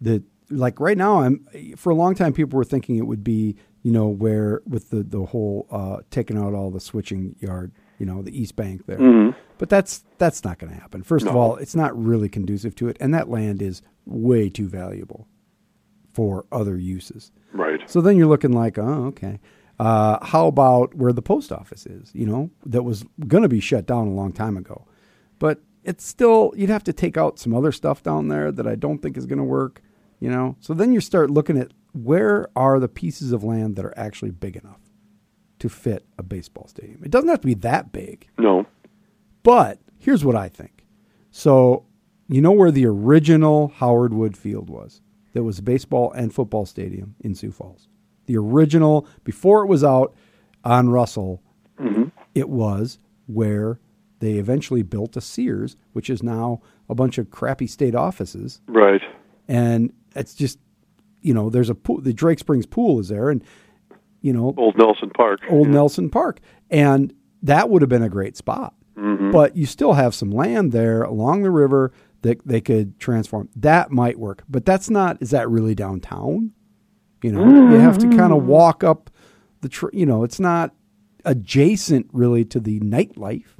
That 0.00 0.22
like 0.50 0.80
right 0.80 0.96
now, 0.98 1.20
I'm 1.22 1.46
for 1.76 1.90
a 1.90 1.94
long 1.94 2.14
time 2.14 2.32
people 2.32 2.56
were 2.56 2.64
thinking 2.64 2.96
it 2.96 3.06
would 3.06 3.24
be 3.24 3.56
you 3.82 3.92
know 3.92 4.08
where 4.08 4.62
with 4.66 4.90
the 4.90 5.02
the 5.02 5.24
whole 5.26 5.66
uh, 5.70 5.98
taking 6.10 6.36
out 6.36 6.54
all 6.54 6.70
the 6.70 6.80
switching 6.80 7.36
yard, 7.40 7.72
you 7.98 8.06
know, 8.06 8.22
the 8.22 8.36
East 8.38 8.56
Bank 8.56 8.86
there. 8.86 9.32
But 9.58 9.68
that's 9.70 10.04
that's 10.18 10.44
not 10.44 10.58
going 10.58 10.72
to 10.72 10.78
happen. 10.78 11.02
First 11.02 11.24
of 11.24 11.30
Mm-hmm. 11.30 11.38
All, 11.38 11.56
it's 11.56 11.74
not 11.76 11.96
really 12.00 12.28
conducive 12.28 12.74
to 12.76 12.88
it, 12.88 12.96
and 13.00 13.14
that 13.14 13.28
land 13.28 13.62
is 13.62 13.80
way 14.06 14.48
too 14.48 14.68
valuable 14.68 15.26
for 16.12 16.46
other 16.50 16.76
uses. 16.78 17.30
Right. 17.52 17.80
So 17.88 18.00
then 18.00 18.16
you're 18.16 18.26
looking 18.26 18.52
like, 18.52 18.78
oh, 18.78 19.04
okay. 19.06 19.38
Uh, 19.78 20.24
how 20.24 20.46
about 20.46 20.94
where 20.94 21.12
the 21.12 21.20
post 21.22 21.52
office 21.52 21.84
is? 21.86 22.10
You 22.14 22.26
know, 22.26 22.50
that 22.64 22.82
was 22.82 23.04
going 23.26 23.42
to 23.42 23.48
be 23.48 23.60
shut 23.60 23.84
down 23.86 24.06
a 24.06 24.12
long 24.12 24.32
time 24.32 24.56
ago, 24.56 24.86
but 25.38 25.60
it's 25.84 26.04
still 26.06 26.52
you'd 26.56 26.70
have 26.70 26.84
to 26.84 26.92
take 26.92 27.16
out 27.18 27.38
some 27.38 27.54
other 27.54 27.70
stuff 27.72 28.02
down 28.02 28.28
there 28.28 28.50
that 28.50 28.66
I 28.66 28.74
don't 28.74 28.98
think 29.02 29.16
is 29.18 29.26
going 29.26 29.38
to 29.38 29.44
work. 29.44 29.82
You 30.18 30.30
know, 30.30 30.56
so 30.60 30.72
then 30.72 30.94
you 30.94 31.00
start 31.02 31.30
looking 31.30 31.58
at 31.58 31.72
where 31.92 32.48
are 32.56 32.80
the 32.80 32.88
pieces 32.88 33.32
of 33.32 33.44
land 33.44 33.76
that 33.76 33.84
are 33.84 33.92
actually 33.98 34.30
big 34.30 34.56
enough 34.56 34.80
to 35.58 35.68
fit 35.68 36.06
a 36.16 36.22
baseball 36.22 36.66
stadium. 36.68 37.02
It 37.04 37.10
doesn't 37.10 37.28
have 37.28 37.40
to 37.42 37.46
be 37.46 37.54
that 37.54 37.92
big, 37.92 38.26
No. 38.38 38.64
but 39.42 39.78
here's 39.98 40.24
what 40.24 40.34
I 40.36 40.48
think. 40.48 40.86
So, 41.30 41.84
you 42.28 42.40
know 42.40 42.52
where 42.52 42.70
the 42.70 42.86
original 42.86 43.68
Howard 43.76 44.12
Wood 44.12 44.36
Field 44.36 44.68
was? 44.68 45.00
That 45.32 45.44
was 45.44 45.58
a 45.58 45.62
baseball 45.62 46.12
and 46.12 46.32
football 46.32 46.66
stadium 46.66 47.14
in 47.20 47.34
Sioux 47.34 47.52
Falls. 47.52 47.88
The 48.26 48.36
original, 48.36 49.06
before 49.22 49.62
it 49.62 49.66
was 49.66 49.84
out 49.84 50.14
on 50.64 50.88
Russell, 50.88 51.42
mm-hmm. 51.78 52.04
it 52.34 52.48
was 52.48 52.98
where 53.26 53.78
they 54.20 54.34
eventually 54.34 54.82
built 54.82 55.16
a 55.16 55.20
Sears, 55.20 55.76
which 55.92 56.08
is 56.08 56.22
now 56.22 56.62
a 56.88 56.94
bunch 56.94 57.18
of 57.18 57.30
crappy 57.30 57.66
state 57.66 57.94
offices. 57.94 58.60
Right. 58.66 59.02
And 59.46 59.92
it's 60.14 60.34
just, 60.34 60.58
you 61.20 61.34
know, 61.34 61.50
there's 61.50 61.70
a 61.70 61.74
pool, 61.74 62.00
the 62.00 62.14
Drake 62.14 62.38
Springs 62.38 62.66
pool 62.66 62.98
is 62.98 63.08
there. 63.08 63.28
And, 63.30 63.44
you 64.22 64.32
know, 64.32 64.54
Old 64.56 64.78
Nelson 64.78 65.10
Park. 65.10 65.40
Old 65.50 65.66
Yeah. 65.66 65.74
Nelson 65.74 66.08
Park. 66.08 66.40
And 66.70 67.12
that 67.42 67.68
would 67.68 67.82
have 67.82 67.88
been 67.88 68.02
a 68.02 68.08
great 68.08 68.36
spot. 68.36 68.74
Mm-hmm. 68.96 69.30
But 69.30 69.56
you 69.56 69.66
still 69.66 69.92
have 69.92 70.14
some 70.14 70.30
land 70.30 70.72
there 70.72 71.02
along 71.02 71.42
the 71.42 71.50
river 71.50 71.92
that 72.22 72.46
they 72.46 72.60
could 72.60 72.98
transform. 72.98 73.48
That 73.56 73.90
might 73.90 74.18
work. 74.18 74.42
But 74.48 74.64
that's 74.64 74.90
not, 74.90 75.18
is 75.20 75.30
that 75.30 75.48
really 75.48 75.74
downtown? 75.74 76.52
You 77.22 77.32
know, 77.32 77.44
you 77.72 77.78
have 77.78 77.98
to 77.98 78.08
kind 78.10 78.32
of 78.32 78.44
walk 78.44 78.84
up 78.84 79.10
the, 79.60 79.68
tr- 79.68 79.88
you 79.92 80.06
know, 80.06 80.22
it's 80.22 80.38
not 80.38 80.74
adjacent 81.24 82.08
really 82.12 82.44
to 82.44 82.60
the 82.60 82.78
nightlife, 82.80 83.56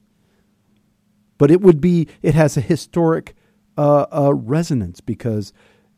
but 1.39 1.51
it 1.51 1.61
would 1.61 1.81
be, 1.81 2.07
it 2.23 2.35
has 2.35 2.57
a 2.57 2.61
historic 2.61 3.35
uh, 3.77 4.07
uh, 4.13 4.33
resonance 4.35 5.01
because 5.01 5.53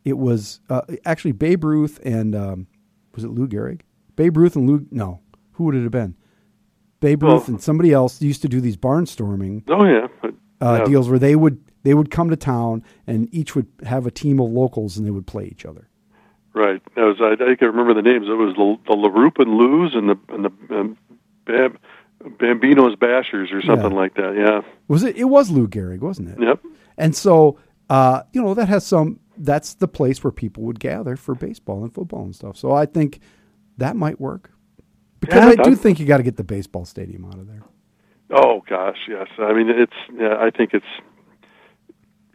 it 0.05 0.17
was 0.19 0.61
uh, 0.71 0.83
actually 1.05 1.33
Babe 1.33 1.65
Ruth 1.65 2.01
and, 2.05 2.35
um, 2.35 2.67
was 3.15 3.25
it 3.25 3.29
Lou 3.29 3.47
Gehrig? 3.49 3.83
Babe 4.17 4.37
Ruth 4.37 4.57
and 4.57 4.69
Lou, 4.69 4.87
no, 4.91 5.21
who 5.53 5.65
would 5.65 5.75
it 5.75 5.83
have 5.83 5.93
been? 5.93 6.17
Babe 7.01 7.23
Well- 7.23 7.35
Ruth 7.35 7.49
and 7.49 7.61
somebody 7.63 7.93
else 7.93 8.21
used 8.23 8.43
to 8.43 8.49
do 8.49 8.61
these 8.61 8.77
barnstorming 8.77 9.65
Oh 9.69 9.85
yeah. 9.85 10.07
But, 10.23 10.35
uh, 10.61 10.79
yeah. 10.81 10.85
deals 10.87 11.09
where 11.09 11.19
they 11.19 11.37
would 11.37 11.61
they 11.89 11.95
would 11.95 12.11
come 12.11 12.29
to 12.29 12.37
town 12.37 12.85
and 13.07 13.33
each 13.35 13.57
would 13.57 13.67
have 13.87 14.07
a 14.07 14.11
team 14.11 14.39
of 14.41 14.51
locals 14.51 14.99
and 14.99 15.07
they 15.07 15.11
would 15.11 15.27
play 15.27 15.47
each 15.47 15.65
other. 15.65 15.89
Right. 16.55 16.83
That 16.97 17.03
was 17.03 17.17
I, 17.21 17.33
I 17.53 17.55
can 17.55 17.69
remember 17.69 17.95
the 17.95 18.03
names. 18.03 18.27
It 18.29 18.33
was 18.33 18.55
the, 18.57 18.77
the 18.87 18.95
Larrupin' 18.97 19.57
Lou's 19.57 19.95
and 19.95 20.11
the 20.11 20.17
and 20.29 20.45
the 20.45 20.51
Bam, 21.47 21.79
Bambino's 22.39 22.95
Bashers 22.97 23.53
or 23.53 23.63
something 23.63 23.93
Yeah. 23.93 23.97
like 23.97 24.15
that. 24.17 24.35
Yeah. 24.37 24.61
Was 24.89 25.03
it? 25.05 25.17
It 25.17 25.25
was 25.25 25.51
Lou 25.51 25.67
Gehrig, 25.67 26.01
wasn't 26.01 26.29
it? 26.31 26.39
Yep. 26.41 26.61
And 26.99 27.15
so, 27.17 27.59
uh, 27.89 28.23
you 28.33 28.43
know, 28.43 28.53
that 28.55 28.69
has 28.69 28.85
some. 28.87 29.21
That's 29.37 29.75
the 29.75 29.89
place 29.89 30.23
where 30.25 30.33
people 30.33 30.65
would 30.65 30.81
gather 30.81 31.17
for 31.17 31.35
baseball 31.35 31.85
and 31.85 31.95
football 31.95 32.25
and 32.25 32.35
stuff. 32.35 32.57
So 32.57 32.73
I 32.73 32.87
think 32.87 33.21
that 33.79 33.95
might 33.95 34.21
work 34.21 34.51
because 35.21 35.55
Yeah, 35.57 35.63
I 35.63 35.69
do 35.69 35.77
think 35.77 36.01
you 36.01 36.07
got 36.07 36.17
to 36.17 36.25
get 36.25 36.37
the 36.37 36.45
baseball 36.45 36.85
stadium 36.85 37.25
out 37.25 37.39
of 37.39 37.47
there. 37.47 37.63
Oh 38.31 38.63
gosh, 38.69 38.99
yes. 39.09 39.29
I 39.39 39.53
mean, 39.55 39.69
it's. 39.71 39.93
Yeah, 40.19 40.35
I 40.41 40.51
think 40.51 40.75
it's 40.75 40.85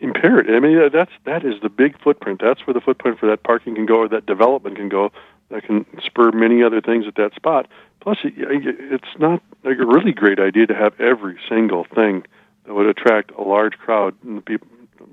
imperative. 0.04 0.54
I 0.54 0.60
mean, 0.60 0.90
that's 0.92 1.12
that 1.26 1.46
is 1.46 1.56
the 1.62 1.70
big 1.70 2.00
footprint. 2.02 2.42
That's 2.44 2.68
where 2.68 2.74
the 2.74 2.82
footprint 2.82 3.20
for 3.20 3.28
that 3.28 3.44
parking 3.44 3.76
can 3.76 3.86
go, 3.86 3.96
or 3.96 4.08
that 4.10 4.26
development 4.26 4.76
can 4.76 4.90
go. 4.90 5.12
That 5.50 5.64
can 5.64 5.86
spur 6.04 6.32
many 6.32 6.64
other 6.64 6.82
things 6.82 7.06
at 7.08 7.16
that 7.16 7.34
spot. 7.36 7.68
Plus, 8.00 8.18
it, 8.24 8.34
it's 8.38 9.20
not 9.20 9.42
like 9.64 9.78
a 9.80 9.86
really 9.86 10.12
great 10.12 10.40
idea 10.40 10.68
to 10.68 10.76
have 10.76 11.00
every 11.00 11.38
single 11.48 11.86
thing 11.86 12.24
that 12.66 12.74
would 12.74 12.88
attract 12.88 13.32
a 13.32 13.42
large 13.42 13.78
crowd 13.78 14.16
in 14.24 14.36
the 14.36 14.42
people, 14.42 14.68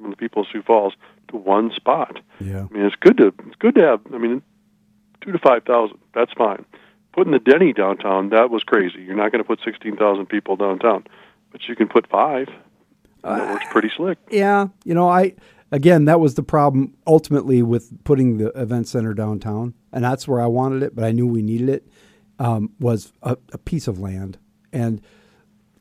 the 0.08 0.16
people 0.16 0.42
of 0.42 0.48
Sioux 0.50 0.62
Falls 0.62 0.94
to 1.28 1.36
one 1.36 1.72
spot. 1.72 2.20
Yeah. 2.40 2.66
I 2.70 2.74
mean, 2.74 2.84
it's 2.84 2.96
good 2.96 3.16
to 3.18 3.34
it's 3.46 3.56
good 3.58 3.74
to 3.76 3.82
have. 3.82 4.00
I 4.12 4.18
mean, 4.18 4.42
two 5.20 5.32
to 5.32 5.38
five 5.38 5.64
thousand. 5.64 5.98
That's 6.14 6.32
fine. 6.32 6.64
Putting 7.12 7.32
the 7.32 7.38
Denny 7.38 7.72
downtown, 7.72 8.30
that 8.30 8.50
was 8.50 8.62
crazy. 8.62 9.02
You're 9.02 9.16
not 9.16 9.32
going 9.32 9.42
to 9.42 9.46
put 9.46 9.60
sixteen 9.64 9.96
thousand 9.96 10.26
people 10.26 10.56
downtown, 10.56 11.06
but 11.52 11.68
you 11.68 11.76
can 11.76 11.88
put 11.88 12.08
five. 12.08 12.48
That 13.22 13.50
works 13.50 13.66
pretty 13.70 13.90
slick. 13.96 14.18
Yeah, 14.30 14.68
you 14.84 14.94
know, 14.94 15.08
I 15.08 15.34
again 15.72 16.06
that 16.06 16.20
was 16.20 16.34
the 16.34 16.42
problem 16.42 16.94
ultimately 17.06 17.62
with 17.62 18.04
putting 18.04 18.38
the 18.38 18.48
event 18.60 18.88
center 18.88 19.14
downtown, 19.14 19.74
and 19.92 20.04
that's 20.04 20.26
where 20.26 20.40
I 20.40 20.46
wanted 20.46 20.82
it, 20.82 20.94
but 20.94 21.04
I 21.04 21.12
knew 21.12 21.26
we 21.26 21.42
needed 21.42 21.68
it. 21.68 21.86
Um, 22.38 22.72
was 22.80 23.12
a, 23.22 23.36
a 23.52 23.58
piece 23.58 23.86
of 23.86 23.98
land, 23.98 24.38
and 24.72 25.02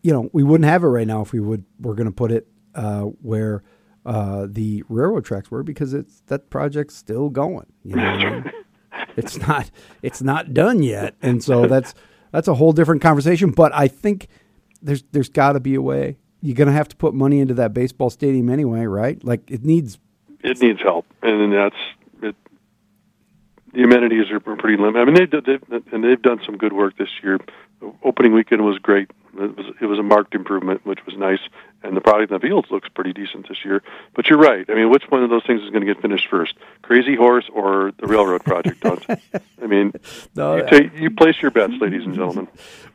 you 0.02 0.12
know 0.12 0.30
we 0.34 0.44
wouldn't 0.44 0.70
have 0.70 0.84
it 0.84 0.88
right 0.88 1.08
now 1.08 1.22
if 1.22 1.32
we 1.32 1.40
would 1.40 1.64
we're 1.80 1.96
going 1.96 2.10
to 2.10 2.16
put 2.16 2.32
it 2.32 2.48
uh, 2.76 3.04
where 3.04 3.64
uh, 4.06 4.48
the 4.50 4.84
railroad 4.90 5.26
tracks 5.26 5.52
were 5.52 5.64
because 5.64 5.94
it's 5.94 6.22
that 6.28 6.50
project's 6.50 6.96
still 6.96 7.30
going. 7.30 7.66
You 7.84 7.96
know, 7.96 8.04
what 8.04 8.14
I 8.14 8.30
mean? 8.30 8.52
it's 9.18 9.38
not 9.38 9.70
it's 10.02 10.22
not 10.22 10.54
done 10.54 10.82
yet, 10.84 11.16
and 11.22 11.44
so 11.44 11.68
that's 11.68 11.94
that's 12.32 12.48
a 12.48 12.56
whole 12.56 12.74
different 12.74 13.02
conversation. 13.02 13.52
But 13.52 13.74
I 13.74 13.88
think 13.88 14.28
there's 14.82 15.04
there's 15.12 15.30
got 15.30 15.54
to 15.54 15.60
be 15.60 15.76
a 15.76 15.82
way. 15.82 16.18
You're 16.42 16.56
going 16.56 16.68
to 16.68 16.74
have 16.74 16.88
to 16.90 16.96
put 16.96 17.14
money 17.14 17.40
into 17.40 17.54
that 17.56 17.74
baseball 17.74 18.10
stadium 18.10 18.50
anyway, 18.50 18.86
right? 18.86 19.24
Like 19.24 19.50
it 19.50 19.64
needs. 19.64 19.98
It 20.42 20.62
needs 20.62 20.82
help, 20.82 21.06
and 21.22 21.52
that's. 21.54 21.76
The 23.74 23.84
amenities 23.84 24.32
are 24.32 24.40
pretty 24.40 24.78
limited. 24.78 25.02
I 25.02 25.06
mean, 25.06 25.16
they've, 25.16 25.44
they've 25.70 25.94
and 25.94 26.04
they've 26.04 26.22
done 26.22 26.42
some 26.46 26.58
good 26.58 26.74
work 26.74 26.98
this 26.98 27.10
year. 27.22 27.40
Opening 28.04 28.34
weekend 28.34 28.66
was 28.66 28.78
great. 28.78 29.10
It 29.38 29.56
was 29.56 29.66
it 29.80 29.86
was 29.86 30.00
a 30.00 30.04
marked 30.04 30.36
improvement, 30.36 30.86
which 30.86 31.06
was 31.06 31.16
nice, 31.16 31.40
and 31.84 31.96
the 31.96 32.02
product 32.02 32.32
in 32.32 32.40
the 32.40 32.46
fields 32.46 32.70
looks 32.72 32.90
pretty 32.90 33.14
decent 33.14 33.48
this 33.48 33.64
year. 33.64 33.82
But 34.16 34.28
you're 34.28 34.40
right. 34.40 34.66
I 34.70 34.74
mean, 34.74 34.90
which 34.90 35.04
one 35.10 35.24
of 35.24 35.30
those 35.30 35.46
things 35.46 35.62
is 35.62 35.70
going 35.70 35.86
to 35.86 35.94
get 35.94 36.02
finished 36.02 36.28
first? 36.30 36.56
Crazy 36.82 37.16
Horse 37.16 37.50
or 37.54 37.94
the 38.00 38.08
railroad 38.08 38.44
project? 38.44 38.82
Don't 38.82 39.06
I 39.62 39.66
mean, 39.68 39.94
No, 40.36 40.58
you, 40.58 40.68
take, 40.68 40.96
you 40.96 41.12
place 41.12 41.42
your 41.42 41.52
bets, 41.52 41.74
ladies 41.80 42.04
and 42.04 42.16
gentlemen. 42.16 42.48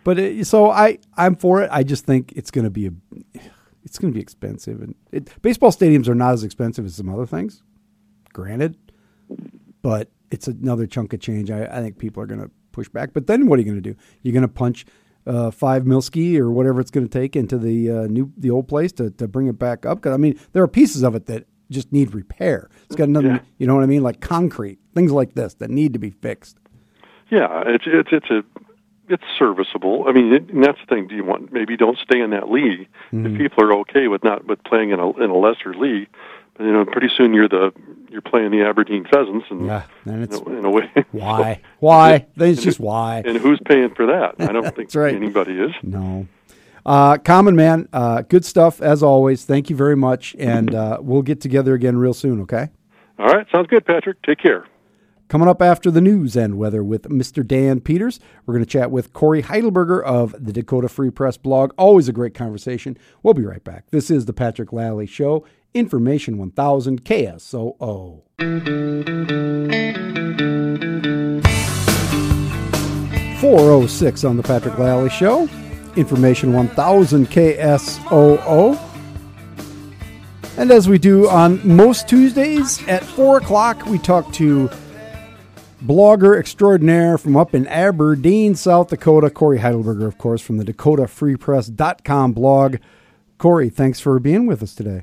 But 0.02 0.18
it, 0.18 0.46
so 0.46 0.70
I 0.70 0.98
I'm 1.16 1.36
for 1.36 1.62
it. 1.62 1.70
I 1.72 1.82
just 1.82 2.04
think 2.04 2.32
it's 2.36 2.50
going 2.50 2.64
to 2.64 2.70
be 2.70 2.86
a 2.88 2.92
it's 3.84 3.98
going 3.98 4.12
to 4.12 4.16
be 4.16 4.22
expensive, 4.22 4.82
and 4.82 4.94
it, 5.12 5.30
baseball 5.40 5.70
stadiums 5.70 6.08
are 6.08 6.14
not 6.14 6.32
as 6.32 6.42
expensive 6.42 6.84
as 6.84 6.94
some 6.94 7.08
other 7.08 7.26
things. 7.26 7.62
Granted, 8.32 8.76
but 9.84 10.08
it's 10.30 10.48
another 10.48 10.86
chunk 10.86 11.12
of 11.12 11.20
change. 11.20 11.50
I, 11.50 11.66
I 11.66 11.82
think 11.82 11.98
people 11.98 12.22
are 12.22 12.26
going 12.26 12.40
to 12.40 12.50
push 12.72 12.88
back. 12.88 13.12
But 13.12 13.26
then 13.26 13.46
what 13.46 13.58
are 13.58 13.62
you 13.62 13.66
going 13.70 13.82
to 13.82 13.92
do? 13.92 13.94
You're 14.22 14.32
going 14.32 14.40
to 14.40 14.48
punch 14.48 14.86
uh, 15.26 15.50
five 15.50 15.82
Milski 15.84 16.38
or 16.38 16.50
whatever 16.50 16.80
it's 16.80 16.90
going 16.90 17.06
to 17.06 17.18
take 17.20 17.36
into 17.36 17.58
the 17.58 17.90
uh, 17.90 18.06
new 18.06 18.32
the 18.38 18.50
old 18.50 18.66
place 18.66 18.92
to, 18.92 19.10
to 19.10 19.28
bring 19.28 19.46
it 19.46 19.58
back 19.58 19.84
up? 19.84 19.98
Because 19.98 20.14
I 20.14 20.16
mean, 20.16 20.40
there 20.54 20.62
are 20.62 20.68
pieces 20.68 21.02
of 21.04 21.14
it 21.14 21.26
that 21.26 21.46
just 21.70 21.92
need 21.92 22.14
repair. 22.14 22.70
It's 22.86 22.96
got 22.96 23.10
nothing, 23.10 23.30
Yeah. 23.32 23.40
you 23.58 23.66
know 23.66 23.74
what 23.74 23.84
I 23.84 23.86
mean, 23.86 24.02
like 24.02 24.20
concrete 24.20 24.78
things 24.94 25.12
like 25.12 25.34
this 25.34 25.52
that 25.54 25.70
need 25.70 25.92
to 25.92 25.98
be 25.98 26.10
fixed. 26.10 26.56
Yeah, 27.30 27.62
it's 27.66 27.84
it's 27.86 28.08
it's 28.10 28.30
a 28.30 28.42
it's 29.08 29.22
serviceable. 29.38 30.04
I 30.08 30.12
mean, 30.12 30.32
it, 30.32 30.50
and 30.50 30.62
that's 30.64 30.78
the 30.80 30.86
thing. 30.94 31.08
Do 31.08 31.14
you 31.14 31.24
want 31.24 31.52
maybe 31.52 31.76
don't 31.76 31.98
stay 31.98 32.20
in 32.20 32.30
that 32.30 32.50
league 32.50 32.88
if 33.12 33.38
people 33.38 33.64
are 33.64 33.72
okay 33.80 34.08
with 34.08 34.24
not 34.24 34.46
with 34.46 34.62
playing 34.64 34.90
in 34.90 35.00
a 35.00 35.10
in 35.22 35.30
a 35.30 35.36
lesser 35.36 35.74
league? 35.74 36.08
But, 36.56 36.64
you 36.64 36.72
know, 36.72 36.84
pretty 36.84 37.08
soon 37.16 37.34
you're 37.34 37.48
the 37.48 37.72
you're 38.10 38.22
playing 38.22 38.52
the 38.52 38.62
Aberdeen 38.62 39.04
Pheasants, 39.04 39.46
and 39.50 39.66
Yeah, 39.66 39.82
then 40.06 40.20
you 40.20 40.26
know, 40.28 40.58
in 40.58 40.64
a 40.64 40.70
way, 40.70 40.88
why, 41.10 41.60
why? 41.80 42.26
Then 42.36 42.50
it's 42.50 42.62
just 42.62 42.78
why. 42.78 43.22
and 43.26 43.36
who's 43.36 43.60
paying 43.66 43.92
for 43.94 44.06
that? 44.06 44.36
I 44.38 44.52
don't 44.52 44.74
think 44.76 44.94
right. 44.94 45.14
anybody 45.14 45.58
is. 45.58 45.72
No. 45.82 46.26
Uh, 46.86 47.16
Common 47.18 47.56
Man, 47.56 47.88
uh, 47.92 48.22
good 48.22 48.44
stuff 48.44 48.80
as 48.80 49.02
always. 49.02 49.44
Thank 49.44 49.68
you 49.68 49.74
very 49.74 49.96
much, 49.96 50.36
and 50.38 50.74
uh, 50.82 50.98
we'll 51.00 51.22
get 51.22 51.40
together 51.40 51.74
again 51.74 51.96
real 51.96 52.14
soon. 52.14 52.40
Okay. 52.42 52.68
All 53.18 53.26
right, 53.26 53.46
sounds 53.50 53.66
good, 53.68 53.84
Patrick. 53.84 54.22
Take 54.22 54.38
care. 54.38 54.64
Coming 55.34 55.48
up 55.48 55.60
after 55.60 55.90
the 55.90 56.00
news 56.00 56.36
and 56.36 56.56
weather 56.58 56.84
with 56.84 57.08
Mr. 57.08 57.44
Dan 57.44 57.80
Peters, 57.80 58.20
we're 58.46 58.54
going 58.54 58.64
to 58.64 58.70
chat 58.70 58.92
with 58.92 59.12
Cory 59.12 59.42
Heidelberger 59.42 60.00
of 60.00 60.32
the 60.38 60.52
Dakota 60.52 60.88
Free 60.88 61.10
Press 61.10 61.36
blog. 61.36 61.72
Always 61.76 62.06
a 62.06 62.12
great 62.12 62.34
conversation. 62.34 62.96
We'll 63.24 63.34
be 63.34 63.44
right 63.44 63.64
back. 63.64 63.90
This 63.90 64.12
is 64.12 64.26
the 64.26 64.32
Patrick 64.32 64.72
Lalley 64.72 65.08
Show, 65.08 65.44
Information 65.74 66.38
1000 66.38 67.02
KSOO. 67.02 68.22
406 73.40 74.24
on 74.24 74.36
the 74.36 74.42
Patrick 74.44 74.78
Lalley 74.78 75.10
Show, 75.10 75.48
Information 75.96 76.52
1000 76.52 77.26
KSOO. 77.28 78.78
And 80.58 80.70
as 80.70 80.88
we 80.88 80.98
do 80.98 81.28
on 81.28 81.60
most 81.66 82.06
Tuesdays 82.08 82.86
at 82.86 83.02
4 83.02 83.38
o'clock, 83.38 83.84
we 83.86 83.98
talk 83.98 84.32
to 84.34 84.70
blogger 85.84 86.38
extraordinaire 86.38 87.18
from 87.18 87.36
up 87.36 87.54
in 87.54 87.66
Aberdeen, 87.66 88.54
South 88.54 88.88
Dakota, 88.88 89.30
Cory 89.30 89.58
Heidelberger, 89.58 90.06
of 90.06 90.18
course, 90.18 90.40
from 90.40 90.56
the 90.56 90.64
DakotaFreePress.com 90.64 92.32
blog. 92.32 92.76
Cory, 93.38 93.68
thanks 93.68 94.00
for 94.00 94.18
being 94.18 94.46
with 94.46 94.62
us 94.62 94.74
today. 94.74 95.02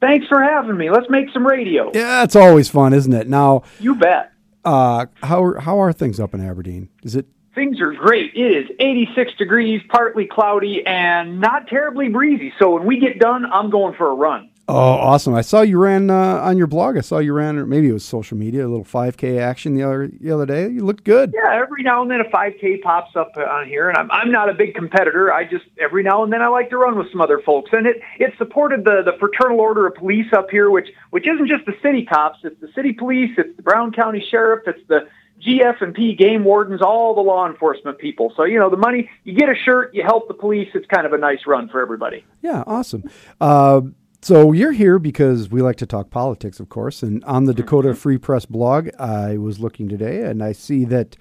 Thanks 0.00 0.26
for 0.28 0.42
having 0.42 0.76
me. 0.76 0.90
Let's 0.90 1.08
make 1.10 1.30
some 1.32 1.46
radio. 1.46 1.90
Yeah, 1.94 2.22
it's 2.22 2.36
always 2.36 2.68
fun, 2.68 2.92
isn't 2.92 3.12
it? 3.12 3.28
Now, 3.28 3.62
You 3.80 3.94
bet. 3.94 4.32
uh, 4.64 5.06
how 5.22 5.54
how 5.60 5.80
are 5.80 5.92
things 5.92 6.20
up 6.20 6.34
in 6.34 6.40
Aberdeen? 6.40 6.88
Is 7.02 7.16
it 7.16 7.26
Things 7.54 7.80
are 7.80 7.92
great. 7.94 8.34
It 8.34 8.40
is 8.64 8.70
86 8.78 9.32
degrees, 9.38 9.80
partly 9.88 10.26
cloudy, 10.26 10.86
and 10.86 11.40
not 11.40 11.66
terribly 11.68 12.08
breezy. 12.10 12.52
So 12.58 12.74
when 12.74 12.84
we 12.84 13.00
get 13.00 13.18
done, 13.18 13.46
I'm 13.46 13.70
going 13.70 13.94
for 13.94 14.10
a 14.10 14.14
run. 14.14 14.50
Oh, 14.68 14.74
awesome! 14.74 15.32
I 15.32 15.42
saw 15.42 15.60
you 15.60 15.78
ran 15.78 16.10
uh, 16.10 16.40
on 16.40 16.58
your 16.58 16.66
blog. 16.66 16.96
I 16.96 17.00
saw 17.00 17.18
you 17.18 17.32
ran, 17.32 17.56
or 17.56 17.66
maybe 17.66 17.88
it 17.88 17.92
was 17.92 18.04
social 18.04 18.36
media, 18.36 18.66
a 18.66 18.68
little 18.68 18.84
5K 18.84 19.38
action 19.40 19.74
the 19.76 19.84
other 19.84 20.08
the 20.08 20.32
other 20.32 20.44
day. 20.44 20.68
You 20.68 20.84
looked 20.84 21.04
good. 21.04 21.32
Yeah, 21.32 21.54
every 21.54 21.84
now 21.84 22.02
and 22.02 22.10
then 22.10 22.20
a 22.20 22.24
5K 22.24 22.82
pops 22.82 23.14
up 23.14 23.36
on 23.36 23.68
here, 23.68 23.88
and 23.88 23.96
I'm 23.96 24.10
I'm 24.10 24.32
not 24.32 24.48
a 24.48 24.54
big 24.54 24.74
competitor. 24.74 25.32
I 25.32 25.44
just 25.44 25.66
every 25.78 26.02
now 26.02 26.24
and 26.24 26.32
then 26.32 26.42
I 26.42 26.48
like 26.48 26.70
to 26.70 26.78
run 26.78 26.98
with 26.98 27.08
some 27.12 27.20
other 27.20 27.38
folks, 27.38 27.70
and 27.72 27.86
it 27.86 27.98
it 28.18 28.34
supported 28.38 28.84
the 28.84 29.02
the 29.04 29.16
Fraternal 29.20 29.60
Order 29.60 29.86
of 29.86 29.94
Police 29.94 30.32
up 30.32 30.50
here, 30.50 30.68
which 30.68 30.88
which 31.10 31.28
isn't 31.28 31.46
just 31.46 31.64
the 31.64 31.76
city 31.80 32.04
cops. 32.04 32.40
It's 32.42 32.60
the 32.60 32.72
city 32.74 32.92
police. 32.92 33.30
It's 33.38 33.56
the 33.56 33.62
Brown 33.62 33.92
County 33.92 34.26
Sheriff. 34.28 34.64
It's 34.66 34.84
the 34.88 35.06
GF 35.46 35.80
and 35.80 35.94
P 35.94 36.16
game 36.16 36.42
wardens, 36.42 36.82
all 36.82 37.14
the 37.14 37.20
law 37.20 37.46
enforcement 37.46 37.98
people. 37.98 38.32
So 38.36 38.42
you 38.42 38.58
know 38.58 38.70
the 38.70 38.76
money. 38.76 39.08
You 39.22 39.34
get 39.34 39.48
a 39.48 39.54
shirt, 39.54 39.94
you 39.94 40.02
help 40.02 40.26
the 40.26 40.34
police. 40.34 40.70
It's 40.74 40.86
kind 40.86 41.06
of 41.06 41.12
a 41.12 41.18
nice 41.18 41.46
run 41.46 41.68
for 41.68 41.80
everybody. 41.80 42.24
Yeah, 42.42 42.64
awesome. 42.66 43.08
Uh, 43.40 43.82
so 44.26 44.50
you're 44.50 44.72
here 44.72 44.98
because 44.98 45.50
we 45.50 45.62
like 45.62 45.76
to 45.76 45.86
talk 45.86 46.10
politics, 46.10 46.58
of 46.58 46.68
course. 46.68 47.04
And 47.04 47.22
on 47.26 47.44
the 47.44 47.52
mm-hmm. 47.52 47.60
Dakota 47.60 47.94
Free 47.94 48.18
Press 48.18 48.44
blog, 48.44 48.88
I 48.98 49.36
was 49.36 49.60
looking 49.60 49.88
today, 49.88 50.22
and 50.22 50.42
I 50.42 50.50
see 50.50 50.84
that 50.86 51.16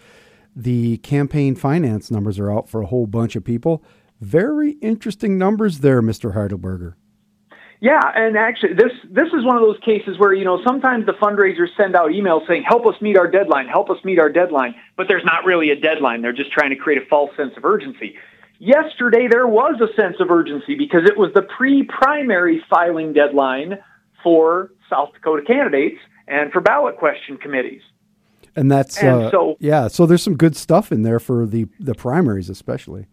the 0.55 0.97
campaign 0.97 1.53
finance 1.53 2.09
numbers 2.09 2.39
are 2.39 2.51
out 2.51 2.67
for 2.67 2.81
a 2.81 2.87
whole 2.87 3.05
bunch 3.05 3.35
of 3.35 3.43
people. 3.43 3.83
Very 4.21 4.71
interesting 4.81 5.37
numbers 5.37 5.81
there, 5.81 6.01
Mr. 6.01 6.33
Heidelberger. 6.33 6.95
Yeah, 7.79 8.01
and 8.15 8.37
actually, 8.37 8.73
this 8.73 8.93
this 9.07 9.27
is 9.27 9.45
one 9.45 9.55
of 9.55 9.61
those 9.61 9.77
cases 9.85 10.17
where 10.17 10.33
you 10.33 10.43
know 10.43 10.63
sometimes 10.65 11.05
the 11.05 11.11
fundraisers 11.11 11.67
send 11.77 11.95
out 11.95 12.09
emails 12.09 12.47
saying, 12.47 12.63
"Help 12.63 12.87
us 12.87 12.95
meet 13.01 13.17
our 13.17 13.29
deadline, 13.29 13.67
help 13.67 13.91
us 13.91 13.97
meet 14.03 14.17
our 14.17 14.29
deadline," 14.29 14.73
but 14.95 15.07
there's 15.07 15.25
not 15.25 15.45
really 15.45 15.69
a 15.69 15.75
deadline. 15.75 16.23
They're 16.23 16.33
just 16.33 16.51
trying 16.51 16.71
to 16.71 16.75
create 16.75 17.03
a 17.03 17.05
false 17.05 17.29
sense 17.37 17.55
of 17.55 17.65
urgency. 17.65 18.15
Yesterday, 18.59 19.27
there 19.29 19.47
was 19.47 19.79
a 19.81 19.93
sense 19.99 20.17
of 20.19 20.31
urgency 20.31 20.75
because 20.75 21.03
it 21.05 21.17
was 21.17 21.31
the 21.33 21.41
pre-primary 21.41 22.63
filing 22.69 23.13
deadline 23.13 23.79
for 24.23 24.71
South 24.89 25.13
Dakota 25.13 25.43
candidates 25.45 25.97
and 26.27 26.51
for 26.51 26.61
ballot 26.61 26.97
question 26.97 27.37
committees. 27.37 27.81
And 28.55 28.71
that's 28.71 28.97
And 28.97 29.23
uh, 29.23 29.31
so- 29.31 29.57
yeah. 29.59 29.87
So 29.87 30.05
there's 30.05 30.23
some 30.23 30.37
good 30.37 30.55
stuff 30.55 30.91
in 30.91 31.03
there 31.03 31.19
for 31.19 31.45
the 31.45 31.67
the 31.79 31.93
primaries, 31.93 32.49
especially. 32.49 33.07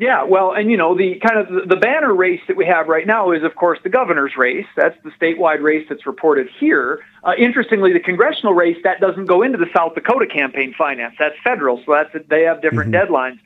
Yeah, 0.00 0.24
well, 0.24 0.52
and 0.52 0.70
you 0.70 0.78
know, 0.78 0.96
the 0.96 1.20
kind 1.20 1.38
of 1.38 1.68
the, 1.68 1.76
banner 1.76 2.14
race 2.14 2.40
that 2.48 2.56
we 2.56 2.64
have 2.64 2.88
right 2.88 3.06
now 3.06 3.32
is, 3.32 3.42
of 3.44 3.54
course, 3.54 3.78
the 3.82 3.90
governor's 3.90 4.32
race. 4.34 4.64
That's 4.74 4.96
the 5.04 5.10
statewide 5.10 5.60
race 5.62 5.86
that's 5.90 6.06
reported 6.06 6.48
here. 6.58 7.00
Uh, 7.22 7.32
interestingly, 7.36 7.92
the 7.92 8.00
congressional 8.00 8.54
race 8.54 8.78
that 8.82 8.98
doesn't 9.00 9.26
go 9.26 9.42
into 9.42 9.58
the 9.58 9.66
South 9.76 9.94
Dakota 9.94 10.26
campaign 10.26 10.74
finance. 10.76 11.16
That's 11.18 11.34
federal, 11.44 11.82
so 11.84 11.92
that's 11.92 12.26
they 12.30 12.44
have 12.44 12.62
different 12.62 12.94
deadlines. 12.94 13.40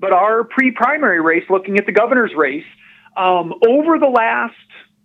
But 0.00 0.12
our 0.12 0.44
pre-primary 0.44 1.20
race, 1.20 1.44
looking 1.50 1.76
at 1.76 1.84
the 1.84 1.92
governor's 1.92 2.34
race, 2.34 2.64
um, 3.16 3.52
over 3.68 3.98
the 3.98 4.08
last 4.08 4.54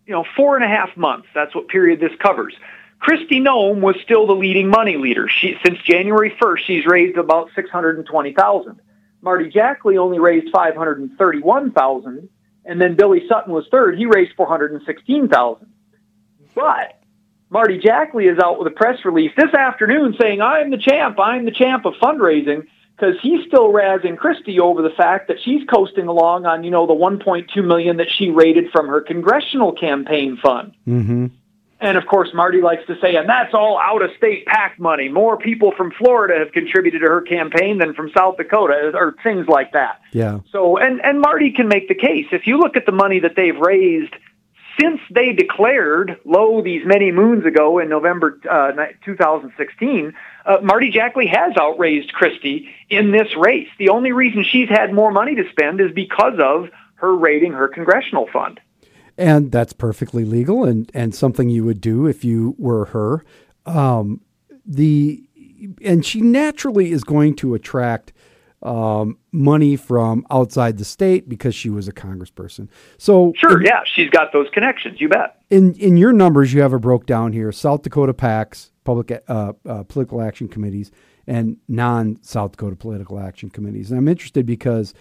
you 0.06 0.14
know 0.14 0.26
four 0.36 0.56
and 0.56 0.64
a 0.64 0.68
half 0.70 0.96
months, 0.96 1.28
that's 1.36 1.54
what 1.54 1.68
period 1.68 2.00
this 2.00 2.14
covers. 2.20 2.54
Kristi 3.06 3.41
Noem 3.41 3.82
was 3.82 3.98
still 4.04 4.26
the 4.26 4.34
leading 4.34 4.70
money 4.70 4.96
leader. 4.96 5.28
She, 5.28 5.58
since 5.64 5.78
January 5.80 6.34
1st, 6.41 6.60
she's 6.66 6.86
raised 6.86 7.18
about 7.18 7.50
620,000. 7.54 8.80
Marty 9.22 9.50
Jackley 9.50 9.98
only 9.98 10.18
raised 10.18 10.50
531,000, 10.52 12.30
and 12.64 12.82
then 12.82 12.96
Billy 12.96 13.28
Sutton 13.28 13.54
was 13.54 13.68
third. 13.70 13.98
He 13.98 14.06
raised 14.06 14.34
416,000. 14.38 15.68
But 16.56 17.02
Marty 17.50 17.80
Jackley 17.80 18.28
is 18.28 18.39
out 18.39 18.58
with 18.58 18.68
a 18.68 18.76
press 18.76 19.04
release 19.04 19.32
this 19.36 19.54
afternoon 19.54 20.16
saying, 20.20 20.41
"I'm 20.41 20.72
the 20.72 20.78
champ. 20.78 21.20
I'm 21.20 21.46
the 21.46 21.52
champ 21.52 21.86
of 21.86 21.96
fundraising." 21.96 22.66
Because 22.96 23.16
he's 23.22 23.46
still 23.48 23.74
razzing 23.74 24.16
Kristi 24.16 24.60
over 24.60 24.82
the 24.82 24.89
fact 24.89 25.28
that 25.28 25.38
she's 25.43 25.68
coasting 25.68 26.08
along 26.08 26.46
on, 26.46 26.64
you 26.64 26.72
know, 26.72 26.88
the 26.88 26.93
1.2 26.93 27.66
million 27.66 27.98
that 27.98 28.08
she 28.10 28.30
raided 28.30 28.72
from 28.72 28.88
her 28.88 29.02
congressional 29.02 29.74
campaign 29.74 30.38
fund. 30.41 30.74
Mm-hmm. 30.88 31.26
And 31.82 31.98
of 31.98 32.08
course, 32.08 32.30
Marty 32.34 32.62
likes 32.62 32.86
to 32.88 32.96
say, 33.02 33.16
and 33.16 33.28
that's 33.28 33.54
all 33.54 33.78
out 33.78 34.02
of 34.02 34.10
state 34.18 34.46
PAC 34.46 34.80
money. 34.80 35.10
More 35.10 35.38
people 35.38 35.74
from 35.76 35.91
Florida 35.91 36.39
have 36.39 36.54
contributed 36.54 37.02
to 37.02 37.08
her 37.08 37.22
campaign 37.22 37.80
than 37.80 37.93
from 37.93 38.12
South 38.18 38.38
Dakota, 38.38 38.91
or 38.93 39.14
things 39.24 39.48
like 39.48 39.74
that. 39.74 40.00
Yeah. 40.14 40.39
So, 40.52 40.78
and, 40.78 41.02
and 41.04 41.20
Marty 41.20 41.52
can 41.52 41.68
make 41.68 41.89
the 41.89 41.96
case. 41.96 42.28
If 42.32 42.48
you 42.48 42.58
look 42.58 42.78
at 42.78 42.86
the 42.86 42.93
money 42.93 43.20
that 43.20 43.36
they've 43.36 43.58
raised 43.58 44.14
since 44.80 45.00
they 45.10 45.34
declared 45.34 46.18
low 46.26 46.62
these 46.62 46.82
many 46.86 47.12
moons 47.12 47.46
ago 47.46 47.80
in 47.80 47.89
November 47.89 48.39
uh, 48.50 48.72
2016, 49.06 50.14
uh, 50.46 50.58
Marty 50.62 50.91
Jackley 50.91 51.28
has 51.28 51.54
outraised 51.60 52.12
Kristi 52.14 52.68
in 52.89 53.12
this 53.12 53.36
race. 53.38 53.68
The 53.80 53.89
only 53.89 54.12
reason 54.12 54.43
she's 54.43 54.70
had 54.70 54.93
more 54.93 55.12
money 55.12 55.36
to 55.36 55.50
spend 55.50 55.82
is 55.82 55.91
because 55.91 56.39
of 56.39 56.70
her 56.96 57.16
raiding 57.16 57.54
her 57.54 57.68
congressional 57.68 58.28
fund. 58.32 58.60
and 59.18 59.52
that's 59.52 59.74
perfectly 59.74 60.26
legal 60.26 60.64
and 60.64 60.91
and 60.93 61.14
something 61.16 61.50
you 61.50 61.64
would 61.64 61.82
do 61.82 62.06
if 62.08 62.24
you 62.26 62.56
were 62.58 62.86
her. 62.86 63.24
Um, 63.66 64.22
the 64.66 65.24
and 65.84 66.06
she 66.06 66.22
naturally 66.22 66.91
is 66.91 67.04
going 67.04 67.36
to 67.38 67.54
attract 67.56 68.14
um, 68.62 69.18
money 69.32 69.76
from 69.76 70.26
outside 70.32 70.78
the 70.78 70.86
state 70.86 71.30
because 71.30 71.54
she 71.56 71.70
was 71.70 71.88
a 71.88 71.91
congressperson. 71.91 72.68
So 72.98 73.34
Sure, 73.38 73.60
in, 73.60 73.66
yeah, 73.66 73.82
she's 73.86 74.10
got 74.10 74.34
those 74.34 74.48
connections. 74.54 75.00
You 75.00 75.10
bet. 75.10 75.41
in 75.50 75.74
in 75.76 75.98
your 75.98 76.14
numbers, 76.14 76.54
you 76.54 76.62
have 76.62 76.74
it 76.74 76.80
broke 76.80 77.06
down 77.06 77.34
here: 77.34 77.52
South 77.52 77.84
Dakota 77.84 78.14
PACs, 78.14 78.72
public 78.86 79.12
uh, 79.28 79.54
uh, 79.68 79.84
political 79.84 80.22
action 80.22 80.48
committees, 80.48 80.92
and 81.28 81.58
non 81.68 82.18
South 82.24 82.52
Dakota 82.52 82.78
political 82.78 83.20
action 83.20 83.50
committees. 83.50 83.92
And 83.92 84.00
I'm 84.00 84.08
interested 84.08 84.46
because 84.46 84.94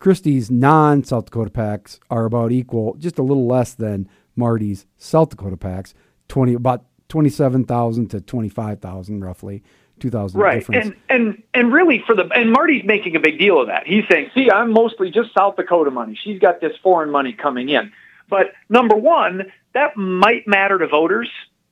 Kristi's 0.00 0.50
non 0.50 1.04
South 1.04 1.26
Dakota 1.26 1.50
PACs 1.50 1.98
are 2.10 2.24
about 2.24 2.52
equal, 2.52 2.94
just 2.94 3.18
a 3.18 3.22
little 3.22 3.46
less 3.46 3.74
than 3.74 4.08
Marty's 4.34 4.86
South 4.96 5.28
Dakota 5.30 5.56
PACs, 5.58 5.92
twenty 6.28 6.54
about 6.54 6.84
twenty 7.08 7.28
seven 7.28 7.64
thousand 7.64 8.08
to 8.12 8.20
twenty 8.20 8.48
five 8.48 8.80
thousand 8.80 9.22
roughly, 9.22 9.62
two 10.00 10.10
thousand 10.10 10.40
Right, 10.40 10.60
difference. 10.60 10.86
and 10.86 10.96
and 11.08 11.42
and 11.54 11.72
really 11.72 12.02
for 12.06 12.14
the 12.14 12.28
and 12.34 12.50
Marty's 12.52 12.84
making 12.84 13.16
a 13.16 13.20
big 13.20 13.38
deal 13.38 13.60
of 13.60 13.66
that. 13.66 13.86
He's 13.86 14.04
saying, 14.10 14.30
"See, 14.34 14.50
I'm 14.50 14.72
mostly 14.72 15.10
just 15.10 15.34
South 15.36 15.56
Dakota 15.56 15.90
money. 15.90 16.18
She's 16.22 16.38
got 16.38 16.60
this 16.60 16.72
foreign 16.82 17.10
money 17.10 17.32
coming 17.32 17.68
in." 17.68 17.92
But 18.28 18.52
number 18.68 18.96
one, 18.96 19.52
that 19.72 19.96
might 19.96 20.48
matter 20.48 20.78
to 20.78 20.88
voters 20.88 21.30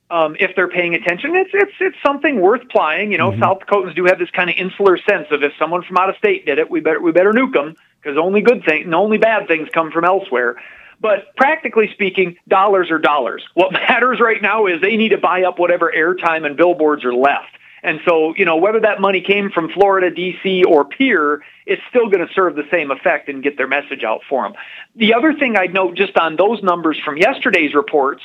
um, 0.09 0.35
if 0.39 0.55
they're 0.55 0.69
paying 0.69 0.93
attention. 0.93 1.35
It's 1.35 1.51
it's 1.53 1.73
it's 1.79 1.97
something 2.05 2.39
worth 2.39 2.67
plying. 2.69 3.11
You 3.11 3.17
know, 3.17 3.37
South 3.39 3.59
Dakotans 3.59 3.95
do 3.95 4.05
have 4.05 4.19
this 4.19 4.29
kind 4.31 4.49
of 4.49 4.55
insular 4.57 4.97
sense 4.97 5.27
of 5.31 5.43
if 5.43 5.53
someone 5.57 5.83
from 5.83 5.97
out 5.97 6.09
of 6.09 6.17
state 6.17 6.45
did 6.45 6.59
it, 6.59 6.69
we 6.69 6.79
better 6.79 7.01
we 7.01 7.11
better 7.11 7.31
nuke 7.31 7.53
them 7.53 7.75
because 8.01 8.17
only 8.17 8.41
good 8.41 8.63
things, 8.65 8.85
and 8.85 8.93
only 8.93 9.17
bad 9.17 9.47
things 9.47 9.67
come 9.73 9.91
from 9.91 10.05
elsewhere. 10.05 10.61
But 11.01 11.35
practically 11.35 11.91
speaking, 11.93 12.37
dollars 12.47 12.91
are 12.91 12.99
dollars. 12.99 13.43
What 13.53 13.71
matters 13.73 14.19
right 14.19 14.41
now 14.41 14.67
is 14.67 14.81
they 14.81 14.97
need 14.97 15.09
to 15.09 15.17
buy 15.17 15.43
up 15.43 15.59
whatever 15.59 15.91
airtime 15.95 16.45
and 16.45 16.55
billboards 16.55 17.03
are 17.03 17.13
left. 17.13 17.49
And 17.83 17.99
so, 18.07 18.33
you 18.35 18.45
know, 18.45 18.57
whether 18.57 18.79
that 18.79 18.99
money 18.99 19.21
came 19.21 19.51
from 19.51 19.69
Florida, 19.69 20.09
D.C., 20.09 20.63
or 20.63 20.85
Pierre, 20.85 21.41
it's 21.67 21.81
still 21.89 22.09
going 22.09 22.25
to 22.25 22.33
serve 22.33 22.55
the 22.55 22.67
same 22.71 22.89
effect 22.89 23.29
and 23.29 23.43
get 23.43 23.57
their 23.57 23.67
message 23.67 24.03
out 24.03 24.21
for 24.27 24.41
them. 24.41 24.53
The 24.95 25.13
other 25.13 25.33
thing 25.35 25.55
I'd 25.55 25.71
note 25.71 25.95
just 25.95 26.17
on 26.17 26.35
those 26.35 26.63
numbers 26.63 26.99
from 27.05 27.17
yesterday's 27.17 27.75
reports 27.75 28.23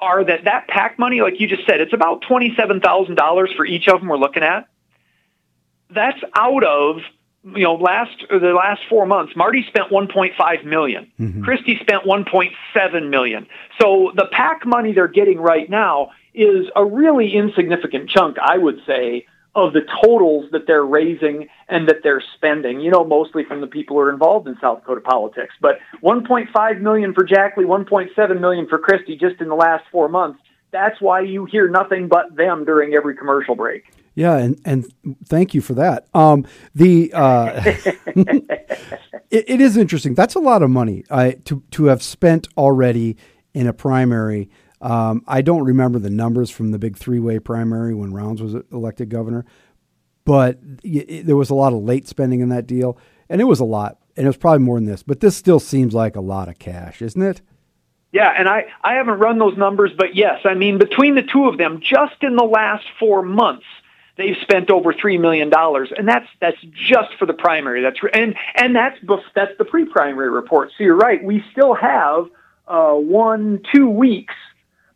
are 0.00 0.24
that 0.24 0.44
that 0.44 0.68
PAC 0.68 0.98
money, 0.98 1.20
like 1.20 1.40
you 1.40 1.48
just 1.48 1.66
said, 1.66 1.80
it's 1.80 1.92
about 1.92 2.22
$27,000 2.22 3.56
for 3.56 3.66
each 3.66 3.88
of 3.88 4.00
them 4.00 4.08
we're 4.08 4.16
looking 4.16 4.42
at. 4.42 4.68
That's 5.90 6.18
out 6.36 6.64
of 6.64 6.98
you 7.44 7.62
know 7.62 7.74
last 7.74 8.24
the 8.28 8.52
last 8.52 8.82
four 8.88 9.06
months 9.06 9.34
marty 9.36 9.64
spent 9.68 9.90
1.5 9.90 10.64
million. 10.64 11.10
Mm-hmm. 11.18 11.44
kristi 11.44 11.80
spent 11.80 12.04
1.7 12.04 13.10
million 13.10 13.46
so 13.80 14.12
the 14.16 14.26
pac 14.32 14.66
money 14.66 14.92
they're 14.92 15.06
getting 15.08 15.38
right 15.38 15.70
now 15.70 16.10
is 16.34 16.66
a 16.74 16.84
really 16.84 17.32
insignificant 17.34 18.10
chunk 18.10 18.38
i 18.38 18.58
would 18.58 18.80
say 18.86 19.24
of 19.66 19.72
the 19.72 19.80
totals 20.04 20.46
that 20.52 20.66
they're 20.66 20.84
raising 20.84 21.48
and 21.68 21.88
that 21.88 21.96
they're 22.02 22.22
spending 22.36 22.80
you 22.80 22.90
know 22.90 23.04
mostly 23.04 23.44
from 23.44 23.60
the 23.60 23.66
people 23.66 23.96
who 23.96 24.00
are 24.00 24.12
involved 24.12 24.46
in 24.46 24.56
south 24.60 24.80
dakota 24.80 25.00
politics 25.00 25.54
but 25.60 25.78
1.5 26.02 26.80
million 26.80 27.14
for 27.14 27.24
jackley 27.24 27.64
1.7 27.64 28.40
million 28.40 28.66
for 28.68 28.78
kristi 28.78 29.18
just 29.18 29.40
in 29.40 29.48
the 29.48 29.54
last 29.54 29.84
four 29.90 30.08
months 30.08 30.40
that's 30.70 31.00
why 31.00 31.20
you 31.20 31.44
hear 31.46 31.68
nothing 31.68 32.08
but 32.08 32.34
them 32.36 32.64
during 32.64 32.94
every 32.94 33.16
commercial 33.16 33.54
break 33.54 33.84
Yeah, 34.18 34.36
and 34.36 34.60
and 34.64 34.92
thank 35.26 35.54
you 35.54 35.60
for 35.60 35.74
that. 35.74 36.08
Um, 36.12 36.44
the 36.74 37.12
uh, 37.14 37.62
it, 38.16 38.44
it 39.30 39.60
is 39.60 39.76
interesting. 39.76 40.16
That's 40.16 40.34
a 40.34 40.40
lot 40.40 40.60
of 40.64 40.70
money 40.70 41.04
to 41.44 41.62
to 41.70 41.84
have 41.84 42.02
spent 42.02 42.48
already 42.56 43.16
in 43.54 43.68
a 43.68 43.72
primary. 43.72 44.50
Um, 44.80 45.24
I 45.26 45.42
don't 45.42 45.64
remember 45.64 45.98
the 45.98 46.10
numbers 46.10 46.50
from 46.50 46.70
the 46.70 46.78
big 46.78 46.96
three 46.96 47.18
way 47.18 47.38
primary 47.38 47.94
when 47.94 48.12
Rounds 48.12 48.40
was 48.40 48.54
elected 48.72 49.08
governor, 49.08 49.44
but 50.24 50.58
it, 50.84 51.26
there 51.26 51.36
was 51.36 51.50
a 51.50 51.54
lot 51.54 51.72
of 51.72 51.82
late 51.82 52.06
spending 52.06 52.40
in 52.40 52.48
that 52.50 52.66
deal, 52.66 52.98
and 53.28 53.40
it 53.40 53.44
was 53.44 53.60
a 53.60 53.64
lot, 53.64 53.98
and 54.16 54.24
it 54.24 54.28
was 54.28 54.36
probably 54.36 54.64
more 54.64 54.76
than 54.76 54.86
this. 54.86 55.02
But 55.02 55.20
this 55.20 55.36
still 55.36 55.60
seems 55.60 55.94
like 55.94 56.16
a 56.16 56.20
lot 56.20 56.48
of 56.48 56.58
cash, 56.58 57.02
isn't 57.02 57.22
it? 57.22 57.40
Yeah, 58.12 58.32
and 58.36 58.48
I, 58.48 58.66
I 58.82 58.94
haven't 58.94 59.18
run 59.18 59.38
those 59.38 59.56
numbers, 59.58 59.90
but 59.96 60.14
yes, 60.14 60.40
I 60.44 60.54
mean, 60.54 60.78
between 60.78 61.14
the 61.14 61.22
two 61.22 61.46
of 61.46 61.58
them, 61.58 61.80
just 61.80 62.22
in 62.22 62.36
the 62.36 62.44
last 62.44 62.84
four 62.98 63.22
months, 63.22 63.66
they've 64.16 64.36
spent 64.42 64.70
over 64.70 64.92
$3 64.94 65.20
million. 65.20 65.52
And 65.54 66.08
that's, 66.08 66.26
that's 66.40 66.60
just 66.72 67.14
for 67.18 67.26
the 67.26 67.34
primary. 67.34 67.82
That's, 67.82 67.98
and, 68.14 68.34
and 68.54 68.74
that's, 68.74 68.98
that's 69.34 69.52
the 69.58 69.64
pre-primary 69.64 70.30
report. 70.30 70.70
So 70.76 70.84
you're 70.84 70.96
right. 70.96 71.22
We 71.22 71.44
still 71.52 71.74
have, 71.74 72.26
uh, 72.66 72.92
one, 72.92 73.62
two 73.74 73.88
weeks 73.88 74.34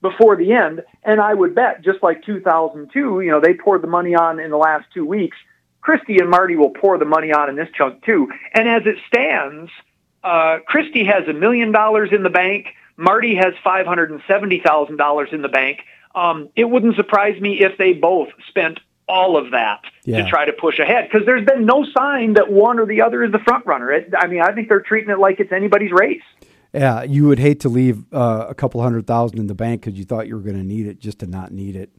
before 0.03 0.37
the 0.37 0.53
end. 0.53 0.83
And 1.05 1.21
I 1.21 1.33
would 1.33 1.55
bet, 1.55 1.83
just 1.83 2.03
like 2.03 2.23
2002, 2.25 3.21
you 3.23 3.31
know, 3.31 3.41
they 3.41 3.55
poured 3.55 3.83
the 3.83 3.87
money 3.89 4.15
on 4.15 4.39
in 4.39 4.51
the 4.51 4.57
last 4.59 4.87
two 4.93 5.07
weeks. 5.07 5.37
Kristi 5.83 6.21
and 6.21 6.29
Marty 6.31 6.57
will 6.57 6.71
pour 6.71 6.99
the 6.99 7.05
money 7.05 7.33
on 7.33 7.49
in 7.49 7.57
this 7.57 7.69
chunk 7.75 8.05
too. 8.05 8.29
And 8.55 8.69
as 8.69 8.83
it 8.85 8.97
stands, 9.09 9.71
uh, 10.23 10.59
Kristi 10.71 11.07
has 11.07 11.27
a 11.27 11.33
million 11.33 11.73
dollars 11.73 12.11
in 12.13 12.23
the 12.23 12.31
bank. 12.31 12.67
Marty 12.97 13.35
has 13.37 13.55
five 13.65 13.87
hundred 13.87 14.11
and 14.11 14.21
seventy 14.29 14.61
thousand 14.61 14.97
dollars 14.99 15.31
in 15.33 15.43
the 15.43 15.49
bank. 15.49 15.81
Um, 16.15 16.51
it 16.55 16.65
wouldn't 16.65 16.95
surprise 16.97 17.41
me 17.41 17.61
if 17.63 17.79
they 17.79 17.95
both 17.95 18.29
spent 18.49 18.79
all 19.09 19.37
of 19.37 19.51
that 19.51 19.81
Yeah. 20.05 20.23
to 20.23 20.31
try 20.31 20.45
to 20.45 20.53
push 20.53 20.79
ahead 20.79 21.09
because 21.11 21.27
there's 21.27 21.45
been 21.45 21.67
no 21.67 21.85
sign 21.97 22.35
that 22.35 22.53
one 22.53 22.79
or 22.79 22.87
the 22.87 23.01
other 23.03 23.25
is 23.25 23.33
the 23.33 23.41
front 23.41 23.67
runner. 23.67 23.91
It, 23.91 24.13
I 24.17 24.27
mean, 24.29 24.41
I 24.43 24.53
think 24.53 24.69
they're 24.69 24.81
treating 24.83 25.11
it 25.11 25.19
like 25.19 25.41
it's 25.41 25.53
anybody's 25.53 25.91
race. 25.91 26.23
Yeah, 26.73 27.03
you 27.03 27.27
would 27.27 27.39
hate 27.39 27.61
to 27.61 27.69
leave 27.69 28.05
uh, 28.13 28.47
a 28.49 28.55
couple 28.55 28.83
hundred 28.83 29.07
thousand 29.07 29.39
in 29.39 29.47
the 29.47 29.55
bank 29.55 29.83
because 29.83 29.99
you 29.99 30.05
thought 30.05 30.27
you 30.27 30.37
were 30.37 30.43
going 30.43 30.57
to 30.57 30.65
need 30.65 30.87
it 30.87 30.99
just 31.01 31.19
to 31.19 31.27
not 31.27 31.53
need 31.53 31.77
it. 31.77 31.91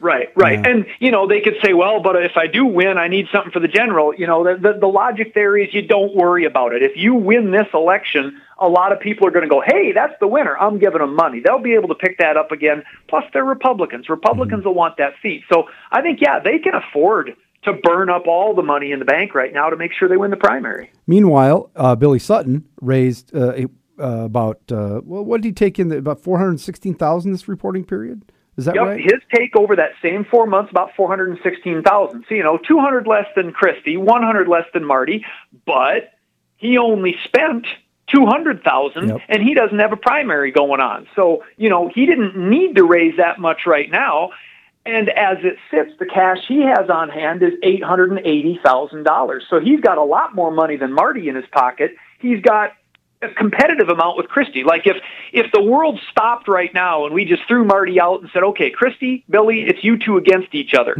Right, 0.00 0.28
right. 0.36 0.58
Yeah. 0.58 0.70
And, 0.70 0.86
you 0.98 1.10
know, 1.10 1.26
they 1.26 1.40
could 1.40 1.54
say, 1.64 1.72
well, 1.72 2.02
but 2.02 2.16
if 2.16 2.36
I 2.36 2.46
do 2.46 2.66
win, 2.66 2.98
I 2.98 3.08
need 3.08 3.26
something 3.32 3.52
for 3.52 3.60
the 3.60 3.68
general. 3.68 4.14
You 4.14 4.26
know, 4.26 4.44
the, 4.44 4.60
the, 4.60 4.78
the 4.80 4.86
logic 4.86 5.34
there 5.34 5.56
is 5.56 5.72
you 5.72 5.80
don't 5.80 6.14
worry 6.14 6.44
about 6.44 6.74
it. 6.74 6.82
If 6.82 6.92
you 6.96 7.14
win 7.14 7.52
this 7.52 7.68
election, 7.72 8.38
a 8.58 8.68
lot 8.68 8.92
of 8.92 9.00
people 9.00 9.26
are 9.26 9.30
going 9.30 9.44
to 9.44 9.48
go, 9.48 9.62
hey, 9.64 9.92
that's 9.92 10.12
the 10.20 10.26
winner. 10.26 10.58
I'm 10.58 10.78
giving 10.78 11.00
them 11.00 11.14
money. 11.16 11.40
They'll 11.40 11.62
be 11.62 11.72
able 11.74 11.88
to 11.88 11.94
pick 11.94 12.18
that 12.18 12.36
up 12.36 12.52
again. 12.52 12.82
Plus, 13.08 13.24
they're 13.32 13.44
Republicans. 13.44 14.10
Republicans 14.10 14.66
will 14.66 14.74
want 14.74 14.98
that 14.98 15.14
seat. 15.22 15.44
So 15.50 15.68
I 15.90 16.02
think, 16.02 16.20
yeah, 16.20 16.38
they 16.38 16.58
can 16.58 16.74
afford 16.74 17.34
to 17.62 17.72
burn 17.72 18.10
up 18.10 18.26
all 18.26 18.54
the 18.54 18.62
money 18.62 18.92
in 18.92 18.98
the 18.98 19.06
bank 19.06 19.34
right 19.34 19.54
now 19.54 19.70
to 19.70 19.76
make 19.76 19.92
sure 19.92 20.06
they 20.06 20.18
win 20.18 20.30
the 20.30 20.36
primary. 20.36 20.92
Meanwhile, 21.06 21.70
uh, 21.76 21.94
Billy 21.94 22.18
Sutton 22.18 22.66
raised 22.82 23.34
uh, 23.34 23.54
a- 23.54 23.68
uh, 24.00 24.24
about 24.24 24.60
uh, 24.70 25.00
well, 25.04 25.24
what 25.24 25.40
did 25.40 25.48
he 25.48 25.52
take 25.52 25.78
in 25.78 25.88
the, 25.88 25.98
about 25.98 26.20
four 26.20 26.38
hundred 26.38 26.60
sixteen 26.60 26.94
thousand 26.94 27.32
this 27.32 27.48
reporting 27.48 27.84
period? 27.84 28.22
Is 28.56 28.66
that 28.66 28.74
Yep, 28.76 28.84
right? 28.84 29.00
his 29.00 29.20
take 29.34 29.56
over 29.56 29.74
that 29.76 29.90
same 30.00 30.24
four 30.24 30.46
months, 30.46 30.70
about 30.70 30.90
416,000. 30.96 32.24
So, 32.28 32.34
you 32.36 32.44
know, 32.44 32.56
200 32.56 33.04
less 33.04 33.26
than 33.34 33.52
Kristi, 33.52 33.98
100 33.98 34.46
less 34.46 34.62
than 34.72 34.84
Marty, 34.84 35.24
but 35.66 36.12
he 36.56 36.78
only 36.78 37.16
spent 37.24 37.66
200,000 38.14 39.08
Yep. 39.08 39.20
and 39.28 39.42
he 39.42 39.54
doesn't 39.54 39.80
have 39.80 39.92
a 39.92 39.96
primary 39.96 40.52
going 40.52 40.80
on. 40.80 41.08
So, 41.16 41.42
you 41.56 41.68
know, 41.68 41.90
he 41.92 42.06
didn't 42.06 42.36
need 42.36 42.76
to 42.76 42.84
raise 42.84 43.16
that 43.16 43.40
much 43.40 43.66
right 43.66 43.90
now. 43.90 44.30
And 44.86 45.08
as 45.08 45.38
it 45.42 45.56
sits, 45.70 45.90
the 45.98 46.06
cash 46.06 46.38
he 46.46 46.60
has 46.62 46.88
on 46.88 47.08
hand 47.08 47.42
is 47.42 47.54
$880,000. 47.64 49.40
So 49.50 49.58
he's 49.60 49.80
got 49.80 49.98
a 49.98 50.04
lot 50.04 50.34
more 50.34 50.50
money 50.52 50.76
than 50.76 50.92
Marty 50.92 51.28
in 51.28 51.34
his 51.34 51.46
pocket. 51.52 51.92
He's 52.20 52.40
got 52.40 52.70
a 53.30 53.34
competitive 53.34 53.88
amount 53.88 54.16
with 54.16 54.26
Kristi. 54.26 54.64
Like 54.64 54.86
if 54.86 54.96
if 55.32 55.50
the 55.52 55.62
world 55.62 56.00
stopped 56.10 56.48
right 56.48 56.72
now 56.74 57.06
and 57.06 57.14
we 57.14 57.24
just 57.24 57.42
threw 57.48 57.64
Marty 57.64 58.00
out 58.00 58.20
and 58.20 58.30
said, 58.32 58.42
"Okay, 58.42 58.72
Kristi, 58.72 59.24
Billy, 59.28 59.62
it's 59.62 59.82
you 59.82 59.98
two 59.98 60.16
against 60.16 60.54
each 60.54 60.74
other." 60.74 60.94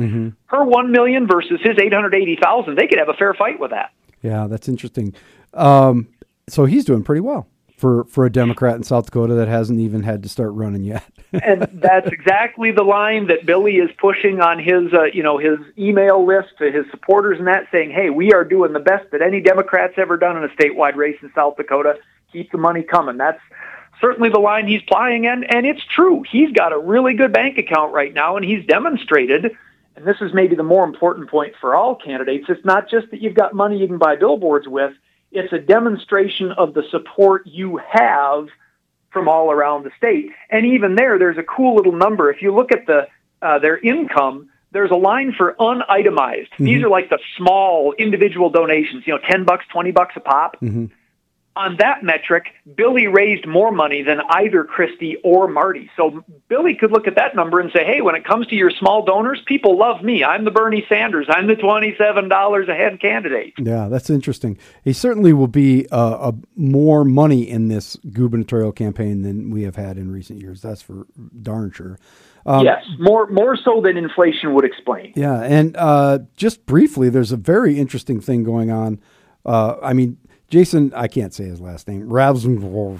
Her 0.46 0.64
1 0.64 0.90
million 0.92 1.26
versus 1.26 1.60
his 1.62 1.78
880,000, 1.78 2.76
they 2.76 2.86
could 2.86 2.98
have 2.98 3.08
a 3.08 3.14
fair 3.14 3.34
fight 3.34 3.58
with 3.58 3.70
that. 3.70 3.92
Yeah, 4.22 4.46
that's 4.46 4.68
interesting. 4.68 5.14
Um, 5.52 6.08
so 6.48 6.64
he's 6.64 6.84
doing 6.84 7.02
pretty 7.02 7.20
well 7.20 7.46
for 7.76 8.04
for 8.04 8.24
a 8.24 8.30
Democrat 8.30 8.76
in 8.76 8.82
South 8.82 9.06
Dakota 9.06 9.34
that 9.34 9.48
hasn't 9.48 9.80
even 9.80 10.02
had 10.02 10.22
to 10.22 10.28
start 10.28 10.52
running 10.52 10.84
yet. 10.84 11.04
and 11.32 11.68
that's 11.74 12.06
exactly 12.06 12.70
the 12.70 12.82
line 12.82 13.26
that 13.26 13.44
Billy 13.44 13.76
is 13.76 13.90
pushing 13.98 14.40
on 14.40 14.58
his, 14.58 14.92
uh, 14.92 15.04
you 15.12 15.22
know, 15.22 15.38
his 15.38 15.58
email 15.76 16.24
list 16.24 16.48
to 16.58 16.70
his 16.70 16.84
supporters 16.90 17.38
and 17.38 17.48
that, 17.48 17.66
saying, 17.72 17.90
"Hey, 17.90 18.10
we 18.10 18.32
are 18.32 18.44
doing 18.44 18.72
the 18.72 18.80
best 18.80 19.10
that 19.12 19.22
any 19.22 19.40
Democrats 19.40 19.94
ever 19.96 20.16
done 20.16 20.36
in 20.36 20.44
a 20.44 20.48
statewide 20.48 20.96
race 20.96 21.16
in 21.22 21.30
South 21.34 21.56
Dakota. 21.56 21.96
Keep 22.34 22.52
the 22.52 22.58
money 22.58 22.82
coming." 22.82 23.16
That's 23.16 23.40
certainly 24.00 24.28
the 24.28 24.38
line 24.38 24.66
he's 24.66 24.82
plying, 24.82 25.26
and 25.26 25.44
and 25.54 25.64
it's 25.64 25.84
true. 25.84 26.22
He's 26.30 26.50
got 26.52 26.72
a 26.72 26.78
really 26.78 27.14
good 27.14 27.32
bank 27.32 27.56
account 27.56 27.94
right 27.94 28.12
now, 28.12 28.36
and 28.36 28.44
he's 28.44 28.66
demonstrated. 28.66 29.56
And 29.96 30.04
this 30.04 30.16
is 30.20 30.34
maybe 30.34 30.56
the 30.56 30.64
more 30.64 30.84
important 30.84 31.30
point 31.30 31.54
for 31.60 31.74
all 31.76 31.94
candidates. 31.94 32.46
It's 32.48 32.64
not 32.64 32.90
just 32.90 33.10
that 33.12 33.20
you've 33.20 33.34
got 33.34 33.54
money 33.54 33.78
you 33.78 33.86
can 33.86 33.98
buy 33.98 34.16
billboards 34.16 34.66
with. 34.66 34.92
It's 35.30 35.52
a 35.52 35.58
demonstration 35.58 36.50
of 36.52 36.74
the 36.74 36.82
support 36.90 37.46
you 37.46 37.80
have 37.88 38.48
from 39.12 39.28
all 39.28 39.52
around 39.52 39.84
the 39.84 39.92
state. 39.96 40.30
And 40.50 40.66
even 40.66 40.96
there, 40.96 41.18
there's 41.18 41.38
a 41.38 41.44
cool 41.44 41.76
little 41.76 41.92
number. 41.92 42.30
If 42.30 42.42
you 42.42 42.52
look 42.52 42.72
at 42.72 42.86
the 42.86 43.06
uh, 43.40 43.58
their 43.60 43.78
income, 43.78 44.50
there's 44.72 44.90
a 44.90 44.96
line 44.96 45.32
for 45.32 45.54
unitemized. 45.60 46.48
These 46.58 46.82
are 46.82 46.88
like 46.88 47.08
the 47.10 47.20
small 47.36 47.92
individual 47.98 48.50
donations. 48.50 49.04
You 49.06 49.14
know, 49.14 49.20
ten 49.30 49.44
bucks, 49.44 49.64
twenty 49.72 49.92
bucks 49.92 50.14
a 50.16 50.20
pop. 50.20 50.56
On 51.56 51.76
that 51.78 52.02
metric, 52.02 52.46
Billy 52.74 53.06
raised 53.06 53.46
more 53.46 53.70
money 53.70 54.02
than 54.02 54.20
either 54.28 54.64
Kristi 54.64 55.14
or 55.22 55.46
Marty. 55.46 55.88
So 55.96 56.24
Billy 56.48 56.74
could 56.74 56.90
look 56.90 57.06
at 57.06 57.14
that 57.14 57.36
number 57.36 57.60
and 57.60 57.70
say, 57.72 57.84
"Hey, 57.84 58.00
when 58.00 58.16
it 58.16 58.24
comes 58.24 58.48
to 58.48 58.56
your 58.56 58.70
small 58.70 59.04
donors, 59.04 59.40
people 59.46 59.78
love 59.78 60.02
me. 60.02 60.24
I'm 60.24 60.44
the 60.44 60.50
Bernie 60.50 60.84
Sanders. 60.88 61.26
I'm 61.28 61.46
the 61.46 61.54
twenty-seven 61.54 62.28
dollars 62.28 62.68
a 62.68 62.74
head 62.74 63.00
candidate." 63.00 63.54
yeah, 63.58 63.88
that's 63.88 64.10
interesting. 64.10 64.58
He 64.82 64.92
certainly 64.92 65.32
will 65.32 65.46
be 65.46 65.86
uh, 65.90 66.32
a 66.32 66.34
more 66.56 67.04
money 67.04 67.48
in 67.48 67.68
this 67.68 67.96
gubernatorial 68.12 68.72
campaign 68.72 69.22
than 69.22 69.50
we 69.50 69.62
have 69.62 69.76
had 69.76 69.96
in 69.96 70.10
recent 70.10 70.40
years. 70.40 70.60
That's 70.60 70.82
for 70.82 71.06
darn 71.40 71.70
sure. 71.70 71.98
Um, 72.46 72.64
yes, 72.64 72.84
more 72.98 73.26
more 73.28 73.56
so 73.56 73.80
than 73.80 73.96
inflation 73.96 74.54
would 74.54 74.64
explain. 74.64 75.12
Yeah, 75.16 75.40
and 75.40 75.76
uh, 75.76 76.18
just 76.36 76.66
briefly, 76.66 77.08
there's 77.08 77.32
a 77.32 77.36
very 77.36 77.78
interesting 77.78 78.20
thing 78.20 78.44
going 78.44 78.70
on. 78.70 79.00
Uh, 79.46 79.76
I 79.82 79.92
mean, 79.92 80.18
Jason, 80.48 80.92
I 80.94 81.08
can't 81.08 81.32
say 81.34 81.44
his 81.44 81.60
last 81.60 81.88
name. 81.88 82.08
Ravnsborg. 82.08 82.98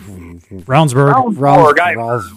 Brownsburg. 0.64 1.12
Roundborg, 1.36 1.78
I 1.78 1.95
Rounds- 1.95 2.32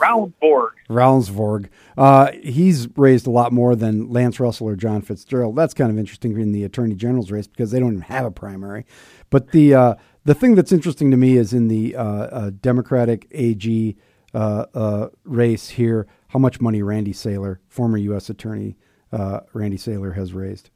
Roundborg. 0.90 1.70
Uh, 1.98 2.32
he's 2.44 2.88
raised 2.98 3.26
a 3.26 3.32
lot 3.32 3.52
more 3.52 3.76
than 3.76 4.10
Lance 4.12 4.40
Russell 4.40 4.68
or 4.68 4.76
John 4.76 5.02
Fitzgerald. 5.02 5.56
That's 5.56 5.74
kind 5.74 5.90
of 5.92 5.98
interesting 5.98 6.40
in 6.40 6.52
the 6.52 6.64
Attorney 6.64 6.96
General's 6.96 7.32
race 7.32 7.48
because 7.48 7.72
they 7.72 7.80
don't 7.80 7.92
even 7.94 8.02
have 8.02 8.26
a 8.26 8.32
primary. 8.32 8.86
But 9.30 9.52
the 9.52 9.74
uh, 9.74 9.96
the 10.26 10.36
thing 10.36 10.56
that's 10.56 10.72
interesting 10.72 11.10
to 11.12 11.18
me 11.18 11.38
is 11.38 11.54
in 11.54 11.68
the 11.68 11.96
uh, 11.96 12.04
uh, 12.04 12.52
Democratic 12.62 13.28
AG 13.32 13.96
uh, 14.34 14.66
uh, 14.74 15.08
race 15.24 15.70
here, 15.70 16.06
how 16.30 16.40
much 16.40 16.62
money 16.62 16.82
Randy 16.84 17.14
Seiler, 17.14 17.60
former 17.68 17.98
U.S. 17.98 18.30
Attorney 18.30 18.78
uh, 19.12 19.40
Randy 19.54 19.78
Seiler, 19.78 20.12
has 20.14 20.34
raised. 20.34 20.70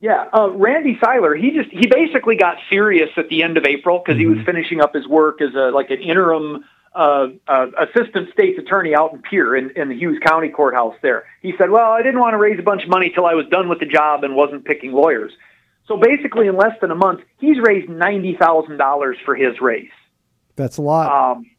Yeah, 0.00 0.28
uh, 0.32 0.50
Randy 0.52 0.98
Seiler. 1.02 1.34
He 1.34 1.50
just 1.50 1.70
he 1.70 1.86
basically 1.86 2.36
got 2.36 2.56
serious 2.70 3.10
at 3.18 3.28
the 3.28 3.42
end 3.42 3.58
of 3.58 3.66
April 3.66 4.02
because 4.04 4.18
he 4.18 4.26
was 4.26 4.38
finishing 4.46 4.80
up 4.80 4.94
his 4.94 5.06
work 5.06 5.42
as 5.42 5.54
a 5.54 5.70
like 5.70 5.90
an 5.90 6.00
interim 6.00 6.64
uh, 6.94 7.28
uh, 7.46 7.66
assistant 7.78 8.32
state's 8.32 8.58
attorney 8.58 8.94
out 8.94 9.12
in 9.12 9.20
Pierre 9.20 9.54
in, 9.54 9.70
in 9.76 9.90
the 9.90 9.94
Hughes 9.94 10.18
County 10.24 10.48
courthouse 10.48 10.94
there. 11.02 11.24
He 11.42 11.52
said, 11.58 11.70
"Well, 11.70 11.92
I 11.92 12.02
didn't 12.02 12.18
want 12.18 12.32
to 12.32 12.38
raise 12.38 12.58
a 12.58 12.62
bunch 12.62 12.82
of 12.82 12.88
money 12.88 13.10
till 13.10 13.26
I 13.26 13.34
was 13.34 13.46
done 13.50 13.68
with 13.68 13.78
the 13.78 13.86
job 13.86 14.24
and 14.24 14.34
wasn't 14.34 14.64
picking 14.64 14.92
lawyers." 14.92 15.32
So 15.86 15.98
basically, 15.98 16.46
in 16.46 16.56
less 16.56 16.80
than 16.80 16.90
a 16.90 16.94
month, 16.94 17.20
he's 17.38 17.58
raised 17.58 17.90
ninety 17.90 18.36
thousand 18.36 18.78
dollars 18.78 19.18
for 19.24 19.34
his 19.34 19.60
race. 19.60 19.90
That's 20.56 20.78
a 20.78 20.82
lot. 20.82 21.36
Um, 21.36 21.50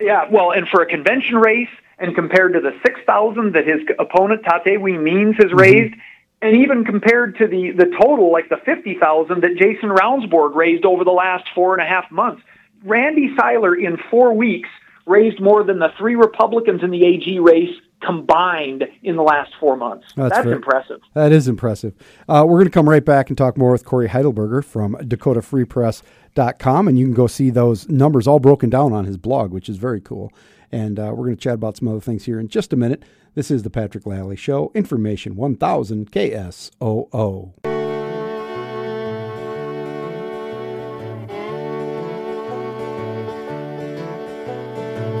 yeah, 0.00 0.26
well, 0.30 0.52
and 0.52 0.68
for 0.68 0.82
a 0.82 0.86
convention 0.86 1.36
race, 1.36 1.68
and 1.98 2.14
compared 2.14 2.52
to 2.52 2.60
the 2.60 2.78
six 2.84 3.00
thousand 3.06 3.54
that 3.54 3.66
his 3.66 3.80
opponent 3.98 4.42
Tatewin 4.44 5.02
Means 5.02 5.36
has 5.38 5.52
raised, 5.52 5.94
and 6.40 6.56
even 6.56 6.84
compared 6.84 7.36
to 7.38 7.46
the 7.46 7.72
the 7.72 7.86
total, 8.00 8.30
like 8.32 8.48
the 8.48 8.58
fifty 8.64 8.96
thousand 8.98 9.42
that 9.42 9.56
Jason 9.56 9.90
Ravnsborg 9.90 10.54
raised 10.54 10.84
over 10.84 11.04
the 11.04 11.10
last 11.10 11.44
four 11.54 11.74
and 11.76 11.82
a 11.82 11.88
half 11.88 12.10
months, 12.10 12.42
Randy 12.84 13.34
Seiler 13.36 13.74
in 13.74 13.98
four 14.10 14.32
weeks 14.34 14.68
raised 15.06 15.40
more 15.40 15.64
than 15.64 15.78
the 15.78 15.88
three 15.98 16.14
Republicans 16.14 16.82
in 16.82 16.90
the 16.90 17.04
AG 17.04 17.38
race 17.40 17.74
combined 18.00 18.84
in 19.02 19.16
the 19.16 19.22
last 19.22 19.52
four 19.58 19.76
months. 19.76 20.06
That's 20.16 20.36
That's, 20.36 20.46
impressive. 20.46 21.00
That 21.14 21.32
is 21.32 21.48
impressive. 21.48 21.94
Uh, 22.28 22.44
we're 22.46 22.58
going 22.58 22.66
to 22.66 22.70
come 22.70 22.88
right 22.88 23.04
back 23.04 23.28
and 23.28 23.36
talk 23.36 23.56
more 23.56 23.72
with 23.72 23.84
Cory 23.84 24.08
Heidelberger 24.08 24.64
from 24.64 24.94
DakotaFreePress.com, 24.94 26.88
and 26.88 26.98
you 26.98 27.06
can 27.06 27.14
go 27.14 27.26
see 27.26 27.50
those 27.50 27.88
numbers 27.88 28.28
all 28.28 28.38
broken 28.38 28.70
down 28.70 28.92
on 28.92 29.04
his 29.04 29.16
blog, 29.16 29.50
which 29.50 29.68
is 29.68 29.78
very 29.78 30.00
cool. 30.00 30.32
And 30.70 30.98
uh, 30.98 31.12
we're 31.14 31.24
going 31.24 31.36
to 31.36 31.42
chat 31.42 31.54
about 31.54 31.76
some 31.76 31.88
other 31.88 32.00
things 32.00 32.24
here 32.24 32.38
in 32.38 32.48
just 32.48 32.72
a 32.72 32.76
minute. 32.76 33.04
This 33.34 33.50
is 33.50 33.62
the 33.62 33.70
Patrick 33.70 34.04
Lalley 34.04 34.36
Show, 34.36 34.70
Information 34.74 35.36
1000 35.36 36.10
KSOO. 36.10 37.52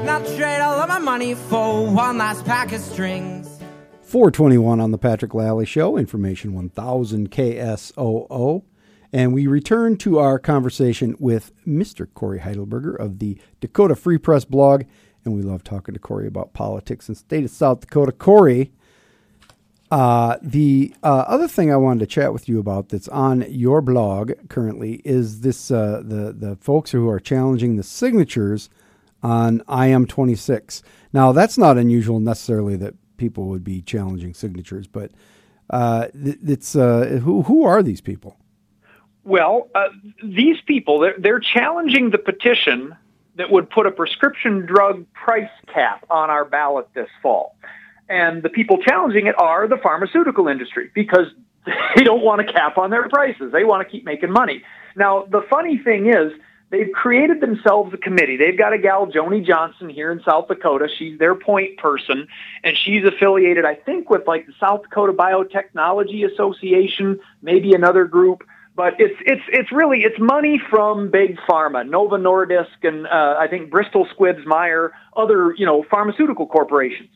Not 0.04 0.26
trade 0.36 0.60
all 0.60 0.80
of 0.80 0.88
my 0.88 0.98
money 0.98 1.34
for 1.34 1.86
one 1.86 2.18
last 2.18 2.44
pack 2.44 2.72
of 2.72 2.80
strings. 2.80 3.48
421 4.02 4.80
on 4.80 4.90
the 4.90 4.96
Patrick 4.96 5.34
Lalley 5.34 5.66
Show, 5.66 5.98
Information 5.98 6.54
1000 6.54 7.30
KSOO. 7.30 8.62
And 9.12 9.32
we 9.32 9.46
return 9.46 9.96
to 9.98 10.18
our 10.18 10.38
conversation 10.38 11.14
with 11.18 11.52
Mr. 11.66 12.06
Cory 12.14 12.40
Heidelberger 12.40 12.98
of 12.98 13.18
the 13.18 13.38
Dakota 13.60 13.94
Free 13.94 14.18
Press 14.18 14.44
blog. 14.44 14.84
And 15.24 15.34
we 15.34 15.42
love 15.42 15.64
talking 15.64 15.94
to 15.94 16.00
Cory 16.00 16.26
about 16.26 16.52
politics 16.52 17.06
the 17.06 17.14
state 17.14 17.44
of 17.44 17.50
South 17.50 17.80
Dakota. 17.80 18.12
Cory, 18.12 18.72
uh, 19.90 20.36
the 20.42 20.94
uh, 21.02 21.24
other 21.26 21.48
thing 21.48 21.72
I 21.72 21.76
wanted 21.76 22.00
to 22.00 22.06
chat 22.06 22.32
with 22.32 22.48
you 22.48 22.58
about 22.58 22.90
that's 22.90 23.08
on 23.08 23.44
your 23.48 23.80
blog 23.80 24.32
currently 24.48 25.00
is 25.04 25.40
this 25.40 25.70
uh, 25.70 26.02
the, 26.04 26.32
the 26.32 26.56
folks 26.56 26.90
who 26.90 27.08
are 27.08 27.20
challenging 27.20 27.76
the 27.76 27.82
signatures 27.82 28.68
on 29.22 29.60
IM26. 29.60 30.82
Now, 31.12 31.32
that's 31.32 31.58
not 31.58 31.78
unusual 31.78 32.20
necessarily 32.20 32.76
that 32.76 32.94
people 33.16 33.46
would 33.46 33.64
be 33.64 33.80
challenging 33.82 34.34
signatures, 34.34 34.86
but 34.86 35.10
uh, 35.70 36.08
it's 36.14 36.76
uh, 36.76 37.20
who 37.22 37.42
who 37.42 37.64
are 37.64 37.82
these 37.82 38.00
people? 38.00 38.36
Well, 39.24 39.68
uh, 39.74 39.88
these 40.22 40.60
people, 40.62 41.00
they're, 41.00 41.16
they're 41.18 41.40
challenging 41.40 42.10
the 42.10 42.18
petition 42.18 42.96
that 43.38 43.50
would 43.50 43.70
put 43.70 43.86
a 43.86 43.90
prescription 43.90 44.66
drug 44.66 45.06
price 45.14 45.48
cap 45.72 46.04
on 46.10 46.28
our 46.28 46.44
ballot 46.44 46.88
this 46.92 47.08
fall. 47.22 47.56
And 48.08 48.42
the 48.42 48.48
people 48.48 48.78
challenging 48.78 49.26
it 49.26 49.38
are 49.40 49.68
the 49.68 49.76
pharmaceutical 49.76 50.48
industry 50.48 50.90
because 50.94 51.26
they 51.96 52.02
don't 52.02 52.22
want 52.22 52.40
a 52.40 52.52
cap 52.52 52.76
on 52.76 52.90
their 52.90 53.08
prices. 53.08 53.52
They 53.52 53.64
want 53.64 53.86
to 53.86 53.90
keep 53.90 54.04
making 54.04 54.30
money. 54.30 54.62
Now, 54.96 55.24
the 55.30 55.42
funny 55.48 55.78
thing 55.78 56.08
is, 56.08 56.32
they've 56.70 56.90
created 56.92 57.40
themselves 57.40 57.94
a 57.94 57.96
committee. 57.96 58.36
They've 58.36 58.58
got 58.58 58.72
a 58.72 58.78
gal, 58.78 59.06
Joni 59.06 59.46
Johnson, 59.46 59.88
here 59.88 60.10
in 60.10 60.20
South 60.22 60.48
Dakota. 60.48 60.88
She's 60.98 61.18
their 61.18 61.34
point 61.34 61.78
person, 61.78 62.26
and 62.64 62.76
she's 62.76 63.04
affiliated, 63.04 63.64
I 63.64 63.74
think, 63.74 64.10
with 64.10 64.26
like 64.26 64.46
the 64.46 64.54
South 64.58 64.82
Dakota 64.82 65.12
Biotechnology 65.12 66.30
Association, 66.30 67.20
maybe 67.42 67.72
another 67.74 68.04
group. 68.04 68.42
But 68.78 68.94
it's 69.00 69.20
it's 69.26 69.42
it's 69.48 69.72
really 69.72 70.04
it's 70.04 70.20
money 70.20 70.62
from 70.70 71.10
big 71.10 71.36
pharma, 71.50 71.84
Nova 71.84 72.14
Nordisk, 72.14 72.84
and 72.84 73.08
uh, 73.08 73.34
I 73.36 73.48
think 73.48 73.72
Bristol 73.72 74.06
Squibbs 74.16 74.46
Meyer, 74.46 74.92
other 75.16 75.52
you 75.58 75.66
know 75.66 75.84
pharmaceutical 75.90 76.46
corporations. 76.46 77.08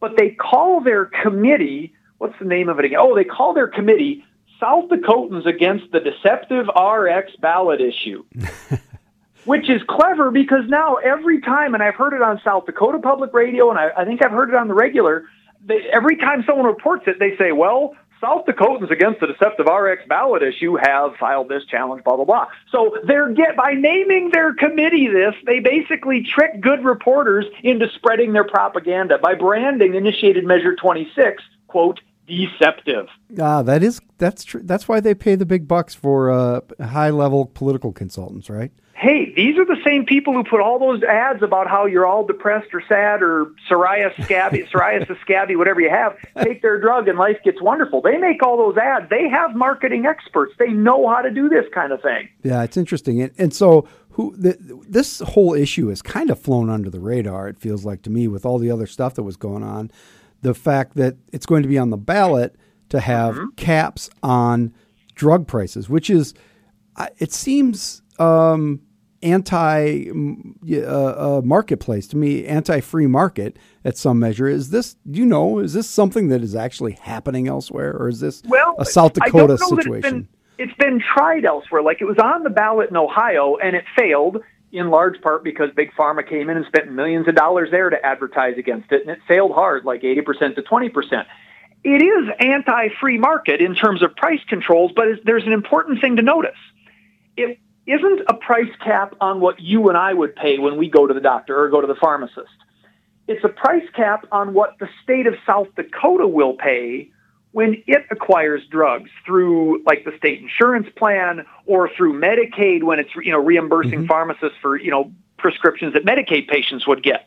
But 0.00 0.16
they 0.16 0.30
call 0.30 0.80
their 0.80 1.04
committee 1.04 1.94
what's 2.18 2.34
the 2.40 2.44
name 2.44 2.68
of 2.68 2.80
it 2.80 2.86
again? 2.86 2.98
Oh, 3.00 3.14
they 3.14 3.22
call 3.22 3.54
their 3.54 3.68
committee 3.68 4.24
South 4.58 4.88
Dakotans 4.88 5.46
against 5.46 5.92
the 5.92 6.00
deceptive 6.00 6.66
RX 6.66 7.36
ballot 7.40 7.80
issue. 7.80 8.24
Which 9.44 9.70
is 9.70 9.80
clever 9.88 10.32
because 10.32 10.64
now 10.66 10.96
every 10.96 11.40
time, 11.40 11.74
and 11.74 11.84
I've 11.84 11.94
heard 11.94 12.14
it 12.14 12.22
on 12.22 12.40
South 12.42 12.66
Dakota 12.66 12.98
Public 12.98 13.32
Radio, 13.32 13.70
and 13.70 13.78
I, 13.78 13.90
I 13.96 14.04
think 14.04 14.24
I've 14.24 14.32
heard 14.32 14.48
it 14.48 14.56
on 14.56 14.66
the 14.66 14.74
regular, 14.74 15.26
they, 15.64 15.82
every 15.92 16.16
time 16.16 16.42
someone 16.44 16.66
reports 16.66 17.04
it, 17.06 17.20
they 17.20 17.36
say, 17.36 17.52
well, 17.52 17.94
South 18.20 18.46
Dakotans 18.46 18.90
against 18.90 19.20
the 19.20 19.26
deceptive 19.26 19.66
RX 19.66 20.02
ballot 20.08 20.42
issue 20.42 20.76
have 20.76 21.16
filed 21.16 21.48
this 21.48 21.64
challenge, 21.66 22.02
blah, 22.04 22.16
blah, 22.16 22.24
blah. 22.24 22.46
So 22.70 22.96
they're 23.06 23.32
get, 23.32 23.56
by 23.56 23.74
naming 23.74 24.30
their 24.30 24.54
committee 24.54 25.08
this, 25.08 25.34
they 25.44 25.60
basically 25.60 26.22
trick 26.22 26.60
good 26.60 26.84
reporters 26.84 27.44
into 27.62 27.88
spreading 27.94 28.32
their 28.32 28.46
propaganda 28.46 29.18
by 29.18 29.34
branding 29.34 29.94
initiated 29.94 30.44
Measure 30.44 30.74
26, 30.76 31.42
quote, 31.66 32.00
deceptive. 32.26 33.06
Ah, 33.40 33.62
that 33.62 33.82
is 33.82 34.00
that's 34.18 34.44
true. 34.44 34.62
That's 34.64 34.88
why 34.88 35.00
they 35.00 35.14
pay 35.14 35.36
the 35.36 35.46
big 35.46 35.68
bucks 35.68 35.94
for 35.94 36.30
uh, 36.30 36.60
high 36.80 37.10
level 37.10 37.46
political 37.46 37.92
consultants, 37.92 38.50
right? 38.50 38.72
Hey, 39.06 39.32
these 39.36 39.56
are 39.56 39.64
the 39.64 39.80
same 39.84 40.04
people 40.04 40.32
who 40.32 40.42
put 40.42 40.60
all 40.60 40.80
those 40.80 41.00
ads 41.04 41.40
about 41.40 41.68
how 41.68 41.86
you're 41.86 42.06
all 42.06 42.26
depressed 42.26 42.74
or 42.74 42.82
sad 42.88 43.22
or 43.22 43.52
psoriasis 43.70 44.24
scabby, 44.24 44.62
psoriasis 44.74 45.20
scabby, 45.20 45.54
whatever 45.54 45.80
you 45.80 45.88
have. 45.88 46.16
Take 46.42 46.60
their 46.60 46.80
drug 46.80 47.06
and 47.06 47.16
life 47.16 47.36
gets 47.44 47.62
wonderful. 47.62 48.02
They 48.02 48.16
make 48.16 48.42
all 48.42 48.56
those 48.56 48.76
ads. 48.76 49.08
They 49.08 49.28
have 49.28 49.54
marketing 49.54 50.06
experts. 50.06 50.54
They 50.58 50.70
know 50.70 51.08
how 51.08 51.22
to 51.22 51.30
do 51.30 51.48
this 51.48 51.66
kind 51.72 51.92
of 51.92 52.02
thing. 52.02 52.28
Yeah, 52.42 52.64
it's 52.64 52.76
interesting, 52.76 53.22
and, 53.22 53.32
and 53.38 53.54
so 53.54 53.88
who 54.10 54.34
the, 54.36 54.56
this 54.88 55.20
whole 55.20 55.54
issue 55.54 55.88
has 55.88 56.02
kind 56.02 56.28
of 56.28 56.40
flown 56.40 56.68
under 56.68 56.90
the 56.90 57.00
radar. 57.00 57.46
It 57.46 57.58
feels 57.58 57.84
like 57.84 58.02
to 58.02 58.10
me 58.10 58.26
with 58.26 58.44
all 58.44 58.58
the 58.58 58.72
other 58.72 58.88
stuff 58.88 59.14
that 59.14 59.22
was 59.22 59.36
going 59.36 59.62
on, 59.62 59.90
the 60.42 60.54
fact 60.54 60.96
that 60.96 61.16
it's 61.32 61.46
going 61.46 61.62
to 61.62 61.68
be 61.68 61.78
on 61.78 61.90
the 61.90 61.96
ballot 61.96 62.56
to 62.88 62.98
have 62.98 63.38
caps 63.56 64.10
on 64.22 64.74
drug 65.14 65.46
prices, 65.46 65.88
which 65.88 66.10
is 66.10 66.34
it 67.18 67.32
seems 67.32 68.02
um, 68.18 68.80
anti 69.26 70.04
mm, 70.04 70.54
uh, 70.82 71.38
uh, 71.38 71.42
marketplace 71.44 72.06
to 72.08 72.16
me, 72.16 72.46
anti 72.46 72.80
free 72.80 73.06
market 73.06 73.58
at 73.84 73.96
some 73.96 74.18
measure. 74.18 74.46
Is 74.46 74.70
this 74.70 74.96
you 75.04 75.26
know 75.26 75.58
is 75.58 75.72
this 75.72 75.88
something 75.88 76.28
that 76.28 76.42
is 76.42 76.54
actually 76.54 76.92
happening 76.92 77.48
elsewhere, 77.48 77.96
or 77.96 78.08
is 78.08 78.20
this 78.20 78.42
Well, 78.46 78.76
a 78.78 78.84
South 78.84 79.12
I 79.20 79.26
Dakota 79.26 79.56
don't 79.56 79.70
know 79.70 79.82
situation? 79.82 79.96
It's 79.96 80.10
been, 80.56 80.68
it's 80.68 80.78
been 80.78 81.00
tried 81.00 81.44
elsewhere. 81.44 81.82
Like 81.82 82.00
it 82.00 82.06
was 82.06 82.18
on 82.18 82.44
the 82.44 82.50
ballot 82.50 82.90
in 82.90 82.96
Ohio, 82.96 83.56
and 83.56 83.74
it 83.74 83.84
failed 83.96 84.38
in 84.72 84.90
large 84.90 85.20
part 85.20 85.42
because 85.42 85.70
Big 85.74 85.92
Pharma 85.92 86.28
came 86.28 86.50
in 86.50 86.56
and 86.56 86.66
spent 86.66 86.90
millions 86.92 87.28
of 87.28 87.34
dollars 87.34 87.70
there 87.70 87.90
to 87.90 88.04
advertise 88.04 88.58
against 88.58 88.92
it, 88.92 89.02
and 89.02 89.10
it 89.10 89.18
failed 89.26 89.52
hard, 89.52 89.84
like 89.84 90.02
80% 90.02 90.56
to 90.56 90.62
20%. 90.62 91.24
It 91.84 92.02
is 92.02 92.28
anti-free 92.40 93.18
market 93.18 93.60
in 93.60 93.74
terms 93.74 94.02
of 94.02 94.14
price 94.16 94.40
controls, 94.48 94.90
but 94.94 95.06
there's 95.24 95.46
an 95.46 95.52
important 95.52 96.00
thing 96.00 96.16
to 96.16 96.22
notice. 96.22 96.58
It 97.36 97.58
isn't 97.86 98.20
a 98.28 98.34
price 98.34 98.72
cap 98.84 99.14
on 99.20 99.40
what 99.40 99.60
you 99.60 99.88
and 99.88 99.96
I 99.96 100.12
would 100.12 100.34
pay 100.34 100.58
when 100.58 100.76
we 100.76 100.88
go 100.88 101.06
to 101.06 101.14
the 101.14 101.20
doctor 101.20 101.58
or 101.58 101.68
go 101.68 101.80
to 101.80 101.86
the 101.86 101.94
pharmacist. 101.94 102.50
It's 103.28 103.44
a 103.44 103.48
price 103.48 103.86
cap 103.94 104.26
on 104.32 104.54
what 104.54 104.78
the 104.78 104.88
state 105.02 105.26
of 105.26 105.34
South 105.46 105.68
Dakota 105.76 106.26
will 106.26 106.54
pay 106.54 107.10
when 107.52 107.82
it 107.86 108.04
acquires 108.10 108.62
drugs 108.70 109.10
through 109.24 109.82
like 109.84 110.04
the 110.04 110.12
state 110.18 110.40
insurance 110.40 110.88
plan 110.96 111.46
or 111.64 111.88
through 111.96 112.20
Medicaid 112.20 112.82
when 112.82 112.98
it's 112.98 113.10
you 113.16 113.32
know 113.32 113.42
reimbursing 113.42 114.00
mm-hmm. 114.00 114.06
pharmacists 114.06 114.58
for 114.60 114.76
you 114.76 114.90
know 114.90 115.12
prescriptions 115.38 115.94
that 115.94 116.04
Medicaid 116.04 116.48
patients 116.48 116.86
would 116.86 117.02
get. 117.02 117.26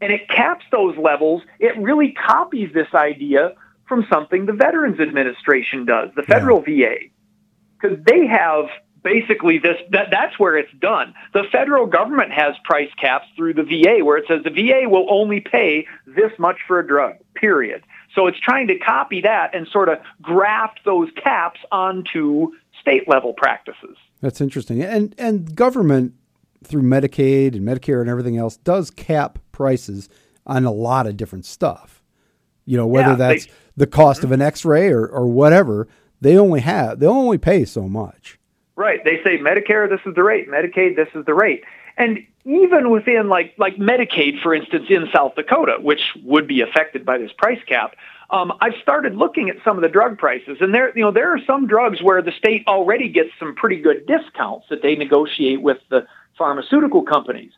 And 0.00 0.12
it 0.12 0.28
caps 0.28 0.64
those 0.72 0.96
levels. 0.96 1.42
It 1.60 1.76
really 1.78 2.12
copies 2.12 2.72
this 2.74 2.88
idea 2.92 3.54
from 3.86 4.06
something 4.12 4.46
the 4.46 4.52
Veterans 4.52 4.98
Administration 5.00 5.84
does, 5.84 6.10
the 6.16 6.22
federal 6.22 6.60
VA 6.60 6.96
because 7.82 7.98
they 8.04 8.26
have 8.26 8.66
basically 9.02 9.58
this 9.58 9.76
that 9.90 10.08
that's 10.10 10.38
where 10.38 10.56
it's 10.56 10.72
done. 10.80 11.14
The 11.32 11.44
federal 11.50 11.86
government 11.86 12.32
has 12.32 12.54
price 12.64 12.90
caps 13.00 13.26
through 13.36 13.54
the 13.54 13.62
VA 13.64 14.04
where 14.04 14.16
it 14.16 14.24
says 14.28 14.42
the 14.44 14.50
VA 14.50 14.88
will 14.88 15.06
only 15.10 15.40
pay 15.40 15.86
this 16.06 16.32
much 16.38 16.58
for 16.66 16.78
a 16.78 16.86
drug. 16.86 17.14
Period. 17.34 17.82
So 18.14 18.26
it's 18.26 18.38
trying 18.38 18.66
to 18.68 18.78
copy 18.78 19.22
that 19.22 19.54
and 19.54 19.66
sort 19.68 19.88
of 19.88 19.98
graft 20.20 20.80
those 20.84 21.08
caps 21.22 21.60
onto 21.72 22.52
state 22.80 23.08
level 23.08 23.32
practices. 23.32 23.96
That's 24.20 24.40
interesting. 24.40 24.82
And 24.82 25.14
and 25.18 25.54
government 25.54 26.14
through 26.64 26.82
Medicaid 26.82 27.56
and 27.56 27.66
Medicare 27.66 28.00
and 28.00 28.08
everything 28.08 28.36
else 28.36 28.56
does 28.56 28.90
cap 28.90 29.38
prices 29.50 30.08
on 30.46 30.64
a 30.64 30.70
lot 30.72 31.06
of 31.06 31.16
different 31.16 31.44
stuff. 31.44 32.02
You 32.66 32.76
know, 32.76 32.86
whether 32.86 33.10
Yeah, 33.10 33.16
they- 33.16 33.34
that's 33.38 33.48
the 33.76 33.86
cost 33.88 34.22
of 34.22 34.30
an 34.32 34.42
X-ray 34.42 34.90
or, 34.90 35.06
or 35.06 35.26
whatever, 35.26 35.88
they 36.20 36.36
only 36.36 36.60
have 36.60 37.00
they 37.00 37.06
only 37.06 37.38
pay 37.38 37.64
so 37.64 37.88
much. 37.88 38.38
Right. 38.74 39.04
They 39.04 39.22
say 39.22 39.38
Medicare, 39.38 39.88
this 39.88 40.00
is 40.06 40.14
the 40.14 40.22
rate. 40.22 40.48
Medicaid, 40.48 40.96
this 40.96 41.08
is 41.14 41.24
the 41.26 41.34
rate. 41.34 41.62
And 41.96 42.24
even 42.44 42.90
within 42.90 43.28
like 43.28 43.54
like 43.58 43.76
Medicaid, 43.76 44.40
for 44.42 44.54
instance, 44.54 44.86
in 44.88 45.08
South 45.14 45.34
Dakota, 45.34 45.76
which 45.80 46.00
would 46.24 46.48
be 46.48 46.60
affected 46.60 47.04
by 47.04 47.18
this 47.18 47.30
price 47.36 47.60
cap, 47.66 47.94
um, 48.30 48.52
I've 48.60 48.74
started 48.82 49.14
looking 49.14 49.50
at 49.50 49.56
some 49.62 49.76
of 49.76 49.82
the 49.82 49.88
drug 49.88 50.18
prices, 50.18 50.56
and 50.60 50.74
there 50.74 50.96
you 50.96 51.04
know 51.04 51.12
there 51.12 51.34
are 51.34 51.40
some 51.46 51.66
drugs 51.66 52.02
where 52.02 52.22
the 52.22 52.32
state 52.32 52.66
already 52.66 53.08
gets 53.08 53.30
some 53.38 53.54
pretty 53.54 53.80
good 53.80 54.06
discounts 54.06 54.66
that 54.70 54.82
they 54.82 54.96
negotiate 54.96 55.60
with 55.60 55.78
the 55.90 56.06
pharmaceutical 56.38 57.02
companies. 57.02 57.52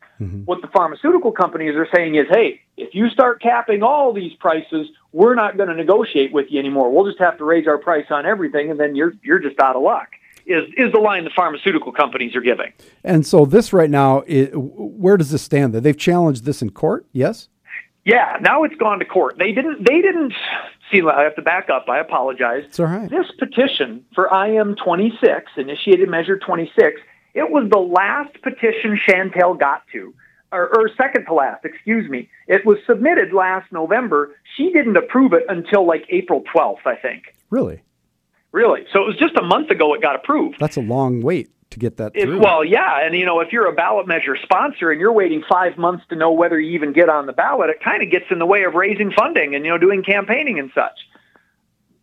What 0.44 0.60
the 0.60 0.68
pharmaceutical 0.68 1.32
companies 1.32 1.74
are 1.76 1.88
saying 1.94 2.16
is, 2.16 2.26
hey, 2.30 2.60
if 2.76 2.94
you 2.94 3.08
start 3.08 3.40
capping 3.40 3.82
all 3.82 4.12
these 4.12 4.32
prices, 4.34 4.88
we're 5.12 5.34
not 5.34 5.56
going 5.56 5.68
to 5.68 5.74
negotiate 5.74 6.32
with 6.32 6.46
you 6.50 6.58
anymore. 6.58 6.92
We'll 6.92 7.06
just 7.06 7.20
have 7.20 7.38
to 7.38 7.44
raise 7.44 7.66
our 7.66 7.78
price 7.78 8.06
on 8.10 8.26
everything, 8.26 8.70
and 8.70 8.78
then 8.78 8.96
you're 8.96 9.14
you're 9.22 9.38
just 9.38 9.58
out 9.60 9.76
of 9.76 9.82
luck. 9.82 10.08
Is 10.46 10.64
is 10.76 10.92
the 10.92 10.98
line 10.98 11.24
the 11.24 11.30
pharmaceutical 11.30 11.92
companies 11.92 12.36
are 12.36 12.40
giving? 12.40 12.72
And 13.02 13.26
so 13.26 13.46
this 13.46 13.72
right 13.72 13.90
now, 13.90 14.20
where 14.20 15.16
does 15.16 15.30
this 15.30 15.42
stand? 15.42 15.72
That 15.72 15.80
They've 15.82 15.96
challenged 15.96 16.44
this 16.44 16.60
in 16.60 16.70
court. 16.70 17.06
Yes. 17.12 17.48
Yeah, 18.04 18.36
now 18.42 18.64
it's 18.64 18.74
gone 18.74 18.98
to 18.98 19.06
court. 19.06 19.36
They 19.38 19.52
didn't. 19.52 19.88
They 19.88 20.02
didn't. 20.02 20.34
See, 20.90 21.00
I 21.02 21.22
have 21.22 21.34
to 21.36 21.42
back 21.42 21.70
up. 21.70 21.86
I 21.88 21.98
apologize. 21.98 22.64
It's 22.66 22.78
all 22.78 22.86
right. 22.86 23.08
This 23.08 23.30
petition 23.38 24.04
for 24.14 24.26
IM 24.26 24.76
26, 24.76 25.52
initiated 25.56 26.10
measure 26.10 26.38
26, 26.38 27.00
it 27.32 27.50
was 27.50 27.68
the 27.70 27.78
last 27.78 28.40
petition 28.42 28.98
Shantel 29.08 29.58
got 29.58 29.82
to, 29.92 30.14
or, 30.52 30.68
or 30.76 30.90
second 30.96 31.24
to 31.26 31.34
last, 31.34 31.64
excuse 31.64 32.08
me. 32.08 32.28
It 32.46 32.66
was 32.66 32.78
submitted 32.86 33.32
last 33.32 33.72
November. 33.72 34.36
She 34.56 34.70
didn't 34.72 34.96
approve 34.96 35.32
it 35.32 35.44
until 35.48 35.86
like 35.86 36.04
April 36.10 36.44
12th, 36.54 36.86
I 36.86 36.96
think. 36.96 37.34
Really? 37.50 37.82
Really? 38.54 38.86
So 38.92 39.02
it 39.02 39.06
was 39.06 39.16
just 39.16 39.36
a 39.36 39.42
month 39.42 39.70
ago 39.70 39.94
it 39.94 40.00
got 40.00 40.14
approved. 40.14 40.60
That's 40.60 40.76
a 40.76 40.80
long 40.80 41.22
wait 41.22 41.50
to 41.70 41.78
get 41.80 41.96
that 41.96 42.12
If, 42.14 42.28
well, 42.40 42.64
yeah, 42.64 43.04
and 43.04 43.12
you 43.16 43.26
know, 43.26 43.40
if 43.40 43.52
you're 43.52 43.66
a 43.66 43.72
ballot 43.72 44.06
measure 44.06 44.36
sponsor 44.40 44.92
and 44.92 45.00
you're 45.00 45.12
waiting 45.12 45.42
five 45.50 45.76
months 45.76 46.04
to 46.10 46.14
know 46.14 46.30
whether 46.30 46.60
you 46.60 46.70
even 46.74 46.92
get 46.92 47.08
on 47.08 47.26
the 47.26 47.32
ballot, 47.32 47.70
it 47.70 47.82
kind 47.82 48.00
of 48.00 48.12
gets 48.12 48.26
in 48.30 48.38
the 48.38 48.46
way 48.46 48.62
of 48.62 48.74
raising 48.74 49.10
funding 49.10 49.56
and 49.56 49.64
you 49.64 49.72
know 49.72 49.78
doing 49.78 50.04
campaigning 50.04 50.60
and 50.60 50.70
such. 50.72 50.96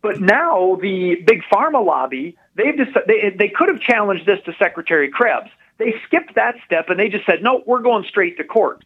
But 0.02 0.20
now 0.20 0.76
the 0.78 1.14
big 1.26 1.40
pharma 1.50 1.82
lobby, 1.82 2.36
they've 2.54 2.76
just 2.76 2.90
they 3.06 3.30
they 3.30 3.48
could 3.48 3.70
have 3.70 3.80
challenged 3.80 4.26
this 4.26 4.40
to 4.44 4.52
Secretary 4.58 5.10
Krebs. 5.10 5.48
They 5.78 5.94
skipped 6.06 6.34
that 6.34 6.56
step 6.66 6.90
and 6.90 7.00
they 7.00 7.08
just 7.08 7.24
said, 7.24 7.42
no, 7.42 7.62
we're 7.66 7.80
going 7.80 8.04
straight 8.06 8.36
to 8.36 8.44
court. 8.44 8.84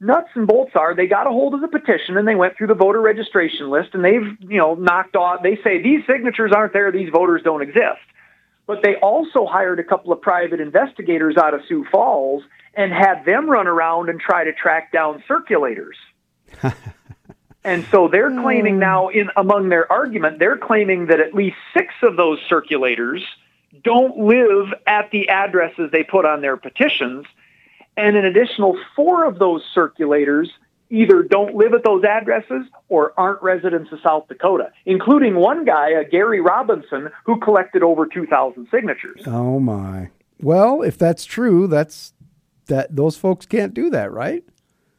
Nuts 0.00 0.28
and 0.34 0.46
bolts 0.46 0.72
are 0.76 0.94
they 0.94 1.06
got 1.06 1.26
a 1.26 1.30
hold 1.30 1.54
of 1.54 1.60
the 1.60 1.68
petition 1.68 2.16
and 2.16 2.26
they 2.26 2.36
went 2.36 2.56
through 2.56 2.68
the 2.68 2.74
voter 2.74 3.00
registration 3.00 3.68
list 3.68 3.90
and 3.94 4.04
they've 4.04 4.36
you 4.40 4.58
know 4.58 4.74
knocked 4.74 5.16
off. 5.16 5.42
They 5.42 5.56
say 5.64 5.82
these 5.82 6.02
signatures 6.06 6.52
aren't 6.54 6.72
there, 6.72 6.92
these 6.92 7.10
voters 7.10 7.42
don't 7.42 7.62
exist 7.62 7.98
but 8.68 8.82
they 8.82 8.96
also 8.96 9.46
hired 9.46 9.80
a 9.80 9.82
couple 9.82 10.12
of 10.12 10.20
private 10.20 10.60
investigators 10.60 11.38
out 11.38 11.54
of 11.54 11.62
Sioux 11.66 11.86
Falls 11.90 12.42
and 12.74 12.92
had 12.92 13.24
them 13.24 13.50
run 13.50 13.66
around 13.66 14.10
and 14.10 14.20
try 14.20 14.44
to 14.44 14.52
track 14.52 14.92
down 14.92 15.24
circulators. 15.28 15.94
and 17.64 17.86
so 17.90 18.08
they're 18.08 18.30
claiming 18.30 18.74
hmm. 18.74 18.80
now 18.80 19.08
in 19.08 19.30
among 19.36 19.70
their 19.70 19.90
argument 19.90 20.38
they're 20.38 20.56
claiming 20.56 21.06
that 21.06 21.18
at 21.18 21.34
least 21.34 21.56
6 21.74 21.92
of 22.02 22.16
those 22.16 22.38
circulators 22.50 23.20
don't 23.82 24.18
live 24.18 24.72
at 24.86 25.10
the 25.10 25.28
addresses 25.28 25.90
they 25.90 26.02
put 26.02 26.24
on 26.24 26.40
their 26.40 26.56
petitions 26.56 27.26
and 27.98 28.16
an 28.16 28.24
additional 28.24 28.78
4 28.96 29.24
of 29.24 29.38
those 29.38 29.62
circulators 29.76 30.46
either 30.90 31.22
don't 31.22 31.54
live 31.54 31.74
at 31.74 31.84
those 31.84 32.02
addresses 32.04 32.64
or 32.88 33.12
aren't 33.18 33.42
residents 33.42 33.92
of 33.92 33.98
South 34.02 34.26
Dakota, 34.28 34.70
including 34.86 35.34
one 35.36 35.64
guy, 35.64 35.92
uh, 35.94 36.04
Gary 36.10 36.40
Robinson, 36.40 37.10
who 37.24 37.38
collected 37.40 37.82
over 37.82 38.06
2,000 38.06 38.68
signatures. 38.70 39.20
oh 39.26 39.60
my. 39.60 40.08
Well, 40.40 40.82
if 40.82 40.96
that's 40.96 41.24
true, 41.24 41.66
that's 41.66 42.14
that 42.66 42.94
those 42.94 43.16
folks 43.16 43.44
can't 43.44 43.74
do 43.74 43.90
that, 43.90 44.12
right? 44.12 44.44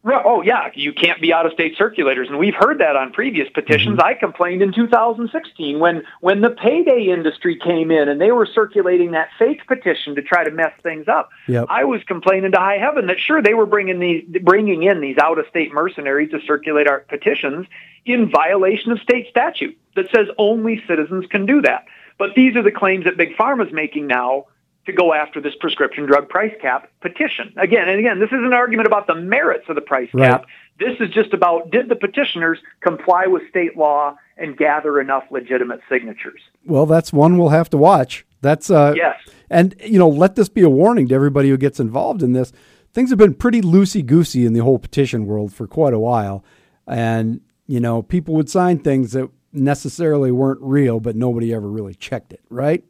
Oh, 0.05 0.41
yeah, 0.41 0.69
you 0.75 0.93
can't 0.93 1.21
be 1.21 1.33
out 1.33 1.45
of 1.45 1.51
state 1.51 1.77
circulators, 1.77 2.29
and 2.29 2.39
we've 2.39 2.55
heard 2.55 2.79
that 2.79 2.95
on 2.95 3.11
previous 3.11 3.49
petitions. 3.49 3.97
Mm-hmm. 3.97 4.07
I 4.07 4.13
complained 4.13 4.61
in 4.61 4.71
2016 4.71 5.77
when 5.77 6.03
when 6.21 6.39
the 6.39 6.51
payday 6.51 7.07
industry 7.11 7.57
came 7.57 7.91
in 7.91 8.07
and 8.07 8.19
they 8.19 8.31
were 8.31 8.45
circulating 8.45 9.11
that 9.11 9.27
fake 9.37 9.67
petition 9.67 10.15
to 10.15 10.21
try 10.21 10.45
to 10.45 10.51
mess 10.51 10.71
things 10.81 11.09
up. 11.09 11.29
Yep. 11.49 11.65
I 11.69 11.83
was 11.83 12.01
complaining 12.05 12.53
to 12.53 12.57
high 12.57 12.77
heaven 12.77 13.07
that 13.07 13.19
sure 13.19 13.41
they 13.41 13.53
were 13.53 13.65
bringing 13.65 13.99
these 13.99 14.23
bringing 14.41 14.83
in 14.83 15.01
these 15.01 15.17
out 15.17 15.37
of 15.37 15.45
state 15.49 15.73
mercenaries 15.73 16.31
to 16.31 16.39
circulate 16.47 16.87
our 16.87 17.01
petitions 17.01 17.67
in 18.05 18.31
violation 18.31 18.93
of 18.93 18.99
state 19.01 19.27
statute 19.29 19.77
that 19.97 20.05
says 20.15 20.27
only 20.37 20.81
citizens 20.87 21.25
can 21.29 21.45
do 21.45 21.61
that. 21.63 21.85
But 22.17 22.35
these 22.35 22.55
are 22.55 22.63
the 22.63 22.71
claims 22.71 23.03
that 23.03 23.17
Big 23.17 23.35
Pharma 23.35 23.67
is 23.67 23.73
making 23.73 24.07
now 24.07 24.45
to 24.89 24.95
go 24.95 25.13
after 25.13 25.39
this 25.41 25.53
prescription 25.59 26.05
drug 26.05 26.29
price 26.29 26.53
cap 26.61 26.89
petition. 27.01 27.53
Again, 27.57 27.87
and 27.87 27.99
again, 27.99 28.19
this 28.19 28.27
is 28.29 28.39
an 28.43 28.53
argument 28.53 28.87
about 28.87 29.07
the 29.07 29.15
merits 29.15 29.65
of 29.69 29.75
the 29.75 29.81
price 29.81 30.09
Right. 30.13 30.31
cap. 30.31 30.45
This 30.79 30.97
is 30.99 31.09
just 31.09 31.33
about 31.33 31.71
did 31.71 31.89
the 31.89 31.95
petitioners 31.95 32.59
comply 32.81 33.25
with 33.27 33.43
state 33.49 33.77
law 33.77 34.15
and 34.37 34.55
gather 34.57 34.99
enough 34.99 35.23
legitimate 35.31 35.81
signatures? 35.89 36.39
Well, 36.65 36.85
that's 36.85 37.11
one 37.11 37.37
we'll 37.37 37.49
have 37.49 37.69
to 37.71 37.77
watch. 37.77 38.25
That's 38.41 38.69
uh 38.71 38.93
Yes. 38.95 39.15
And 39.49 39.75
you 39.85 39.99
know, 39.99 40.07
let 40.09 40.35
this 40.35 40.47
be 40.49 40.61
a 40.61 40.69
warning 40.69 41.07
to 41.09 41.15
everybody 41.15 41.49
who 41.49 41.57
gets 41.57 41.79
involved 41.79 42.23
in 42.23 42.33
this. 42.33 42.51
Things 42.93 43.09
have 43.09 43.19
been 43.19 43.33
pretty 43.33 43.61
loosey 43.61 44.05
goosey 44.05 44.45
in 44.45 44.53
the 44.53 44.63
whole 44.63 44.79
petition 44.79 45.25
world 45.25 45.53
for 45.53 45.67
quite 45.67 45.93
a 45.93 45.99
while, 45.99 46.43
and 46.87 47.41
you 47.67 47.79
know, 47.79 48.01
people 48.01 48.33
would 48.35 48.49
sign 48.49 48.79
things 48.79 49.11
that 49.11 49.29
necessarily 49.53 50.31
weren't 50.31 50.59
real, 50.61 50.99
but 50.99 51.15
nobody 51.15 51.53
ever 51.53 51.67
really 51.67 51.93
checked 51.93 52.33
it, 52.33 52.41
right? 52.49 52.83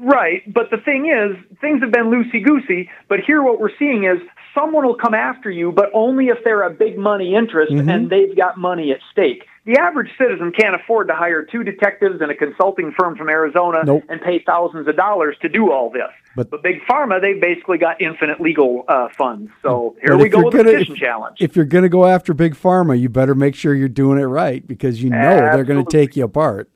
Right, 0.00 0.42
but 0.52 0.70
the 0.70 0.76
thing 0.78 1.06
is, 1.06 1.36
things 1.60 1.80
have 1.82 1.90
been 1.90 2.04
loosey 2.06 2.44
goosey. 2.44 2.88
But 3.08 3.20
here, 3.20 3.42
what 3.42 3.60
we're 3.60 3.76
seeing 3.78 4.04
is 4.04 4.18
someone 4.54 4.86
will 4.86 4.94
come 4.96 5.14
after 5.14 5.50
you, 5.50 5.72
but 5.72 5.90
only 5.92 6.28
if 6.28 6.38
they're 6.44 6.62
a 6.62 6.70
big 6.70 6.96
money 6.98 7.34
interest 7.34 7.72
and 7.72 8.08
they've 8.10 8.36
got 8.36 8.56
money 8.58 8.92
at 8.92 8.98
stake. 9.10 9.44
The 9.66 9.76
average 9.78 10.08
citizen 10.16 10.50
can't 10.58 10.74
afford 10.74 11.08
to 11.08 11.14
hire 11.14 11.42
two 11.42 11.62
detectives 11.62 12.22
and 12.22 12.30
a 12.30 12.34
consulting 12.34 12.90
firm 12.98 13.16
from 13.16 13.28
Arizona 13.28 13.82
Nope. 13.84 14.04
and 14.08 14.18
pay 14.22 14.38
thousands 14.46 14.88
of 14.88 14.96
dollars 14.96 15.36
to 15.42 15.48
do 15.50 15.70
all 15.70 15.90
this. 15.90 16.08
But- 16.34 16.48
But, 16.50 16.62
big 16.62 16.80
pharma, 16.88 17.20
they've 17.20 17.38
basically 17.40 17.76
got 17.76 18.00
infinite 18.00 18.40
legal 18.40 18.84
uh, 18.88 19.08
funds. 19.18 19.50
So 19.62 19.94
here 20.02 20.16
we 20.16 20.28
go 20.30 20.42
with 20.44 20.54
gonna- 20.54 20.70
petition 20.72 20.94
if- 20.94 21.00
challenge. 21.00 21.36
If 21.40 21.54
you're 21.54 21.66
going 21.66 21.82
to 21.82 21.88
go 21.90 22.06
after 22.06 22.32
big 22.32 22.54
pharma, 22.54 22.98
you 22.98 23.08
better 23.10 23.34
make 23.34 23.54
sure 23.54 23.74
you're 23.74 23.88
doing 23.88 24.18
it 24.18 24.24
right 24.24 24.66
because 24.66 25.02
you 25.02 25.10
know 25.10 25.18
they're 25.52 25.64
going 25.64 25.84
to 25.84 25.90
take 25.90 26.16
you 26.16 26.24
apart. 26.24 26.70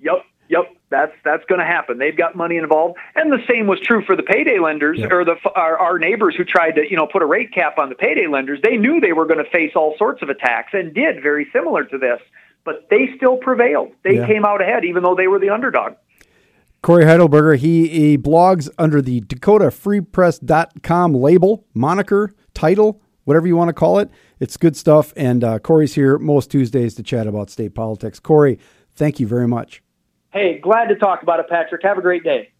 Yep. 0.00 0.24
That's 0.92 1.12
that's 1.24 1.44
going 1.46 1.58
to 1.58 1.64
happen. 1.66 1.98
They've 1.98 2.16
got 2.16 2.36
money 2.36 2.56
involved, 2.58 2.96
and 3.16 3.32
the 3.32 3.42
same 3.50 3.66
was 3.66 3.80
true 3.80 4.04
for 4.04 4.14
the 4.14 4.22
payday 4.22 4.58
lenders 4.60 4.98
Yep. 5.00 5.10
or 5.10 5.24
the 5.24 5.34
our, 5.56 5.76
our 5.78 5.98
neighbors 5.98 6.34
who 6.36 6.44
tried 6.44 6.72
to 6.76 6.82
you 6.88 6.96
know 6.96 7.08
put 7.10 7.22
a 7.22 7.26
rate 7.26 7.52
cap 7.52 7.78
on 7.78 7.88
the 7.88 7.96
payday 7.96 8.28
lenders. 8.28 8.60
They 8.62 8.76
knew 8.76 9.00
they 9.00 9.12
were 9.12 9.26
going 9.26 9.42
to 9.44 9.50
face 9.50 9.72
all 9.74 9.96
sorts 9.98 10.22
of 10.22 10.28
attacks 10.28 10.70
and 10.72 10.94
did 10.94 11.20
very 11.22 11.48
similar 11.52 11.82
to 11.84 11.98
this, 11.98 12.20
but 12.64 12.86
they 12.90 13.08
still 13.16 13.38
prevailed. 13.38 13.90
They 14.04 14.16
Yeah. 14.16 14.26
came 14.28 14.44
out 14.44 14.60
ahead, 14.62 14.84
even 14.84 15.02
though 15.02 15.16
they 15.16 15.26
were 15.26 15.40
the 15.40 15.50
underdog. 15.50 15.94
Cory 16.82 17.04
Heidelberger, 17.04 17.56
he, 17.58 17.86
he 17.86 18.18
blogs 18.18 18.68
under 18.76 19.00
the 19.00 19.20
DakotaFreePress.com 20.02 21.14
label, 21.14 21.64
moniker, 21.74 22.34
title, 22.54 23.00
whatever 23.24 23.46
you 23.46 23.56
want 23.56 23.68
to 23.68 23.72
call 23.72 23.98
it. 24.00 24.10
It's 24.40 24.56
good 24.56 24.76
stuff. 24.76 25.12
And 25.16 25.44
uh, 25.44 25.58
Cory's 25.60 25.94
here 25.94 26.18
most 26.18 26.50
Tuesdays 26.50 26.94
to 26.96 27.02
chat 27.04 27.26
about 27.28 27.50
state 27.50 27.74
politics. 27.76 28.18
Cory, 28.18 28.58
thank 28.94 29.20
you 29.20 29.26
very 29.28 29.46
much. 29.46 29.80
Hey, 30.32 30.58
glad 30.60 30.86
to 30.86 30.96
talk 30.96 31.22
about 31.22 31.40
it, 31.40 31.48
Patrick. 31.50 31.82
Have 31.82 31.98
a 31.98 32.02
great 32.02 32.24
day. 32.24 32.52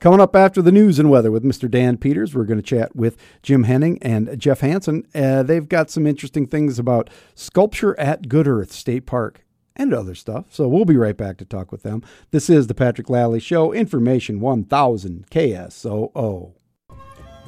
Coming 0.00 0.18
up 0.18 0.34
after 0.34 0.62
the 0.62 0.72
news 0.72 0.98
and 0.98 1.10
weather 1.10 1.30
with 1.30 1.44
Mr. 1.44 1.70
Dan 1.70 1.98
Peters, 1.98 2.34
we're 2.34 2.44
going 2.44 2.58
to 2.58 2.62
chat 2.62 2.96
with 2.96 3.18
Jim 3.42 3.64
Henning 3.64 3.98
and 4.00 4.40
Jeff 4.40 4.60
Hansen. 4.60 5.06
Uh, 5.14 5.42
they've 5.42 5.68
got 5.68 5.90
some 5.90 6.06
interesting 6.06 6.46
things 6.46 6.78
about 6.78 7.10
sculpture 7.34 7.98
at 8.00 8.30
Good 8.30 8.48
Earth 8.48 8.72
State 8.72 9.04
Park 9.04 9.44
and 9.76 9.92
other 9.92 10.14
stuff. 10.14 10.46
So 10.48 10.68
we'll 10.68 10.86
be 10.86 10.96
right 10.96 11.16
back 11.18 11.36
to 11.38 11.44
talk 11.44 11.70
with 11.70 11.82
them. 11.82 12.02
This 12.30 12.48
is 12.48 12.66
the 12.66 12.74
Patrick 12.74 13.10
Lalley 13.10 13.40
Show, 13.40 13.74
Information 13.74 14.40
1000 14.40 15.26
KSOO. 15.30 16.54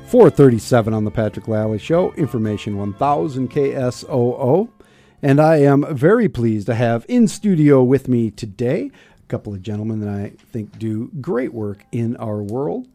437 0.06 0.92
on 0.92 1.04
the 1.04 1.10
Patrick 1.10 1.48
Lalley 1.48 1.78
Show, 1.78 2.12
Information 2.12 2.76
1000 2.76 3.50
KSOO. 3.50 4.68
And 5.22 5.38
I 5.38 5.56
am 5.58 5.84
very 5.94 6.28
pleased 6.30 6.66
to 6.66 6.74
have 6.74 7.04
in 7.06 7.28
studio 7.28 7.82
with 7.82 8.08
me 8.08 8.30
today 8.30 8.90
couple 9.30 9.54
of 9.54 9.62
gentlemen 9.62 10.00
that 10.00 10.10
I 10.10 10.32
think 10.52 10.78
do 10.78 11.10
great 11.20 11.54
work 11.54 11.84
in 11.92 12.16
our 12.16 12.42
world. 12.42 12.88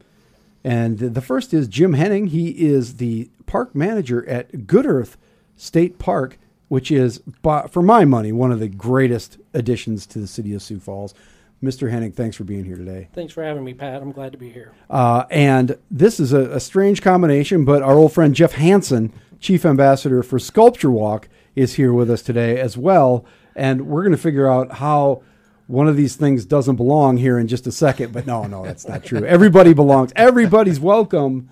And 0.62 0.98
the 0.98 1.20
first 1.20 1.54
is 1.54 1.66
Jim 1.68 1.94
Henning. 1.94 2.28
He 2.28 2.50
is 2.50 2.96
the 2.96 3.30
park 3.46 3.74
manager 3.74 4.28
at 4.28 4.66
Good 4.66 4.84
Earth 4.84 5.16
State 5.56 5.98
Park, 5.98 6.38
which 6.68 6.90
is, 6.90 7.22
for 7.42 7.82
my 7.82 8.04
money, 8.04 8.32
one 8.32 8.52
of 8.52 8.60
the 8.60 8.68
greatest 8.68 9.38
additions 9.54 10.06
to 10.06 10.18
the 10.18 10.26
city 10.26 10.52
of 10.54 10.62
Sioux 10.62 10.80
Falls. 10.80 11.14
Mr. 11.62 11.90
Henning, 11.90 12.12
thanks 12.12 12.36
for 12.36 12.44
being 12.44 12.64
here 12.64 12.76
today. 12.76 13.08
Thanks 13.14 13.32
for 13.32 13.42
having 13.42 13.64
me, 13.64 13.72
Pat. 13.72 14.02
I'm 14.02 14.12
glad 14.12 14.32
to 14.32 14.38
be 14.38 14.50
here. 14.50 14.72
Uh, 14.90 15.24
and 15.30 15.78
this 15.90 16.20
is 16.20 16.32
a, 16.32 16.50
a 16.50 16.60
strange 16.60 17.00
combination, 17.00 17.64
but 17.64 17.82
our 17.82 17.94
old 17.94 18.12
friend 18.12 18.34
Jeff 18.34 18.52
Hansen, 18.52 19.12
Chief 19.40 19.64
Ambassador 19.64 20.22
for 20.22 20.38
Sculpture 20.38 20.90
Walk, 20.90 21.28
is 21.54 21.74
here 21.74 21.92
with 21.92 22.10
us 22.10 22.22
today 22.22 22.60
as 22.60 22.76
well. 22.76 23.24
And 23.54 23.86
we're 23.86 24.02
going 24.02 24.12
to 24.12 24.18
figure 24.18 24.50
out 24.50 24.72
how 24.72 25.22
one 25.66 25.88
of 25.88 25.96
these 25.96 26.16
things 26.16 26.44
doesn't 26.44 26.76
belong 26.76 27.16
here 27.16 27.38
in 27.38 27.48
just 27.48 27.66
a 27.66 27.72
second. 27.72 28.12
But 28.12 28.26
no, 28.26 28.44
no, 28.44 28.64
that's 28.64 28.86
not 28.86 29.04
true. 29.04 29.24
Everybody 29.24 29.74
belongs. 29.74 30.12
Everybody's 30.16 30.78
welcome 30.80 31.48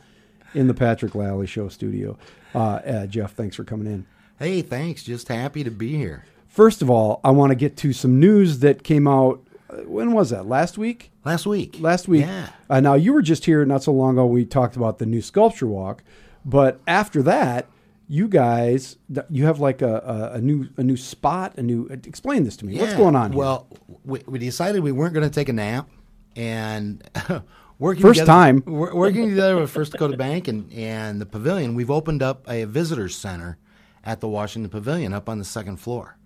in 0.55 0.67
the 0.69 0.75
Patrick 0.75 1.15
Lalley 1.15 1.47
Show 1.47 1.69
studio. 1.69 2.17
Uh, 2.55 2.59
uh, 2.59 3.07
Jeff, 3.07 3.33
thanks 3.35 3.57
for 3.57 3.65
coming 3.65 3.87
in. 3.87 4.07
Hey, 4.39 4.63
thanks. 4.63 5.03
Just 5.03 5.29
happy 5.29 5.65
to 5.65 5.71
be 5.71 5.97
here. 5.97 6.25
First 6.49 6.83
of 6.83 6.91
all, 6.91 7.21
I 7.25 7.31
want 7.31 7.51
to 7.51 7.57
get 7.57 7.77
to 7.79 7.93
some 7.93 8.21
news 8.21 8.61
that 8.61 8.85
came 8.85 9.09
out. 9.09 9.45
uh, 9.71 9.79
When 9.79 10.13
was 10.13 10.31
that? 10.31 10.47
Last 10.47 10.79
week? 10.79 11.11
Last 11.25 11.47
week. 11.47 11.77
Last 11.81 12.07
week. 12.07 12.23
Yeah. 12.27 12.51
Uh, 12.71 12.81
now 12.81 12.95
you 12.95 13.13
were 13.13 13.23
just 13.23 13.45
here 13.47 13.65
not 13.65 13.83
so 13.83 13.93
long 13.93 14.15
ago. 14.15 14.27
We 14.27 14.45
talked 14.45 14.77
about 14.77 14.99
the 14.99 15.07
new 15.07 15.21
sculpture 15.23 15.67
walk, 15.67 16.05
but 16.45 16.81
after 16.87 17.23
that, 17.23 17.67
you 18.09 18.29
guys, 18.29 18.97
you 19.31 19.47
have 19.47 19.61
like 19.61 19.81
a, 19.83 19.97
a, 20.35 20.37
a 20.37 20.41
new 20.41 20.69
a 20.77 20.83
new 20.83 20.97
spot. 20.97 21.55
A 21.57 21.63
new. 21.63 21.89
Uh, 21.91 21.95
explain 22.05 22.45
this 22.45 22.57
to 22.59 22.67
me. 22.67 22.79
What's 22.79 22.95
going 22.95 23.17
on? 23.17 23.33
Here? 23.33 23.39
Well, 23.39 23.67
we, 24.05 24.21
we 24.27 24.39
decided 24.39 24.83
we 24.83 24.93
weren't 24.93 25.15
going 25.15 25.29
to 25.29 25.35
take 25.35 25.49
a 25.49 25.53
nap, 25.55 25.89
and 26.37 27.03
working 27.79 28.03
First 28.03 28.21
together- 28.21 28.27
time. 28.27 28.63
wor- 28.67 28.95
working 28.95 29.31
together 29.31 29.57
with 29.57 29.71
First 29.71 29.93
Dakota 29.93 30.17
Bank 30.17 30.49
and 30.49 30.71
and 30.73 31.21
the 31.21 31.27
Pavilion, 31.27 31.75
we've 31.75 31.91
opened 31.91 32.23
up 32.23 32.45
a 32.49 32.65
visitors 32.65 33.17
center 33.17 33.59
at 34.05 34.21
the 34.21 34.29
Washington 34.29 34.69
Pavilion 34.71 35.13
up 35.15 35.29
on 35.29 35.39
the 35.39 35.45
second 35.45 35.77
floor, 35.79 36.19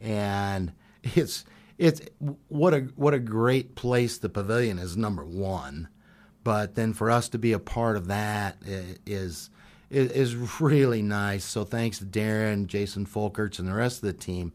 and 0.00 0.72
it's 1.02 1.44
it's 1.78 2.00
what 2.48 2.72
a 2.74 2.80
what 2.96 3.14
a 3.14 3.18
great 3.18 3.74
place 3.74 4.18
the 4.18 4.28
Pavilion 4.30 4.78
is. 4.78 4.96
Number 4.96 5.24
one, 5.24 5.88
but 6.44 6.74
then 6.76 6.92
for 6.94 7.10
us 7.10 7.28
to 7.30 7.38
be 7.38 7.52
a 7.52 7.58
part 7.58 7.96
of 7.96 8.06
that 8.08 8.56
is 9.06 9.50
is, 9.90 10.10
is 10.12 10.60
really 10.60 11.02
nice. 11.02 11.44
So 11.44 11.64
thanks 11.64 11.98
to 11.98 12.04
Darren, 12.04 12.66
Jason 12.66 13.06
Folkerts, 13.06 13.58
and 13.58 13.68
the 13.68 13.74
rest 13.74 14.02
of 14.02 14.06
the 14.06 14.12
team 14.12 14.52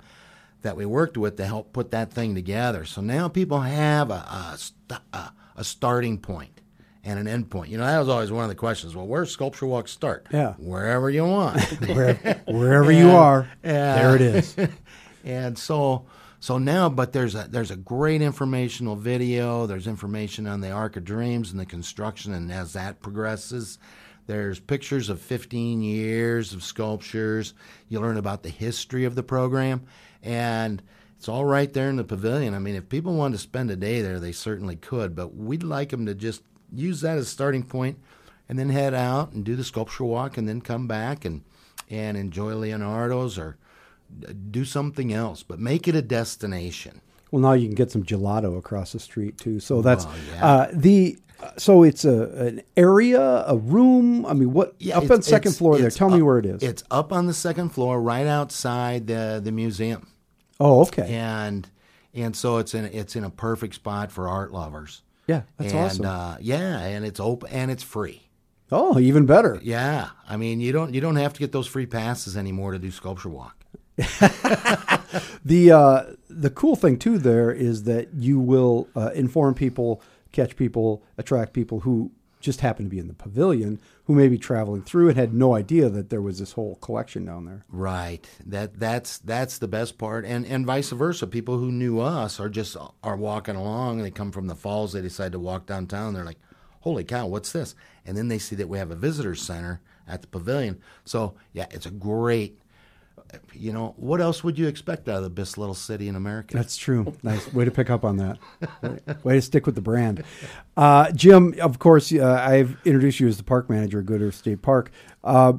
that 0.62 0.76
we 0.76 0.86
worked 0.86 1.18
with 1.18 1.38
to 1.38 1.46
help 1.46 1.74
put 1.74 1.92
that 1.92 2.12
thing 2.12 2.34
together. 2.34 2.86
So 2.86 3.02
now 3.02 3.28
people 3.28 3.62
have 3.62 4.10
a 4.10 4.14
a, 4.14 4.56
st- 4.58 5.02
a, 5.14 5.32
a 5.56 5.64
starting 5.64 6.18
point 6.18 6.62
and 7.04 7.20
an 7.20 7.28
end 7.28 7.52
point. 7.52 7.70
You 7.70 7.78
know, 7.78 7.86
that 7.86 8.00
was 8.00 8.10
always 8.10 8.32
one 8.32 8.44
of 8.44 8.50
the 8.50 8.56
questions. 8.56 8.96
Well, 8.96 9.06
where's 9.06 9.30
Sculpture 9.30 9.68
Walk 9.68 9.88
start? 9.88 10.26
Yeah. 10.32 10.54
wherever 10.54 11.10
you 11.10 11.26
want. 11.26 11.62
Where, 11.88 12.16
wherever 12.48 12.92
you 12.92 13.12
are, 13.12 13.48
yeah. 13.64 13.96
there 13.96 14.16
it 14.16 14.22
is. 14.22 14.56
and 15.24 15.58
so 15.58 16.06
so 16.40 16.58
now 16.58 16.90
but 16.90 17.14
there's 17.14 17.36
a 17.36 17.48
there's 17.50 17.72
a 17.72 17.76
great 17.76 18.22
informational 18.22 18.96
video 18.96 19.66
there's 19.66 19.88
information 19.88 20.46
on 20.46 20.62
the 20.62 20.70
arc 20.70 20.96
of 20.96 21.04
dreams 21.04 21.50
and 21.50 21.60
the 21.60 21.66
construction 21.66 22.34
and 22.34 22.52
as 22.52 22.74
that 22.74 23.02
progresses 23.02 23.80
there's 24.28 24.60
pictures 24.60 25.10
of 25.10 25.22
15 25.22 25.82
years 25.82 26.54
of 26.54 26.64
sculptures 26.64 27.54
you 27.90 28.00
learn 28.00 28.18
about 28.18 28.44
the 28.44 28.50
history 28.50 29.06
of 29.06 29.16
the 29.16 29.24
program 29.24 29.86
and 30.24 30.82
it's 31.18 31.30
all 31.30 31.46
right 31.46 31.74
there 31.74 31.90
in 31.90 31.96
the 31.96 32.04
pavilion 32.04 32.54
i 32.54 32.60
mean 32.60 32.76
if 32.76 32.90
people 32.90 33.16
want 33.16 33.34
to 33.34 33.40
spend 33.40 33.70
a 33.72 33.76
day 33.76 34.02
there 34.02 34.20
they 34.20 34.32
certainly 34.32 34.76
could 34.76 35.16
but 35.16 35.36
we'd 35.36 35.64
like 35.64 35.90
them 35.90 36.06
to 36.06 36.14
just 36.14 36.42
use 36.74 37.02
that 37.02 37.18
as 37.18 37.26
a 37.26 37.30
starting 37.30 37.64
point 37.64 37.98
and 38.50 38.60
then 38.60 38.70
head 38.70 38.94
out 38.94 39.32
and 39.32 39.44
do 39.44 39.56
the 39.56 39.64
sculpture 39.64 40.04
walk 40.04 40.38
and 40.38 40.48
then 40.48 40.62
come 40.62 40.88
back 40.88 41.26
and 41.26 41.44
and 41.90 42.18
enjoy 42.18 42.54
leonardo's 42.56 43.38
or 43.38 43.58
do 44.52 44.66
something 44.66 45.14
else, 45.14 45.44
but 45.44 45.60
make 45.60 45.88
it 45.88 45.96
a 45.96 46.02
destination. 46.02 47.02
Well, 47.32 47.42
now 47.42 47.54
you 47.54 47.68
can 47.68 47.76
get 47.76 47.92
some 47.92 48.04
gelato 48.04 48.58
across 48.58 48.94
the 48.94 49.00
street 49.00 49.38
too. 49.38 49.60
So 49.60 49.82
that's 49.82 50.06
Well, 50.06 50.16
yeah. 50.34 50.46
uh, 50.46 50.72
the. 50.74 51.18
So 51.58 51.84
it's 51.84 52.06
a 52.06 52.24
an 52.48 52.62
area, 52.78 53.44
a 53.48 53.56
room. 53.56 54.26
I 54.26 54.34
mean, 54.34 54.54
what 54.54 54.76
up 54.94 55.04
on 55.10 55.18
the 55.18 55.24
second 55.24 55.54
floor 55.54 55.78
there? 55.78 55.90
Tell 55.90 56.10
me 56.10 56.22
where 56.22 56.38
it 56.38 56.46
is. 56.46 56.64
It's 56.64 56.84
up 56.92 57.12
on 57.12 57.28
the 57.28 57.34
second 57.34 57.70
floor, 57.70 58.02
right 58.02 58.28
outside 58.28 59.08
the 59.08 59.42
the 59.44 59.52
museum, 59.52 60.08
oh, 60.60 60.82
okay. 60.82 61.14
and 61.14 61.70
and 62.14 62.36
so 62.36 62.58
it's 62.58 62.74
in 62.74 62.86
it's 62.86 63.16
in 63.16 63.24
a 63.24 63.30
perfect 63.30 63.76
spot 63.76 64.12
for 64.12 64.30
art 64.30 64.52
lovers. 64.52 65.02
Yeah, 65.28 65.44
that's 65.58 65.74
and, 65.74 65.86
awesome. 65.86 66.06
Uh, 66.06 66.38
yeah, 66.40 66.80
and 66.80 67.06
it's 67.06 67.20
open 67.20 67.50
and 67.52 67.72
it's 67.72 67.84
free. 67.84 68.30
oh, 68.72 69.00
even 69.00 69.26
better. 69.26 69.60
Yeah, 69.64 70.10
I 70.28 70.38
mean 70.38 70.60
you 70.60 70.72
don't 70.72 70.94
you 70.94 71.02
don't 71.02 71.16
have 71.16 71.34
to 71.34 71.40
get 71.40 71.52
those 71.52 71.68
free 71.68 71.86
passes 71.86 72.38
anymore 72.38 72.72
to 72.72 72.80
do 72.80 72.92
sculpture 72.92 73.30
walk. 73.30 73.58
The 75.46 75.72
uh, 75.72 76.04
the 76.28 76.50
cool 76.50 76.76
thing 76.76 76.98
too 76.98 77.18
there 77.18 77.52
is 77.52 77.84
that 77.84 78.14
you 78.16 78.40
will 78.40 78.88
uh, 78.96 79.12
inform 79.14 79.54
people, 79.54 80.02
catch 80.36 80.56
people, 80.56 81.04
attract 81.18 81.54
people 81.54 81.82
who 81.82 82.12
just 82.46 82.62
happen 82.62 82.86
to 82.86 82.90
be 82.90 83.00
in 83.00 83.08
the 83.08 83.14
pavilion 83.14 83.80
who 84.04 84.14
may 84.14 84.28
be 84.28 84.38
traveling 84.38 84.84
through 84.84 85.10
and 85.10 85.18
had 85.18 85.34
no 85.34 85.56
idea 85.56 85.90
that 85.90 86.10
there 86.12 86.22
was 86.22 86.38
this 86.38 86.52
whole 86.52 86.76
collection 86.76 87.26
down 87.26 87.46
there. 87.46 87.64
Right. 87.70 88.28
That 88.46 88.80
that's 88.80 89.18
that's 89.18 89.58
the 89.58 89.68
best 89.68 89.98
part, 89.98 90.26
and 90.26 90.46
and 90.46 90.66
vice 90.66 90.92
versa. 90.92 91.26
People 91.26 91.58
who 91.58 91.72
knew 91.72 92.00
us 92.00 92.40
are 92.40 92.50
just 92.50 92.78
are 93.04 93.18
walking 93.18 93.56
along. 93.56 93.98
They 93.98 94.12
come 94.12 94.32
from 94.32 94.48
the 94.48 94.56
falls. 94.56 94.94
They 94.94 95.02
decide 95.02 95.32
to 95.32 95.40
walk 95.40 95.66
downtown. 95.66 96.14
They're 96.14 96.24
like, 96.24 96.40
"Holy 96.82 97.04
cow, 97.04 97.26
what's 97.26 97.52
this?" 97.52 97.74
And 98.06 98.16
then 98.16 98.28
they 98.28 98.38
see 98.38 98.56
that 98.58 98.70
we 98.70 98.78
have 98.78 98.92
a 98.92 98.96
visitor 98.96 99.34
center 99.34 99.82
at 100.08 100.22
the 100.22 100.28
pavilion. 100.28 100.80
So 101.04 101.34
yeah, 101.54 101.66
it's 101.72 101.88
a 101.88 101.92
great. 101.92 102.60
You 103.54 103.74
know, 103.74 103.94
what 103.98 104.22
else 104.22 104.44
would 104.44 104.58
you 104.58 104.68
expect 104.68 105.08
out 105.10 105.24
of 105.24 105.36
this 105.36 105.58
little 105.58 105.76
city 105.76 106.08
in 106.08 106.16
America? 106.16 106.56
That's 106.56 106.78
true. 106.78 107.14
Nice 107.24 107.54
way 107.54 107.66
to 107.66 107.72
pick 107.72 107.90
up 107.90 108.04
on 108.04 108.18
that. 108.18 108.38
Way 109.24 109.36
to 109.36 109.42
stick 109.42 109.66
with 109.66 109.76
the 109.76 109.82
brand. 109.82 110.24
Uh, 110.78 111.12
Jim, 111.12 111.56
of 111.62 111.80
course, 111.80 112.12
uh, 112.12 112.46
I've 112.48 112.78
introduced 112.86 113.20
you 113.20 113.28
as 113.28 113.38
the 113.38 113.44
park 113.44 113.70
manager 113.70 114.00
at 114.00 114.06
Good 114.06 114.22
Earth 114.22 114.36
State 114.36 114.62
Park. 114.62 114.92
Uh, 115.24 115.54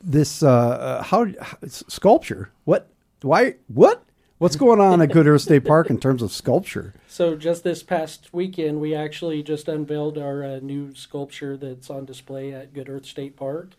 this 0.00 0.42
uh, 0.42 0.50
uh, 0.50 1.02
how, 1.02 1.26
how 1.40 1.56
sculpture? 1.66 2.50
What? 2.64 2.90
Why? 3.22 3.56
What? 3.68 4.04
What's 4.38 4.56
going 4.56 4.80
on 4.80 5.00
at 5.00 5.12
Good 5.12 5.26
Earth 5.26 5.42
State 5.42 5.64
Park 5.64 5.88
in 5.88 5.98
terms 5.98 6.20
of 6.20 6.32
sculpture? 6.32 6.92
So 7.06 7.36
just 7.36 7.64
this 7.64 7.82
past 7.82 8.28
weekend, 8.34 8.80
we 8.80 8.94
actually 8.94 9.42
just 9.42 9.68
unveiled 9.68 10.18
our 10.18 10.44
uh, 10.44 10.58
new 10.60 10.94
sculpture 10.94 11.56
that's 11.56 11.88
on 11.88 12.04
display 12.04 12.52
at 12.52 12.74
Good 12.74 12.88
Earth 12.88 13.06
State 13.06 13.36
Park. 13.36 13.70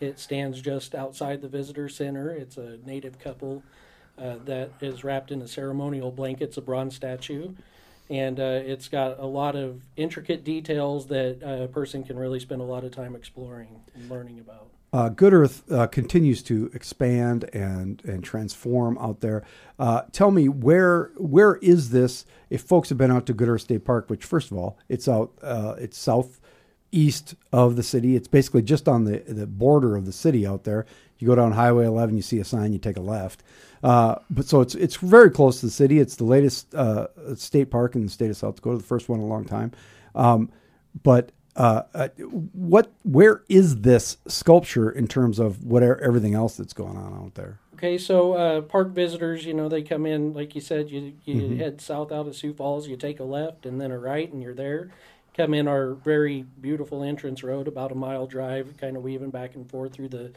It 0.00 0.18
stands 0.18 0.60
just 0.60 0.94
outside 0.94 1.42
the 1.42 1.48
visitor 1.48 1.88
center. 1.88 2.30
It's 2.30 2.56
a 2.56 2.78
native 2.84 3.18
couple 3.18 3.62
uh, 4.18 4.36
that 4.46 4.70
is 4.80 5.04
wrapped 5.04 5.30
in 5.30 5.42
a 5.42 5.48
ceremonial 5.48 6.10
blanket. 6.10 6.44
It's 6.44 6.56
a 6.56 6.62
bronze 6.62 6.96
statue, 6.96 7.52
and 8.08 8.40
uh, 8.40 8.60
it's 8.64 8.88
got 8.88 9.18
a 9.18 9.26
lot 9.26 9.56
of 9.56 9.82
intricate 9.96 10.42
details 10.42 11.06
that 11.08 11.42
a 11.42 11.68
person 11.68 12.02
can 12.02 12.18
really 12.18 12.40
spend 12.40 12.60
a 12.60 12.64
lot 12.64 12.84
of 12.84 12.92
time 12.92 13.14
exploring 13.14 13.80
and 13.94 14.10
learning 14.10 14.38
about. 14.38 14.68
Uh, 14.92 15.08
Good 15.08 15.32
Earth 15.32 15.70
uh, 15.70 15.86
continues 15.86 16.42
to 16.44 16.70
expand 16.74 17.48
and 17.52 18.02
and 18.04 18.24
transform 18.24 18.98
out 18.98 19.20
there. 19.20 19.44
Uh, 19.78 20.02
tell 20.10 20.32
me 20.32 20.48
where 20.48 21.12
where 21.16 21.56
is 21.56 21.90
this? 21.90 22.26
If 22.48 22.62
folks 22.62 22.88
have 22.88 22.98
been 22.98 23.12
out 23.12 23.26
to 23.26 23.32
Good 23.32 23.48
Earth 23.48 23.60
State 23.60 23.84
Park, 23.84 24.10
which 24.10 24.24
first 24.24 24.50
of 24.50 24.56
all, 24.56 24.78
it's 24.88 25.06
out 25.06 25.32
uh, 25.42 25.76
it's 25.78 25.96
southeast 26.90 27.34
of 27.52 27.76
the 27.76 27.82
city. 27.82 28.16
It's 28.16 28.28
basically 28.28 28.62
just 28.62 28.88
on 28.88 29.04
the 29.04 29.18
the 29.20 29.46
border 29.46 29.96
of 29.96 30.06
the 30.06 30.12
city 30.12 30.46
out 30.46 30.64
there. 30.64 30.86
You 31.18 31.26
go 31.26 31.34
down 31.34 31.52
Highway 31.52 31.84
11, 31.84 32.16
you 32.16 32.22
see 32.22 32.38
a 32.38 32.44
sign, 32.44 32.72
you 32.72 32.78
take 32.78 32.96
a 32.96 33.02
left. 33.02 33.42
Uh, 33.82 34.16
but 34.30 34.46
so 34.46 34.60
it's 34.60 34.74
it's 34.74 34.96
very 34.96 35.30
close 35.30 35.60
to 35.60 35.66
the 35.66 35.72
city. 35.72 35.98
It's 35.98 36.16
the 36.16 36.24
latest 36.24 36.74
uh, 36.74 37.08
state 37.36 37.70
park 37.70 37.94
in 37.94 38.04
the 38.04 38.10
state 38.10 38.30
of 38.30 38.36
South 38.36 38.56
Dakota, 38.56 38.78
the 38.78 38.84
first 38.84 39.08
one 39.08 39.20
in 39.20 39.26
a 39.26 39.28
long 39.28 39.44
time. 39.44 39.72
Um, 40.14 40.50
but 41.02 41.32
uh, 41.56 41.82
uh, 41.94 42.08
what 42.52 42.92
where 43.02 43.42
is 43.48 43.82
this 43.82 44.16
sculpture 44.26 44.90
in 44.90 45.06
terms 45.06 45.38
of 45.38 45.64
whatever 45.64 46.00
everything 46.00 46.34
else 46.34 46.56
that's 46.56 46.72
going 46.72 46.96
on 46.96 47.14
out 47.14 47.34
there? 47.34 47.60
Okay, 47.74 47.96
so 47.96 48.34
uh, 48.34 48.60
park 48.60 48.88
visitors, 48.90 49.46
you 49.46 49.54
know, 49.54 49.66
they 49.66 49.80
come 49.80 50.04
in, 50.04 50.34
like 50.34 50.54
you 50.54 50.60
said, 50.60 50.90
you, 50.90 51.14
you 51.24 51.56
head 51.56 51.80
south 51.80 52.12
out 52.12 52.26
of 52.26 52.36
Sioux 52.36 52.52
Falls, 52.52 52.86
you 52.86 52.94
take 52.94 53.20
a 53.20 53.24
left 53.24 53.64
and 53.64 53.80
then 53.80 53.90
a 53.90 53.98
right, 53.98 54.30
and 54.30 54.42
you're 54.42 54.52
there. 54.52 54.90
Come 55.40 55.54
in 55.54 55.68
our 55.68 55.94
very 55.94 56.44
beautiful 56.60 57.02
entrance 57.02 57.42
road, 57.42 57.66
about 57.66 57.92
a 57.92 57.94
mile 57.94 58.26
drive, 58.26 58.76
kind 58.76 58.94
of 58.94 59.02
weaving 59.02 59.30
back 59.30 59.54
and 59.54 59.66
forth 59.70 59.94
through 59.94 60.10
the 60.10 60.32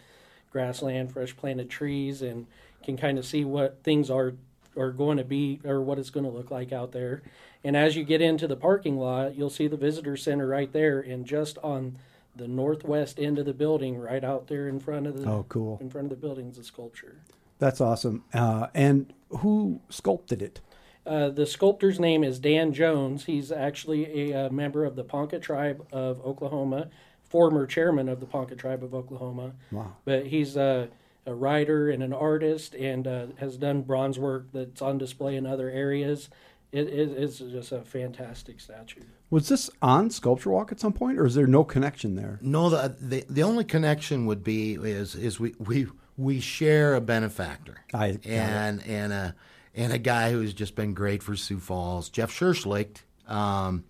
grassland, 0.50 1.12
fresh 1.12 1.36
planted 1.36 1.70
trees, 1.70 2.22
and 2.22 2.48
can 2.86 2.96
kind 2.96 3.18
of 3.20 3.26
see 3.26 3.44
what 3.44 3.80
things 3.84 4.10
are 4.10 4.36
are 4.78 4.92
going 4.92 5.18
to 5.18 5.26
be 5.26 5.60
or 5.66 5.82
what 5.82 6.00
it's 6.00 6.10
going 6.10 6.26
to 6.26 6.32
look 6.32 6.52
like 6.52 6.72
out 6.72 6.94
there. 6.94 7.22
And 7.66 7.76
as 7.76 7.98
you 7.98 8.06
get 8.06 8.22
into 8.22 8.48
the 8.48 8.56
parking 8.56 8.98
lot, 8.98 9.36
you'll 9.36 9.50
see 9.50 9.68
the 9.68 9.76
visitor 9.76 10.16
center 10.16 10.48
right 10.48 10.72
there, 10.72 11.02
and 11.02 11.26
just 11.26 11.58
on 11.58 11.98
the 12.34 12.48
northwest 12.48 13.20
end 13.20 13.38
of 13.38 13.46
the 13.46 13.54
building, 13.54 13.98
right 13.98 14.24
out 14.24 14.48
there 14.48 14.70
in 14.70 14.80
front 14.80 15.06
of 15.06 15.20
the 15.22 15.30
Oh, 15.30 15.46
cool. 15.50 15.80
in 15.82 15.90
front 15.90 16.06
of 16.06 16.12
the 16.12 16.26
building's 16.26 16.58
a 16.58 16.64
sculpture. 16.64 17.18
That's 17.60 17.82
awesome. 17.82 18.24
Uh, 18.34 18.68
and 18.74 19.12
who 19.30 19.82
sculpted 19.90 20.42
it? 20.42 20.62
Uh, 21.06 21.30
the 21.30 21.46
sculptor's 21.46 22.00
name 22.00 22.24
is 22.24 22.40
Dan 22.40 22.74
Jones. 22.74 23.26
He's 23.26 23.52
actually 23.52 24.32
a, 24.32 24.46
uh 24.46 24.50
member 24.50 24.86
of 24.86 24.96
the 24.96 25.04
Ponca 25.04 25.40
tribe 25.40 25.86
of 25.92 26.22
Oklahoma, 26.26 26.90
former 27.30 27.66
chairman 27.66 28.08
of 28.08 28.20
the 28.20 28.26
Ponca 28.26 28.56
tribe 28.56 28.84
of 28.84 28.94
Oklahoma. 28.94 29.54
Wow. 29.72 29.96
But 30.06 30.28
he's 30.28 30.56
a, 30.56 30.90
a 31.26 31.34
writer 31.34 31.90
and 31.90 32.02
an 32.04 32.14
artist 32.14 32.74
and 32.76 33.06
uh, 33.08 33.26
has 33.38 33.58
done 33.58 33.82
bronze 33.82 34.18
work 34.18 34.48
that's 34.54 34.82
on 34.82 34.98
display 34.98 35.36
in 35.36 35.46
other 35.46 35.70
areas. 35.70 36.30
It 36.72 36.88
is 36.90 37.38
just 37.38 37.72
a 37.72 37.82
fantastic 37.84 38.60
statue. 38.60 39.02
Was 39.30 39.48
this 39.48 39.70
on 39.82 40.10
Sculpture 40.10 40.50
Walk 40.50 40.72
at 40.72 40.80
some 40.80 40.92
point, 40.94 41.20
or 41.20 41.26
is 41.28 41.36
there 41.36 41.46
no 41.46 41.64
connection 41.64 42.16
there? 42.16 42.40
No, 42.42 42.70
the, 42.70 42.96
the 43.00 43.26
the 43.30 43.44
only 43.44 43.64
connection 43.64 44.26
would 44.26 44.44
be 44.44 44.74
is 44.74 45.14
is 45.14 45.40
we 45.40 45.54
we 45.60 45.86
we 46.18 46.40
share 46.40 46.96
a 46.96 47.02
benefactor 47.02 47.82
I 47.94 48.12
got 48.14 48.26
it. 48.26 48.28
and 48.28 48.84
and 48.88 49.14
a 49.14 49.36
and 49.76 49.92
a 49.94 49.98
guy 49.98 50.32
who's 50.32 50.54
just 50.54 50.76
been 50.76 50.94
great 50.94 51.24
for 51.24 51.36
Sioux 51.36 51.60
Falls, 51.60 52.10
Jeff 52.10 52.32
Scherschligt, 52.32 52.98
um, 53.28 53.84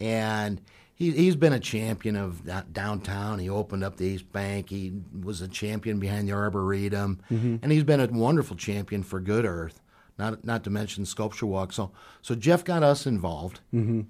and 0.00 0.60
he, 0.94 1.10
he's 1.10 1.36
been 1.36 1.52
a 1.52 1.60
champion 1.60 2.16
of 2.16 2.42
downtown. 2.72 3.38
He 3.40 3.48
opened 3.50 3.82
up 3.84 3.96
the 3.96 4.04
East 4.06 4.30
Bank. 4.32 4.70
He 4.70 4.92
was 5.22 5.40
a 5.40 5.48
champion 5.48 5.98
behind 5.98 6.28
the 6.28 6.32
Arboretum, 6.32 7.20
and 7.30 7.72
he's 7.72 7.82
been 7.84 8.00
a 8.00 8.06
wonderful 8.06 8.56
champion 8.56 9.02
for 9.02 9.20
Good 9.20 9.44
Earth. 9.44 9.80
Not 10.16 10.44
not 10.44 10.62
to 10.64 10.70
mention 10.70 11.04
Sculpture 11.06 11.46
Walk. 11.46 11.72
So 11.72 11.90
so 12.22 12.36
Jeff 12.36 12.64
got 12.64 12.84
us 12.84 13.04
involved, 13.06 13.58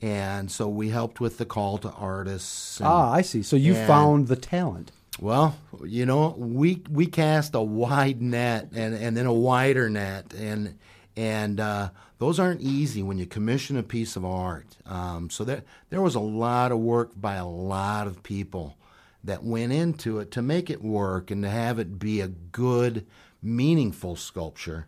and 0.03 0.51
so 0.51 0.69
we 0.69 0.91
helped 0.91 1.19
with 1.21 1.39
the 1.39 1.47
call 1.47 1.79
to 1.79 1.91
artists. 1.93 2.79
and- 2.81 2.87
Ah, 2.89 3.11
I 3.11 3.23
see. 3.23 3.43
So 3.43 3.57
you 3.57 3.75
and- 3.75 3.87
found 3.87 4.29
the 4.29 4.37
talent. 4.37 4.93
well, 5.19 5.57
you 5.87 6.05
know, 6.05 6.35
we 6.37 6.83
we 6.91 7.07
cast 7.07 7.55
a 7.55 7.63
wide 7.63 8.21
net 8.21 8.69
and, 8.75 8.95
and 8.95 9.17
then 9.17 9.25
a 9.25 9.33
wider 9.33 9.89
net, 9.89 10.35
and 10.35 10.77
and 11.17 11.61
uh, 11.61 11.91
those 12.19 12.41
aren't 12.41 12.61
easy 12.61 13.03
when 13.03 13.19
you 13.19 13.27
commission 13.27 13.77
a 13.77 13.83
piece 13.83 14.17
of 14.17 14.25
art. 14.25 14.77
Um, 14.87 15.31
so 15.31 15.45
there 15.45 15.63
there 15.91 16.03
was 16.03 16.15
a 16.15 16.21
lot 16.21 16.73
of 16.73 16.79
work 16.79 17.13
by 17.17 17.37
a 17.37 17.47
lot 17.47 18.07
of 18.07 18.23
people 18.23 18.77
that 19.23 19.43
went 19.43 19.73
into 19.73 20.19
it 20.19 20.31
to 20.33 20.43
make 20.43 20.69
it 20.71 20.83
work 20.83 21.31
and 21.31 21.43
to 21.43 21.49
have 21.49 21.79
it 21.79 21.99
be 21.99 22.21
a 22.21 22.29
good, 22.29 23.07
meaningful 23.43 24.17
sculpture. 24.17 24.87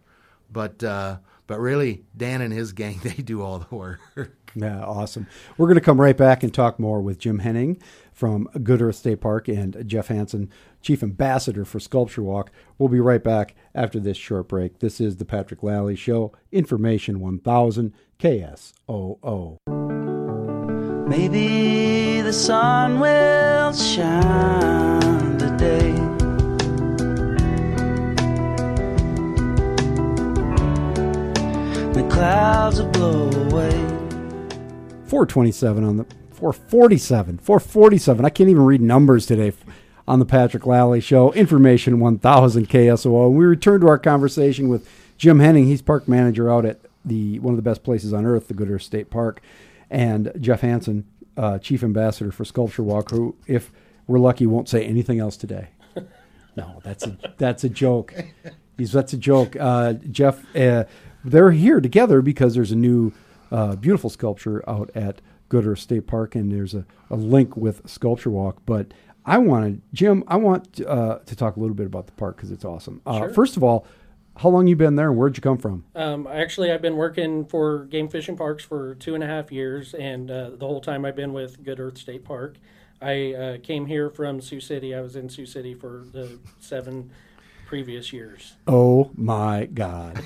But 0.51 0.83
uh, 0.83 1.19
but 1.47 1.61
really, 1.61 2.05
Dan 2.17 2.41
and 2.41 2.53
his 2.53 2.73
gang 2.73 3.01
they 3.03 3.15
do 3.23 3.43
all 3.43 3.59
the 3.59 3.75
work. 3.75 4.01
Yeah, 4.55 4.83
awesome. 4.83 5.27
We're 5.59 5.67
going 5.67 5.75
to 5.75 5.83
come 5.83 6.01
right 6.01 6.17
back 6.17 6.43
and 6.43 6.53
talk 6.53 6.79
more 6.79 7.03
with 7.03 7.19
Jim 7.19 7.41
Henning 7.41 7.79
from 8.13 8.49
Good 8.63 8.81
Earth 8.81 8.97
State 8.97 9.21
Park 9.21 9.49
and 9.49 9.87
Jeff 9.87 10.09
Hansen, 10.09 10.49
Chief 10.87 11.03
Ambassador 11.03 11.65
for 11.65 11.81
Sculpture 11.81 12.23
Walk. 12.23 12.53
We'll 12.79 12.89
be 12.89 13.01
right 13.01 13.25
back 13.25 13.57
after 13.75 13.99
this 13.99 14.17
short 14.17 14.47
break. 14.47 14.79
This 14.79 15.01
is 15.01 15.17
the 15.17 15.25
Patrick 15.25 15.65
Lalley 15.65 15.97
Show, 15.97 16.31
Information 16.53 17.19
1000 17.19 17.93
KSOO. 18.21 19.59
Maybe 21.09 22.21
the 22.21 22.33
sun 22.33 23.01
will 23.01 23.73
shine 23.73 25.37
today. 25.39 25.91
The 31.95 32.09
clouds 32.09 32.81
will 32.81 32.91
blow 32.91 33.31
away. 33.49 33.73
427 35.07 35.83
on 35.83 35.97
the 35.97 36.07
447 36.31 37.39
447 37.39 38.25
i 38.27 38.29
can't 38.29 38.51
even 38.51 38.63
read 38.63 38.83
numbers 38.83 39.25
today 39.25 39.51
on 40.09 40.19
the 40.19 40.25
patrick 40.25 40.67
lalley 40.67 41.01
show 41.03 41.33
information 41.33 41.99
1000 41.99 42.69
ksoo 42.69 43.27
and 43.27 43.37
we 43.37 43.45
return 43.45 43.81
to 43.81 43.89
our 43.89 43.99
conversation 43.99 44.69
with 44.69 44.89
jim 45.19 45.41
henning. 45.41 45.67
He's 45.67 45.83
park 45.83 46.07
manager 46.09 46.51
out 46.51 46.65
at 46.65 46.81
the 47.05 47.39
one 47.41 47.53
of 47.53 47.57
the 47.57 47.63
best 47.63 47.83
places 47.83 48.13
on 48.13 48.25
earth 48.25 48.49
the 48.49 48.55
good 48.55 48.71
earth 48.71 48.83
state 48.83 49.11
park. 49.11 49.41
And 49.91 50.33
jeff 50.41 50.61
hansen 50.61 51.07
uh, 51.37 51.59
chief 51.59 51.83
ambassador 51.83 52.31
for 52.31 52.45
sculpture 52.45 52.83
walk 52.83 53.11
who 53.11 53.37
if 53.47 53.73
we're 54.07 54.19
lucky 54.19 54.47
won't 54.47 54.69
say 54.69 54.85
anything 54.85 55.19
else 55.19 55.37
today. 55.37 55.69
No 56.57 56.81
that's 56.83 57.07
a 57.07 57.19
that's 57.37 57.65
a 57.65 57.69
joke. 57.69 58.15
He's, 58.79 58.91
that's 58.91 59.13
a 59.13 59.19
joke. 59.19 59.57
Uh, 59.61 59.93
jeff 60.11 60.43
uh, 60.57 60.85
they're 61.23 61.51
here 61.51 61.81
together 61.83 62.23
because 62.23 62.55
there's 62.55 62.73
a 62.73 62.77
new 62.77 63.13
uh, 63.51 63.77
beautiful 63.77 64.09
sculpture 64.09 64.69
out 64.69 64.91
at 64.95 65.21
Good 65.49 65.67
Earth 65.67 65.81
State 65.81 66.07
Park, 66.07 66.35
and 66.35 66.53
there's 66.53 66.75
a, 66.75 66.85
a 67.11 67.17
link 67.17 67.57
with 67.57 67.89
Sculpture 67.89 68.31
Walk. 68.31 68.63
But 68.67 68.93
I 69.27 69.39
wanted, 69.39 69.83
Jim, 69.93 70.23
I 70.29 70.37
want 70.37 70.81
uh, 70.81 71.19
to 71.27 71.37
talk 71.37 71.57
a 71.57 71.61
little 71.61 71.75
bit 71.75 71.87
about 71.87 72.07
the 72.07 72.13
park 72.13 72.37
because 72.37 72.53
it's 72.53 72.65
awesome. 72.65 73.03
Uh, 73.05 73.19
Sure. 73.19 73.31
First 73.31 73.57
of 73.57 73.65
all, 73.65 73.85
how 74.37 74.51
long 74.51 74.67
you 74.67 74.77
been 74.77 74.97
there 74.97 75.09
and 75.09 75.19
where'd 75.19 75.37
you 75.37 75.41
come 75.41 75.59
from? 75.59 75.85
Um, 75.95 76.27
actually, 76.27 76.71
I've 76.71 76.83
been 76.83 76.97
working 76.97 77.45
for 77.45 77.87
Game 77.87 78.09
Fish 78.09 78.29
and 78.29 78.39
Parks 78.39 78.63
for 78.63 78.95
two 78.97 79.15
and 79.15 79.25
a 79.25 79.27
half 79.27 79.51
years, 79.51 79.95
and 79.95 80.31
uh, 80.31 80.51
the 80.51 80.67
whole 80.67 80.81
time 80.81 81.05
I've 81.05 81.17
been 81.17 81.33
with 81.33 81.65
Good 81.65 81.81
Earth 81.81 81.99
State 81.99 82.25
Park. 82.25 82.57
I 83.01 83.33
uh, 83.35 83.59
came 83.59 83.87
here 83.87 84.11
from 84.11 84.41
Sioux 84.41 84.61
City. 84.61 84.95
I 84.95 85.01
was 85.01 85.17
in 85.17 85.29
Sioux 85.29 85.47
City 85.47 85.75
for 85.75 86.05
the 86.13 86.39
seven 86.61 87.11
previous 87.67 88.13
years. 88.13 88.55
Oh 88.67 89.11
my 89.17 89.67
God. 89.67 90.23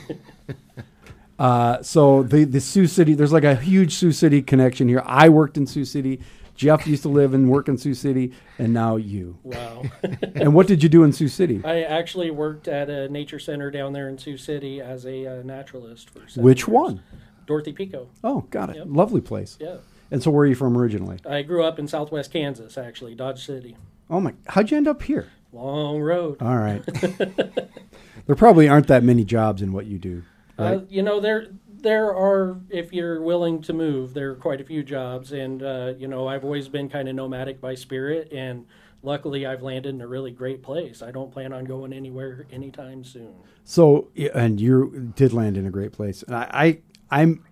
uh, 1.38 1.82
so 1.82 2.22
the, 2.22 2.44
the 2.44 2.61
Sioux 2.61 2.86
City, 2.86 3.14
there's 3.14 3.32
like 3.32 3.44
a 3.44 3.57
huge 3.57 3.94
Sioux 3.94 4.12
City 4.12 4.42
connection 4.42 4.88
here. 4.88 5.03
I 5.07 5.28
worked 5.30 5.57
in 5.57 5.66
Sioux 5.66 5.84
City. 5.84 6.20
Jeff 6.61 6.86
used 6.86 7.02
to 7.02 7.08
live 7.08 7.32
and 7.32 7.48
work 7.48 7.68
in 7.68 7.78
Sioux 7.78 7.94
City, 7.94 8.32
and 8.58 8.74
now 8.74 8.96
you. 8.96 9.38
Wow. 9.42 9.84
And 10.34 10.54
what 10.54 10.66
did 10.66 10.82
you 10.82 10.88
do 10.88 11.02
in 11.04 11.12
Sioux 11.12 11.28
City? 11.28 11.62
I 11.64 11.82
actually 11.82 12.30
worked 12.30 12.68
at 12.68 12.90
a 12.90 13.08
nature 13.08 13.38
center 13.38 13.70
down 13.70 13.94
there 13.94 14.08
in 14.08 14.18
Sioux 14.18 14.36
City 14.36 14.80
as 14.80 15.06
a 15.06 15.26
uh, 15.26 15.42
naturalist 15.42 16.11
for 16.11 16.28
seven 16.28 16.44
Which 16.44 16.61
years. 16.61 16.68
one? 16.68 17.02
Dorothy 17.46 17.72
Pecaut. 17.72 18.11
Oh, 18.22 18.42
got 18.50 18.68
it. 18.70 18.76
Yep. 18.76 18.86
Lovely 18.90 19.20
place. 19.22 19.56
Yeah. 19.58 19.76
And 20.11 20.22
so 20.22 20.30
where 20.30 20.42
are 20.42 20.46
you 20.46 20.54
from 20.54 20.76
originally? 20.76 21.18
I 21.26 21.42
grew 21.42 21.64
up 21.64 21.78
in 21.78 21.88
southwest 21.88 22.30
Kansas, 22.30 22.76
actually, 22.76 23.14
Dodge 23.14 23.44
City. 23.44 23.76
Oh 24.11 24.20
my, 24.20 24.34
how'd 24.48 24.70
you 24.70 24.76
end 24.76 24.88
up 24.88 25.02
here? 25.02 25.28
Long 25.52 26.00
road. 26.00 26.42
All 26.42 26.58
right. 26.58 26.84
there 28.26 28.36
probably 28.36 28.68
aren't 28.68 28.88
that 28.88 29.02
many 29.02 29.24
jobs 29.24 29.62
in 29.62 29.72
what 29.72 29.86
you 29.86 29.98
do. 29.98 30.22
Right? 30.58 30.74
Uh, 30.74 30.80
you 30.88 31.02
know, 31.02 31.20
there 31.20 31.46
there 31.83 32.14
are, 32.14 32.61
if 32.68 32.93
you're 32.93 33.22
willing 33.22 33.62
to 33.62 33.72
move, 33.72 34.14
there 34.14 34.31
are 34.31 34.37
quite 34.37 34.61
a 34.61 34.64
few 34.64 34.83
jobs, 34.83 35.33
and 35.33 35.62
uh, 35.62 35.95
you 35.99 36.09
know, 36.09 36.28
I've 36.28 36.45
always 36.45 36.68
been 36.68 36.89
kind 36.89 37.09
of 37.09 37.14
nomadic 37.14 37.61
by 37.61 37.74
spirit, 37.74 38.33
and 38.33 38.66
luckily, 39.03 39.47
I've 39.47 39.62
landed 39.62 39.95
in 39.95 40.01
a 40.01 40.07
really 40.07 40.31
great 40.31 40.62
place. 40.62 41.03
I 41.03 41.11
don't 41.11 41.31
plan 41.31 41.53
on 41.53 41.64
going 41.64 41.93
anywhere 41.93 42.47
anytime 42.51 43.05
soon. 43.05 43.35
so, 43.64 44.09
and 44.35 44.61
you 44.61 45.12
did 45.16 45.33
land 45.33 45.57
in 45.57 45.66
a 45.66 45.70
great 45.70 45.93
place. 45.93 46.22
And 46.22 46.35
I, 46.35 46.49
I 46.53 46.78
I'm 47.22 47.45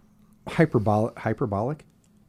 hyperbolic. 0.47 1.19
Hyperbolic. 1.19 1.85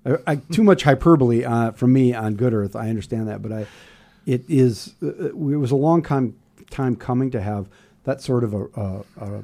I, 0.05 0.17
I, 0.27 0.35
too 0.35 0.63
much 0.63 0.83
hyperbole 0.83 1.43
uh, 1.43 1.71
from 1.71 1.93
me 1.93 2.13
on 2.13 2.35
Good 2.35 2.53
Earth. 2.53 2.75
I 2.75 2.89
understand 2.89 3.27
that, 3.27 3.41
but 3.41 3.51
I, 3.51 3.67
it 4.25 4.43
is. 4.47 4.95
Uh, 5.01 5.27
it 5.27 5.37
was 5.37 5.71
a 5.71 5.75
long 5.75 6.01
time 6.01 6.35
time 6.69 6.95
coming 6.95 7.31
to 7.31 7.41
have 7.41 7.67
that 8.03 8.21
sort 8.21 8.43
of 8.43 8.53
a, 8.53 8.65
a, 8.75 9.03
a 9.17 9.43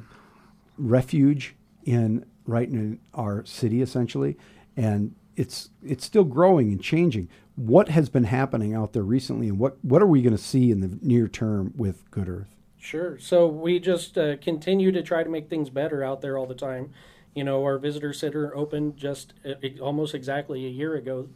refuge 0.77 1.55
in 1.85 2.25
right 2.45 2.69
in 2.69 2.99
our 3.13 3.43
city 3.45 3.81
essentially 3.81 4.37
and 4.77 5.15
it's 5.35 5.69
it's 5.83 6.05
still 6.05 6.23
growing 6.23 6.71
and 6.71 6.81
changing 6.81 7.27
what 7.55 7.89
has 7.89 8.09
been 8.09 8.25
happening 8.25 8.73
out 8.73 8.93
there 8.93 9.03
recently 9.03 9.47
and 9.47 9.59
what 9.59 9.77
what 9.83 10.01
are 10.01 10.07
we 10.07 10.21
going 10.21 10.35
to 10.35 10.41
see 10.41 10.71
in 10.71 10.79
the 10.81 10.97
near 11.01 11.27
term 11.27 11.73
with 11.75 12.09
good 12.11 12.29
earth 12.29 12.55
Sure. 12.85 13.17
So 13.17 13.47
we 13.47 13.79
just 13.79 14.15
uh, 14.15 14.37
continue 14.37 14.91
to 14.91 15.01
try 15.01 15.23
to 15.23 15.29
make 15.29 15.49
things 15.49 15.71
better 15.71 16.03
out 16.03 16.21
there 16.21 16.37
all 16.37 16.45
the 16.45 16.53
time. 16.53 16.91
You 17.33 17.43
know, 17.43 17.63
our 17.63 17.79
visitor 17.79 18.13
center 18.13 18.55
opened 18.55 18.95
just 18.95 19.33
uh, 19.43 19.53
almost 19.81 20.13
exactly 20.13 20.67
a 20.67 20.69
year 20.69 20.95
ago, 20.95 21.27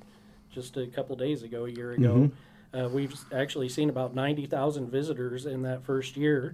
just 0.54 0.78
a 0.78 0.86
couple 0.86 1.16
days 1.16 1.42
ago, 1.42 1.66
a 1.66 1.72
year 1.72 1.94
ago. 1.94 2.30
Uh, 2.72 2.88
we've 2.88 3.20
actually 3.34 3.68
seen 3.68 3.90
about 3.90 4.14
90,000 4.14 4.92
visitors 4.92 5.48
in 5.48 5.64
that 5.64 5.84
first 5.84 6.16
year. 6.16 6.54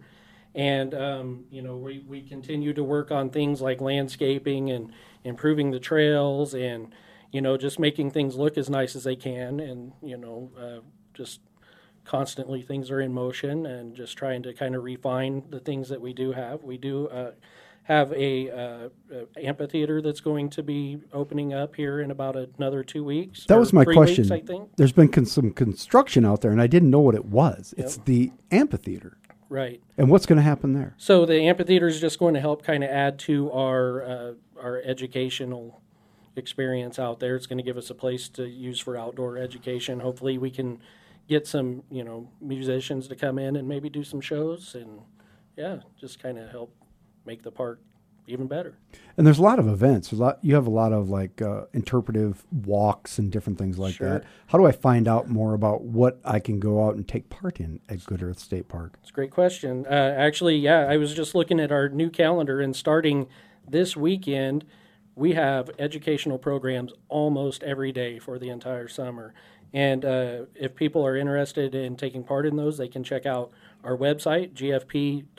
And, 0.56 0.94
um, 0.94 1.44
you 1.52 1.62
know, 1.62 1.76
we, 1.76 2.00
we 2.08 2.22
continue 2.22 2.74
to 2.74 2.84
work 2.84 3.12
on 3.12 3.30
things 3.30 3.60
like 3.60 3.82
landscaping 3.82 4.72
and 4.72 4.92
improving 5.26 5.72
the 5.72 5.80
trails 5.80 6.54
and, 6.54 6.94
you 7.32 7.42
know, 7.42 7.58
just 7.58 7.78
making 7.78 8.12
things 8.12 8.36
look 8.36 8.58
as 8.58 8.70
nice 8.70 8.96
as 8.96 9.04
they 9.04 9.18
can. 9.18 9.60
And, 9.60 9.92
you 10.02 10.16
know, 10.18 10.50
uh, 10.58 10.80
just 11.14 11.42
constantly 12.06 12.62
things 12.62 12.90
are 12.90 13.02
in 13.02 13.12
motion 13.12 13.66
and 13.66 13.96
just 13.96 14.18
trying 14.18 14.44
to 14.44 14.54
kind 14.54 14.76
of 14.76 14.84
refine 14.84 15.44
the 15.50 15.60
things 15.60 15.90
that 15.90 16.00
we 16.00 16.14
do 16.14 16.32
have. 16.32 16.64
We 16.64 16.78
do 16.78 17.10
uh, 17.10 17.32
have 17.84 18.14
a, 18.14 18.50
uh, 18.50 18.90
uh, 19.14 19.26
amphitheater 19.38 20.02
that's 20.02 20.22
going 20.22 20.50
to 20.52 20.64
be 20.64 21.00
opening 21.12 21.54
up 21.54 21.76
here 21.76 22.00
in 22.00 22.12
about 22.12 22.38
another 22.38 22.82
two 22.84 23.04
weeks. 23.04 23.46
that 23.48 23.60
was 23.60 23.74
my 23.74 23.84
question 23.84 24.24
Weeks, 24.24 24.32
I 24.32 24.40
think. 24.40 24.70
there's 24.78 24.92
been 24.94 25.10
con- 25.10 25.26
some 25.26 25.52
construction 25.52 26.26
out 26.26 26.42
there 26.42 26.50
and 26.50 26.60
i 26.60 26.66
didn't 26.66 26.90
know 26.90 27.00
what 27.00 27.14
it 27.14 27.26
was 27.26 27.76
it's 27.78 27.98
the 27.98 28.32
amphitheater 28.52 29.18
Right. 29.48 29.82
and 29.98 30.10
what's 30.10 30.26
going 30.26 30.38
to 30.38 30.44
happen 30.44 30.74
there 30.74 30.96
So 30.98 31.26
the 31.26 31.42
amphitheater 31.42 31.88
is 31.88 32.02
just 32.02 32.18
going 32.18 32.34
to 32.34 32.40
help 32.40 32.64
kind 32.64 32.84
of 32.84 32.90
add 32.90 33.20
to 33.20 33.52
our 33.52 34.04
uh, 34.04 34.34
our 34.62 34.82
educational 34.84 35.82
experience 36.36 37.00
out 37.00 37.20
there. 37.20 37.36
It's 37.36 37.48
going 37.48 37.58
to 37.58 37.64
give 37.64 37.78
us 37.78 37.90
a 37.90 37.96
place 37.96 38.28
to 38.30 38.48
use 38.48 38.80
for 38.80 38.98
outdoor 38.98 39.38
education. 39.38 40.00
Hopefully, 40.00 40.38
we 40.38 40.52
can 40.52 40.80
get 41.28 41.48
some 41.48 41.84
you 41.90 42.04
know 42.04 42.30
musicians 42.42 43.08
to 43.08 43.16
come 43.16 43.40
in 43.40 43.56
and 43.56 43.68
maybe 43.68 43.90
do 43.90 44.04
some 44.04 44.22
shows 44.22 44.76
and 44.76 45.02
yeah, 45.58 45.78
just 46.00 46.22
kind 46.22 46.38
of 46.38 46.50
help 46.50 46.74
make 47.26 47.44
the 47.44 47.52
park 47.52 47.80
even 48.28 48.48
better. 48.48 48.74
and 49.18 49.26
there's 49.28 49.38
a 49.40 49.42
lot 49.44 49.60
of 49.60 49.68
events 49.68 50.12
a 50.12 50.16
lot 50.16 50.40
you 50.42 50.56
have 50.56 50.66
a 50.68 50.70
lot 50.70 50.92
of 50.94 51.10
like 51.10 51.42
uh, 51.42 51.66
interpretive 51.74 52.44
walks 52.66 53.18
and 53.20 53.32
different 53.32 53.58
things 53.60 53.78
like 53.78 53.96
Sure. 53.96 54.10
that 54.10 54.24
how 54.48 54.58
do 54.58 54.66
i 54.66 54.72
find 54.72 55.08
out 55.08 55.30
more 55.30 55.54
about 55.54 55.82
what 55.84 56.20
i 56.26 56.40
can 56.40 56.60
go 56.60 56.86
out 56.86 56.96
and 56.96 57.08
take 57.08 57.30
part 57.30 57.60
in 57.60 57.80
at 57.90 58.04
good 58.06 58.22
earth 58.24 58.40
state 58.40 58.68
park 58.68 58.98
It's 59.02 59.10
a 59.12 59.14
great 59.14 59.32
question. 59.32 59.86
Uh, 59.86 60.14
actually, 60.18 60.58
yeah, 60.58 60.80
I 60.90 60.98
was 60.98 61.14
just 61.14 61.36
looking 61.36 61.60
at 61.60 61.72
our 61.72 61.88
new 61.90 62.10
calendar, 62.10 62.60
and 62.62 62.76
starting 62.76 63.28
this 63.68 63.96
weekend, 63.96 64.66
we 65.16 65.34
have 65.34 65.70
educational 65.80 66.38
programs 66.38 66.92
almost 67.10 67.64
every 67.64 67.92
day 67.92 68.20
for 68.20 68.38
the 68.40 68.50
entire 68.50 68.88
summer. 68.88 69.34
And 69.74 70.04
uh, 70.06 70.46
if 70.56 70.76
people 70.76 71.06
are 71.06 71.16
interested 71.18 71.74
in 71.76 71.96
taking 71.98 72.24
part 72.24 72.46
in 72.46 72.56
those, 72.56 72.78
they 72.78 72.88
can 72.88 73.04
check 73.04 73.26
out 73.26 73.52
our 73.84 73.98
website, 73.98 74.54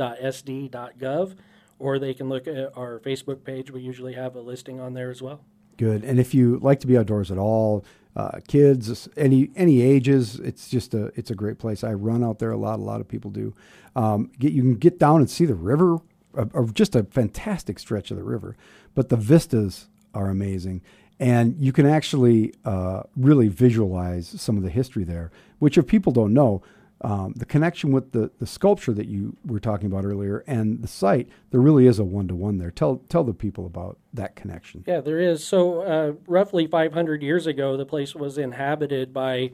gfp.sd.gov, 0.07 1.35
or 1.79 1.99
they 1.99 2.15
can 2.15 2.29
look 2.29 2.47
at 2.47 2.77
our 2.77 3.01
Facebook 3.01 3.45
page. 3.45 3.71
We 3.71 3.81
usually 3.81 4.15
have 4.15 4.35
a 4.37 4.41
listing 4.41 4.81
on 4.81 4.95
there 4.95 5.11
as 5.11 5.23
well. 5.23 5.45
Good. 5.77 6.05
And 6.05 6.19
if 6.19 6.35
you 6.35 6.59
like 6.63 6.81
to 6.81 6.87
be 6.87 6.97
outdoors 6.97 7.31
at 7.31 7.39
all, 7.39 7.85
uh, 8.17 8.41
kids, 8.49 9.09
any 9.17 9.51
any 9.57 9.83
ages, 9.83 10.41
it's 10.41 10.69
just 10.69 10.95
a 10.95 11.13
it's 11.17 11.31
a 11.31 11.35
great 11.35 11.59
place. 11.59 11.85
I 11.85 11.93
run 11.93 12.25
out 12.25 12.39
there 12.39 12.51
a 12.51 12.57
lot. 12.57 12.79
A 12.79 12.83
lot 12.83 13.03
of 13.03 13.09
people 13.09 13.31
do. 13.31 13.55
Um, 13.95 14.31
get 14.39 14.53
you 14.53 14.63
can 14.63 14.77
get 14.77 14.99
down 14.99 15.21
and 15.21 15.29
see 15.29 15.45
the 15.45 15.55
river, 15.55 15.99
uh, 16.37 16.47
or 16.55 16.67
just 16.69 16.97
a 16.97 17.05
fantastic 17.05 17.79
stretch 17.79 18.11
of 18.11 18.17
the 18.17 18.25
river. 18.25 18.57
But 18.95 19.11
the 19.11 19.17
vistas 19.17 19.89
are 20.15 20.31
amazing, 20.31 20.81
and 21.21 21.57
you 21.59 21.73
can 21.73 21.85
actually 21.85 22.55
uh, 22.65 23.03
really 23.17 23.49
visualize 23.49 24.29
some 24.41 24.57
of 24.57 24.63
the 24.63 24.71
history 24.71 25.05
there. 25.05 25.31
Which, 25.59 25.77
if 25.77 25.87
people 25.87 26.13
don't 26.13 26.33
know, 26.33 26.63
um, 27.03 27.35
the 27.37 27.45
connection 27.45 27.93
with 27.93 28.13
the, 28.13 28.31
the 28.39 28.47
sculpture 28.47 28.93
that 28.95 29.07
you 29.07 29.37
were 29.45 29.61
talking 29.61 29.87
about 29.87 30.05
earlier 30.05 30.43
and 30.47 30.83
the 30.83 30.89
site, 30.89 31.29
there 31.51 31.61
really 31.61 31.87
is 31.87 31.99
a 31.99 32.05
one 32.05 32.27
to 32.29 32.35
one 32.35 32.59
there. 32.59 32.71
Tell 32.71 33.03
tell 33.09 33.23
the 33.23 33.35
people 33.35 33.67
about 33.67 33.99
that 34.15 34.35
connection. 34.35 34.83
Yeah, 34.87 35.01
there 35.01 35.21
is. 35.21 35.47
So, 35.47 35.83
uh, 35.83 36.13
roughly 36.27 36.67
500 36.67 37.23
years 37.23 37.47
ago, 37.47 37.77
the 37.77 37.85
place 37.85 38.15
was 38.15 38.39
inhabited 38.39 39.13
by 39.13 39.51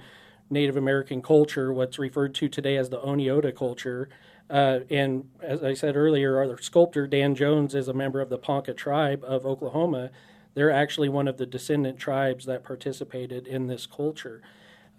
Native 0.50 0.76
American 0.76 1.20
culture, 1.20 1.72
what's 1.72 1.98
referred 1.98 2.34
to 2.36 2.48
today 2.48 2.76
as 2.76 2.90
the 2.90 3.00
Oneota 3.00 3.54
culture. 3.54 4.08
Uh, 4.48 4.80
and 4.90 5.28
as 5.40 5.64
I 5.64 5.74
said 5.74 5.96
earlier, 5.96 6.36
our 6.36 6.60
sculptor 6.60 7.06
Dan 7.06 7.34
Jones 7.34 7.74
is 7.74 7.88
a 7.88 7.94
member 7.94 8.20
of 8.20 8.28
the 8.28 8.38
Ponca 8.38 8.74
tribe 8.74 9.24
of 9.24 9.46
Oklahoma. 9.46 10.10
They're 10.54 10.70
actually 10.70 11.08
one 11.08 11.26
of 11.26 11.38
the 11.38 11.46
descendant 11.46 11.98
tribes 11.98 12.44
that 12.44 12.62
participated 12.62 13.46
in 13.46 13.66
this 13.66 13.86
culture. 13.86 14.42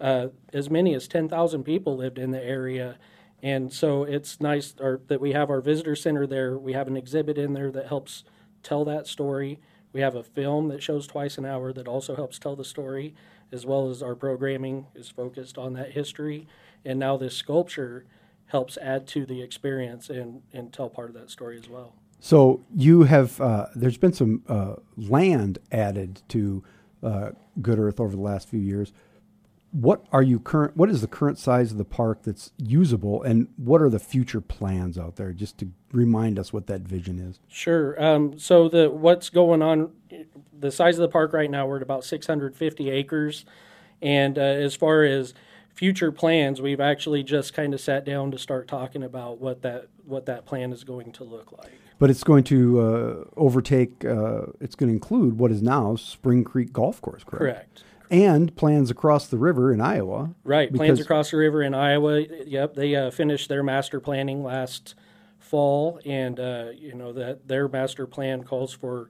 Uh, 0.04 0.28
as 0.52 0.68
many 0.68 0.92
as 0.92 1.08
10,000 1.08 1.64
people 1.64 1.96
lived 1.96 2.18
in 2.18 2.30
the 2.30 2.44
area. 2.44 2.98
And 3.42 3.72
so 3.72 4.02
it's 4.02 4.38
nice 4.38 4.74
or, 4.78 5.00
that 5.08 5.18
we 5.18 5.32
have 5.32 5.48
our 5.48 5.62
visitor 5.62 5.96
center 5.96 6.26
there. 6.26 6.58
We 6.58 6.74
have 6.74 6.88
an 6.88 6.96
exhibit 6.98 7.38
in 7.38 7.54
there 7.54 7.70
that 7.70 7.86
helps 7.86 8.22
tell 8.62 8.84
that 8.84 9.06
story. 9.06 9.60
We 9.94 10.02
have 10.02 10.14
a 10.14 10.22
film 10.22 10.68
that 10.68 10.82
shows 10.82 11.06
twice 11.06 11.38
an 11.38 11.46
hour 11.46 11.72
that 11.72 11.88
also 11.88 12.16
helps 12.16 12.38
tell 12.38 12.54
the 12.54 12.66
story, 12.66 13.14
as 13.50 13.64
well 13.64 13.88
as 13.88 14.02
our 14.02 14.14
programming 14.14 14.88
is 14.94 15.08
focused 15.08 15.56
on 15.56 15.72
that 15.72 15.92
history. 15.92 16.48
And 16.84 16.98
now 16.98 17.16
this 17.16 17.34
sculpture 17.34 18.04
helps 18.48 18.76
add 18.76 19.06
to 19.06 19.24
the 19.24 19.40
experience 19.40 20.10
and, 20.10 20.42
and 20.52 20.70
tell 20.70 20.90
part 20.90 21.08
of 21.08 21.14
that 21.14 21.30
story 21.30 21.56
as 21.58 21.70
well. 21.70 21.94
So 22.20 22.62
you 22.74 23.04
have 23.04 23.40
uh, 23.40 23.68
there's 23.74 23.96
been 23.96 24.12
some 24.12 24.42
uh, 24.50 24.74
land 24.98 25.60
added 25.72 26.20
to 26.28 26.62
uh, 27.02 27.30
Good 27.62 27.78
Earth 27.78 28.00
over 28.00 28.14
the 28.14 28.22
last 28.22 28.50
few 28.50 28.60
years. 28.60 28.92
What 29.74 30.06
are 30.12 30.22
you 30.22 30.38
current? 30.38 30.76
What 30.76 30.88
is 30.88 31.00
the 31.00 31.08
current 31.08 31.36
size 31.36 31.72
of 31.72 31.78
the 31.78 31.84
park 31.84 32.22
that's 32.22 32.52
usable, 32.58 33.24
and 33.24 33.48
what 33.56 33.82
are 33.82 33.90
the 33.90 33.98
future 33.98 34.40
plans 34.40 34.96
out 34.96 35.16
there? 35.16 35.32
Just 35.32 35.58
to 35.58 35.68
remind 35.90 36.38
us 36.38 36.52
what 36.52 36.68
that 36.68 36.82
vision 36.82 37.18
is. 37.18 37.40
Sure. 37.48 38.00
Um, 38.00 38.38
so 38.38 38.68
the 38.68 38.88
what's 38.88 39.30
going 39.30 39.62
on, 39.62 39.90
the 40.56 40.70
size 40.70 40.96
of 40.96 41.02
the 41.02 41.08
park 41.08 41.32
right 41.32 41.50
now, 41.50 41.66
we're 41.66 41.78
at 41.78 41.82
about 41.82 42.04
650 42.04 42.88
acres, 42.88 43.44
and 44.00 44.38
uh, 44.38 44.42
as 44.42 44.76
far 44.76 45.02
as 45.02 45.34
future 45.74 46.12
plans, 46.12 46.62
we've 46.62 46.80
actually 46.80 47.24
just 47.24 47.52
kind 47.52 47.74
of 47.74 47.80
sat 47.80 48.04
down 48.04 48.30
to 48.30 48.38
start 48.38 48.68
talking 48.68 49.02
about 49.02 49.40
what 49.40 49.62
that 49.62 49.88
what 50.04 50.26
that 50.26 50.46
plan 50.46 50.72
is 50.72 50.84
going 50.84 51.10
to 51.10 51.24
look 51.24 51.50
like. 51.58 51.72
But 51.98 52.10
it's 52.10 52.22
going 52.22 52.44
to 52.44 52.80
uh, 52.80 53.24
overtake. 53.36 54.04
Uh, 54.04 54.42
it's 54.60 54.76
going 54.76 54.88
to 54.88 54.94
include 54.94 55.36
what 55.36 55.50
is 55.50 55.62
now 55.62 55.96
Spring 55.96 56.44
Creek 56.44 56.72
Golf 56.72 57.02
Course, 57.02 57.24
correct? 57.24 57.40
Correct. 57.40 57.84
And 58.10 58.54
plans 58.56 58.90
across 58.90 59.26
the 59.26 59.38
river 59.38 59.72
in 59.72 59.80
Iowa. 59.80 60.34
Right. 60.44 60.72
Plans 60.72 61.00
across 61.00 61.30
the 61.30 61.36
river 61.38 61.62
in 61.62 61.74
Iowa. 61.74 62.20
Yep. 62.20 62.74
They 62.74 62.94
uh, 62.94 63.10
finished 63.10 63.48
their 63.48 63.62
master 63.62 64.00
planning 64.00 64.44
last 64.44 64.94
fall, 65.38 66.00
and 66.04 66.40
uh, 66.40 66.66
you 66.74 66.94
know 66.94 67.12
that 67.12 67.48
their 67.48 67.68
master 67.68 68.06
plan 68.06 68.44
calls 68.44 68.72
for 68.72 69.08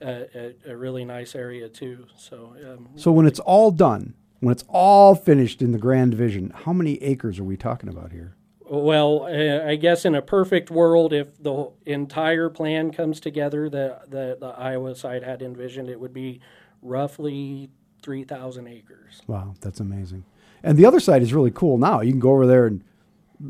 uh, 0.00 0.24
a, 0.34 0.54
a 0.68 0.76
really 0.76 1.04
nice 1.04 1.34
area 1.34 1.68
too. 1.68 2.06
So. 2.16 2.54
Um, 2.64 2.88
So 2.96 3.12
when 3.12 3.26
it's 3.26 3.40
all 3.40 3.70
done, 3.70 4.14
when 4.40 4.52
it's 4.52 4.64
all 4.68 5.14
finished 5.14 5.62
in 5.62 5.72
the 5.72 5.78
Grand 5.78 6.10
Division, 6.10 6.50
how 6.54 6.72
many 6.72 7.02
acres 7.02 7.38
are 7.38 7.44
we 7.44 7.56
talking 7.56 7.88
about 7.88 8.12
here? 8.12 8.36
Well, 8.64 9.24
uh, 9.24 9.68
I 9.68 9.76
guess 9.76 10.04
in 10.04 10.14
a 10.14 10.22
perfect 10.22 10.70
world, 10.70 11.12
if 11.12 11.40
the 11.42 11.70
entire 11.84 12.48
plan 12.48 12.90
comes 12.90 13.20
together 13.20 13.68
that 13.68 14.10
the, 14.10 14.38
the 14.40 14.46
Iowa 14.46 14.94
side 14.94 15.22
had 15.22 15.42
envisioned, 15.42 15.90
it 15.90 16.00
would 16.00 16.14
be 16.14 16.40
roughly 16.80 17.70
3,000 18.02 18.66
acres. 18.66 19.22
Wow, 19.26 19.54
that's 19.60 19.80
amazing. 19.80 20.24
And 20.62 20.76
the 20.78 20.86
other 20.86 21.00
side 21.00 21.22
is 21.22 21.32
really 21.34 21.50
cool 21.50 21.78
now. 21.78 22.00
You 22.00 22.12
can 22.12 22.20
go 22.20 22.30
over 22.30 22.46
there 22.46 22.66
and 22.66 22.84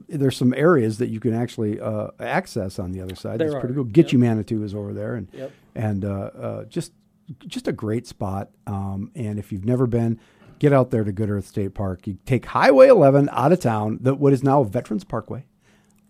there's 0.08 0.36
some 0.36 0.54
areas 0.54 0.98
that 0.98 1.08
you 1.08 1.20
can 1.20 1.34
actually 1.34 1.78
uh, 1.80 2.08
access 2.18 2.78
on 2.78 2.92
the 2.92 3.00
other 3.00 3.14
side. 3.14 3.38
There 3.38 3.48
That's 3.50 3.60
pretty 3.60 3.72
are, 3.78 3.84
cool. 3.84 4.04
you 4.12 4.18
Manitou 4.18 4.62
is 4.64 4.74
over 4.74 4.92
there, 4.94 5.14
and 5.16 5.28
Yep. 5.32 5.52
and 5.74 6.04
uh, 6.04 6.08
uh, 6.08 6.64
just 6.64 6.92
just 7.46 7.68
a 7.68 7.72
great 7.72 8.06
spot. 8.06 8.50
Um, 8.66 9.10
and 9.14 9.38
if 9.38 9.52
you've 9.52 9.64
never 9.64 9.86
been, 9.86 10.18
get 10.58 10.72
out 10.72 10.90
there 10.90 11.04
to 11.04 11.12
Good 11.12 11.30
Earth 11.30 11.46
State 11.46 11.74
Park. 11.74 12.06
You 12.06 12.18
take 12.26 12.46
Highway 12.46 12.88
11 12.88 13.28
out 13.32 13.52
of 13.52 13.60
town, 13.60 13.98
the, 14.00 14.14
what 14.14 14.32
is 14.32 14.42
now 14.42 14.62
Veterans 14.62 15.04
Parkway, 15.04 15.44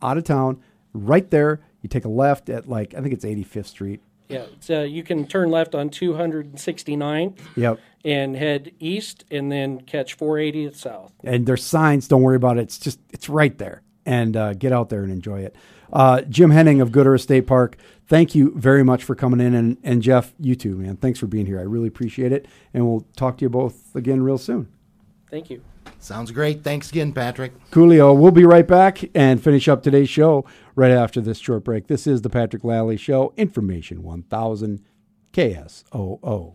out 0.01 0.17
of 0.17 0.25
town, 0.25 0.61
right 0.93 1.29
there. 1.31 1.61
You 1.81 1.89
take 1.89 2.05
a 2.05 2.09
left 2.09 2.49
at 2.49 2.69
like 2.69 2.95
I 2.95 3.01
think 3.01 3.13
it's 3.13 3.25
85th 3.25 3.67
Street. 3.67 4.01
Yeah, 4.33 4.47
so 4.61 4.83
you 4.83 5.03
can 5.03 5.27
turn 5.27 5.51
left 5.51 5.75
on 5.75 5.91
269th 5.91 7.39
Yep. 7.57 7.79
and 8.05 8.35
head 8.37 8.73
east 8.81 9.25
and 9.31 9.51
then 9.53 9.81
catch 9.83 10.17
480th 10.17 10.77
south. 10.77 11.13
and 11.25 11.47
there's 11.47 11.65
signs. 11.65 12.09
Don't 12.09 12.23
worry 12.23 12.37
about 12.37 12.59
it. 12.59 12.63
It's 12.63 12.79
just 12.79 12.99
it's 13.11 13.29
right 13.29 13.57
there, 13.59 13.83
and 14.07 14.37
uh, 14.37 14.55
get 14.55 14.73
out 14.73 14.89
there 14.89 15.03
and 15.03 15.13
enjoy 15.13 15.41
it. 15.41 15.55
Uh, 15.93 16.23
Jim 16.23 16.51
Henning 16.51 16.81
of 16.81 16.91
Gooder 16.91 17.15
Earth 17.15 17.21
State 17.21 17.47
Park, 17.47 17.77
thank 18.07 18.35
you 18.35 18.53
very 18.57 18.83
much 18.83 19.05
for 19.05 19.15
coming 19.15 19.41
in, 19.41 19.55
and 19.55 19.77
and 19.85 20.01
Jeff, 20.03 20.33
you 20.41 20.55
too, 20.55 20.77
man. 20.77 20.97
Thanks 20.97 21.19
for 21.19 21.27
being 21.27 21.47
here. 21.47 21.59
I 21.61 21.65
really 21.65 21.89
appreciate 21.89 22.33
it, 22.33 22.47
and 22.73 22.87
we'll 22.87 23.07
talk 23.17 23.37
to 23.39 23.45
you 23.45 23.51
both 23.51 23.95
again 23.95 24.23
real 24.23 24.39
soon. 24.39 24.69
Thank 25.31 25.51
you. 25.51 25.63
Sounds 25.99 26.31
great. 26.33 26.65
Thanks 26.65 26.91
again, 26.91 27.13
Patrick. 27.13 27.53
Coolio. 27.71 28.17
We'll 28.17 28.33
be 28.33 28.45
right 28.45 28.67
back 28.67 29.05
and 29.15 29.43
finish 29.43 29.69
up 29.69 29.83
today's 29.83 30.09
show 30.09 30.45
right 30.75 30.91
after 30.91 31.21
this 31.21 31.39
short 31.39 31.65
break. 31.65 31.87
This 31.87 32.07
is 32.07 32.23
the 32.23 32.31
Patrick 32.31 32.65
Lalley 32.65 32.99
Show, 32.99 33.33
Information 33.37 34.03
1000 34.03 34.83
KSOO. 35.33 36.55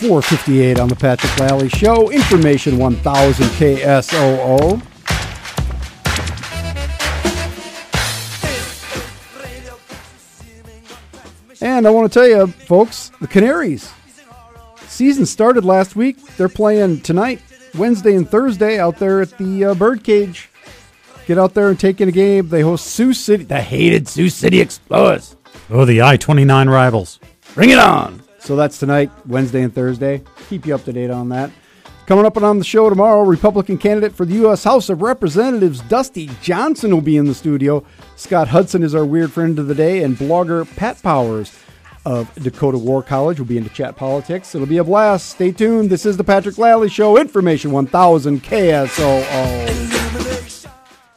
Four 0.00 0.20
fifty 0.20 0.60
eight 0.60 0.78
on 0.78 0.88
the 0.88 0.96
Patrick 0.96 1.32
Lalley 1.38 1.70
Show. 1.70 2.10
Information 2.10 2.76
one 2.76 2.96
thousand 2.96 3.46
KSOO. 3.56 4.82
And 11.64 11.86
I 11.86 11.90
want 11.90 12.12
to 12.12 12.18
tell 12.20 12.28
you, 12.28 12.46
folks, 12.46 13.10
the 13.22 13.26
Canaries 13.26 13.90
season 14.86 15.24
started 15.24 15.64
last 15.64 15.96
week. 15.96 16.22
They're 16.36 16.50
playing 16.50 17.00
tonight, 17.00 17.40
Wednesday 17.74 18.16
and 18.16 18.28
Thursday 18.28 18.78
out 18.78 18.98
there 18.98 19.22
at 19.22 19.30
the 19.38 19.64
uh, 19.64 19.74
Birdcage. 19.74 20.50
Get 21.26 21.38
out 21.38 21.54
there 21.54 21.70
and 21.70 21.80
take 21.80 22.02
in 22.02 22.08
a 22.10 22.12
game. 22.12 22.50
They 22.50 22.60
host 22.60 22.88
Sioux 22.88 23.14
City, 23.14 23.44
the 23.44 23.62
hated 23.62 24.06
Sioux 24.06 24.28
City 24.28 24.60
Explorers. 24.60 25.36
Oh, 25.70 25.86
the 25.86 26.02
I 26.02 26.18
29 26.18 26.68
rivals. 26.68 27.18
Bring 27.54 27.70
it 27.70 27.78
on. 27.78 28.22
So 28.40 28.56
that's 28.56 28.78
tonight, 28.78 29.10
Wednesday 29.26 29.62
and 29.62 29.74
Thursday. 29.74 30.22
Keep 30.50 30.66
you 30.66 30.74
up 30.74 30.84
to 30.84 30.92
date 30.92 31.10
on 31.10 31.30
that. 31.30 31.50
Coming 32.06 32.26
up 32.26 32.36
on 32.36 32.58
the 32.58 32.64
show 32.66 32.90
tomorrow, 32.90 33.22
Republican 33.22 33.78
candidate 33.78 34.14
for 34.14 34.26
the 34.26 34.34
U.S. 34.34 34.62
House 34.62 34.90
of 34.90 35.00
Representatives, 35.00 35.80
Dusty 35.80 36.28
Johnson, 36.42 36.90
will 36.90 37.00
be 37.00 37.16
in 37.16 37.24
the 37.24 37.34
studio. 37.34 37.82
Scott 38.16 38.48
Hudson 38.48 38.82
is 38.82 38.94
our 38.94 39.06
weird 39.06 39.32
friend 39.32 39.58
of 39.58 39.68
the 39.68 39.74
day, 39.74 40.02
and 40.02 40.14
blogger 40.14 40.66
Pat 40.76 41.02
Powers 41.02 41.58
of 42.04 42.30
Dakota 42.34 42.76
War 42.76 43.02
College 43.02 43.38
will 43.38 43.46
be 43.46 43.56
into 43.56 43.70
chat 43.70 43.96
politics. 43.96 44.54
It'll 44.54 44.66
be 44.66 44.76
a 44.76 44.84
blast. 44.84 45.30
Stay 45.30 45.50
tuned. 45.50 45.88
This 45.88 46.04
is 46.04 46.18
the 46.18 46.24
Patrick 46.24 46.58
Lalley 46.58 46.90
Show, 46.90 47.16
Information 47.18 47.72
1000 47.72 48.42
KSOO. 48.42 49.93